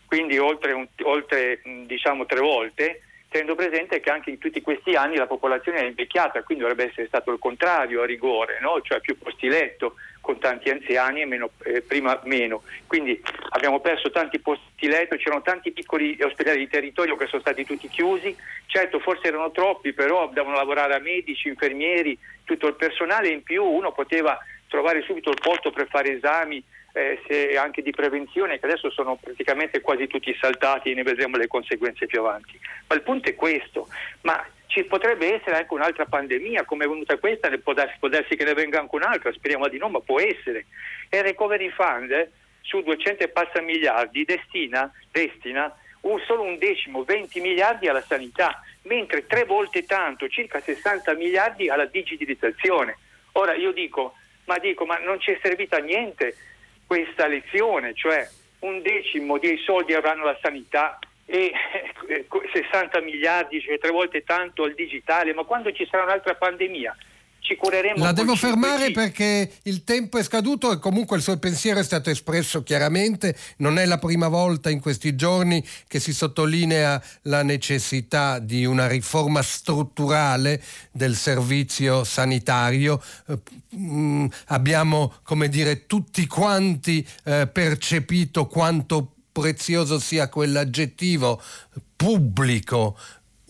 quindi 0.07 0.39
oltre, 0.39 0.89
oltre 1.03 1.61
diciamo, 1.87 2.27
tre 2.27 2.41
volte 2.41 3.03
tenendo 3.33 3.55
presente 3.55 3.99
che 4.01 4.11
anche 4.11 4.29
in 4.29 4.39
tutti 4.39 4.61
questi 4.61 4.93
anni 4.93 5.17
la 5.17 5.27
popolazione 5.27 5.79
è 5.79 5.85
invecchiata, 5.85 6.43
quindi 6.43 6.63
dovrebbe 6.63 6.91
essere 6.91 7.07
stato 7.07 7.33
il 7.33 7.39
contrario 7.39 8.03
a 8.03 8.07
rigore, 8.07 8.59
no? 8.61 8.81
cioè 8.83 9.01
più 9.01 9.17
posti 9.19 9.49
letto 9.49 9.95
con 10.21 10.39
tanti 10.39 10.69
anziani 10.69 11.23
e 11.23 11.27
meno, 11.27 11.51
eh, 11.65 11.81
prima 11.81 12.21
meno. 12.25 12.63
Quindi 12.87 13.21
abbiamo 13.49 13.81
perso 13.81 14.11
tanti 14.11 14.39
posti 14.39 14.87
letto, 14.87 15.17
c'erano 15.17 15.41
tanti 15.41 15.73
piccoli 15.73 16.17
ospedali 16.21 16.59
di 16.59 16.69
territorio 16.69 17.17
che 17.17 17.27
sono 17.27 17.41
stati 17.41 17.65
tutti 17.65 17.89
chiusi, 17.89 18.37
certo 18.67 19.01
forse 19.01 19.29
erano 19.29 19.51
troppi, 19.51 19.95
però 19.95 20.29
devono 20.29 20.55
lavorare 20.57 20.95
a 20.95 21.01
medici, 21.01 21.49
infermieri, 21.49 22.17
tutto 22.45 22.67
il 22.67 22.75
personale 22.75 23.29
in 23.29 23.43
più, 23.43 23.65
uno 23.65 23.93
poteva 23.93 24.39
trovare 24.69 25.03
subito 25.03 25.31
il 25.31 25.41
posto 25.41 25.71
per 25.71 25.89
fare 25.89 26.13
esami, 26.13 26.63
eh, 26.93 27.57
anche 27.57 27.83
di 27.83 27.91
prevenzione 27.91 28.59
che 28.59 28.67
adesso 28.67 28.91
sono 28.91 29.17
praticamente 29.17 29.81
quasi 29.81 30.07
tutti 30.07 30.37
saltati 30.39 30.91
e 30.91 30.95
ne 30.95 31.03
vedremo 31.03 31.37
le 31.37 31.47
conseguenze 31.47 32.07
più 32.07 32.21
avanti. 32.21 32.59
Ma 32.89 32.95
il 32.95 33.03
punto 33.03 33.29
è 33.29 33.35
questo, 33.35 33.89
ma 34.23 34.45
ci 34.67 34.85
potrebbe 34.85 35.35
essere 35.35 35.57
anche 35.57 35.75
un'altra 35.75 36.07
pandemia, 36.07 36.65
come 36.65 36.85
è 36.85 36.89
venuta 36.89 37.19
questa, 37.19 37.51
può 37.59 37.75
darsi, 37.75 37.97
può 37.99 38.09
darsi 38.09 38.37
che 38.37 38.45
ne 38.45 38.55
venga 38.55 38.81
anche 38.81 38.95
un'altra, 38.95 39.33
speriamo 39.33 39.69
di 39.69 39.79
no, 39.79 39.89
ma 39.89 40.01
può 40.01 40.21
essere. 40.21 40.67
E 41.09 41.19
il 41.19 41.25
Recovery 41.25 41.71
Fund 41.71 42.11
eh, 42.11 42.31
su 42.63 42.81
200 42.83 43.25
e 43.25 43.29
passa 43.29 43.61
miliardi 43.61 44.25
destina, 44.25 44.91
destina 45.11 45.75
un, 46.03 46.19
solo 46.27 46.43
un 46.43 46.59
decimo, 46.59 47.05
20 47.05 47.41
miliardi 47.41 47.89
alla 47.89 48.03
sanità, 48.03 48.63
mentre 48.83 49.27
tre 49.27 49.45
volte 49.45 49.85
tanto, 49.85 50.29
circa 50.29 50.61
60 50.61 51.15
miliardi 51.15 51.69
alla 51.69 51.87
digitalizzazione. 51.87 52.97
Ora 53.33 53.55
io 53.55 53.73
dico, 53.73 54.15
ma 54.47 54.59
dico, 54.59 54.85
ma 54.85 54.99
non 54.99 55.21
ci 55.21 55.33
è 55.33 55.39
servita 55.43 55.77
a 55.77 55.81
niente 55.81 56.35
questa 56.87 57.27
lezione, 57.27 57.95
cioè 57.95 58.29
un 58.61 58.83
decimo 58.83 59.39
dei 59.39 59.59
soldi 59.59 59.95
avranno 59.95 60.25
la 60.25 60.39
sanità 60.41 60.99
e 61.25 61.53
60 62.53 63.01
miliardi, 63.01 63.61
cioè 63.61 63.79
tre 63.79 63.91
volte 63.91 64.23
tanto 64.23 64.65
al 64.65 64.75
digitale, 64.75 65.33
ma 65.35 65.45
quando 65.45 65.73
ci 65.73 65.87
sarà 65.91 66.05
un'altra 66.05 66.35
pandemia, 66.35 66.97
ci 67.43 67.57
cureremo. 67.57 68.03
La 68.03 68.13
devo 68.13 68.37
fermare 68.37 68.93
perché 68.93 69.51
il 69.65 69.83
tempo 69.83 70.17
è 70.17 70.23
scaduto 70.23 70.73
e 70.73 70.79
comunque 70.79 71.17
il 71.17 71.23
suo 71.23 71.37
pensiero 71.39 71.81
è 71.81 71.85
stato 71.85 72.09
espresso 72.09 72.63
chiaramente. 72.63 73.37
Non 73.59 73.79
è 73.79 73.85
la 73.85 73.99
prima 73.99 74.29
volta 74.29 74.71
in 74.71 74.81
questi 74.81 75.17
giorni 75.17 75.63
che 75.89 75.99
si 75.99 76.15
sottolinea 76.15 77.03
la 77.23 77.43
necessità 77.43 78.39
di 78.39 78.65
una 78.65 78.87
riforma 78.87 79.43
strutturale 79.43 80.63
del 80.93 81.17
servizio 81.17 82.05
sanitario. 82.05 83.03
Eh, 83.27 83.39
mm, 83.77 84.27
abbiamo, 84.47 85.15
come 85.25 85.49
dire, 85.49 85.87
tutti 85.87 86.27
quanti 86.29 87.07
eh, 87.25 87.49
percepito 87.49 88.47
quanto 88.47 89.15
prezioso 89.33 89.99
sia 89.99 90.29
quell'aggettivo 90.29 91.43
pubblico 91.97 92.97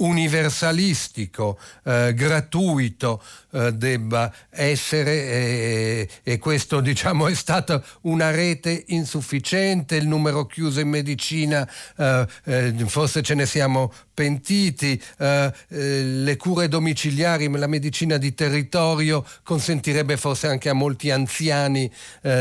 universalistico, 0.02 1.58
eh, 1.84 2.12
gratuito 2.14 3.22
eh, 3.52 3.72
debba 3.72 4.32
essere 4.50 5.12
e, 5.12 6.08
e, 6.22 6.38
questo 6.38 6.80
diciamo 6.80 7.28
è 7.28 7.34
stata 7.34 7.82
una 8.02 8.30
rete 8.30 8.84
insufficiente, 8.88 9.96
il 9.96 10.08
numero 10.08 10.46
chiuso 10.46 10.80
in 10.80 10.88
medicina 10.88 11.68
eh, 11.96 12.26
eh 12.44 12.74
forse 12.86 13.22
ce 13.22 13.34
ne 13.34 13.46
siamo 13.46 13.92
pentiti, 14.14 15.00
eh, 15.18 15.52
le 15.68 16.36
cure 16.36 16.68
domiciliari, 16.68 17.48
la 17.50 17.66
medicina 17.66 18.18
di 18.18 18.34
territorio 18.34 19.24
consentirebbe 19.42 20.16
forse 20.16 20.48
anche 20.48 20.68
a 20.68 20.74
molti 20.74 21.10
anziani 21.10 21.90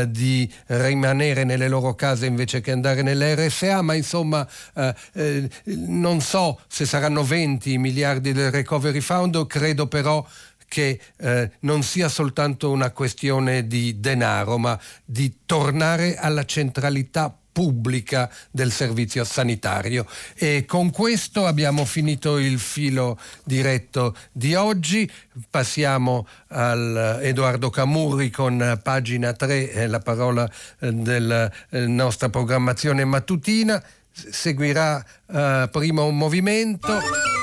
di 0.08 0.50
rimanere 0.66 1.44
nelle 1.44 1.68
loro 1.68 1.94
case 1.94 2.26
invece 2.26 2.60
che 2.60 2.72
andare 2.72 3.02
nelle 3.02 3.34
RSA, 3.34 3.80
ma 3.80 3.94
insomma 3.94 4.46
non 5.64 6.20
so 6.20 6.60
se 6.68 6.84
saranno 6.84 7.24
20 7.24 7.52
20 7.62 7.78
miliardi 7.78 8.32
del 8.32 8.50
Recovery 8.50 9.00
Fund, 9.00 9.46
credo 9.46 9.86
però 9.86 10.24
che 10.72 10.98
eh, 11.18 11.50
non 11.60 11.82
sia 11.82 12.08
soltanto 12.08 12.70
una 12.70 12.92
questione 12.92 13.66
di 13.66 14.00
denaro, 14.00 14.56
ma 14.56 14.80
di 15.04 15.40
tornare 15.44 16.16
alla 16.16 16.46
centralità 16.46 17.36
pubblica 17.52 18.32
del 18.50 18.72
servizio 18.72 19.22
sanitario. 19.24 20.06
E 20.34 20.64
con 20.66 20.90
questo 20.90 21.44
abbiamo 21.44 21.84
finito 21.84 22.38
il 22.38 22.58
filo 22.58 23.20
diretto 23.44 24.16
di 24.32 24.54
oggi. 24.54 25.10
Passiamo 25.50 26.26
al 26.48 27.18
Edoardo 27.20 27.68
Camurri 27.68 28.30
con 28.30 28.80
pagina 28.82 29.34
3, 29.34 29.86
la 29.88 30.00
parola 30.00 30.50
eh, 30.78 30.90
della 30.90 31.52
eh, 31.68 31.86
nostra 31.86 32.30
programmazione 32.30 33.04
mattutina. 33.04 33.82
Seguirà 34.10 35.04
uh, 35.26 35.68
prima 35.70 36.02
un 36.02 36.16
movimento. 36.16 37.41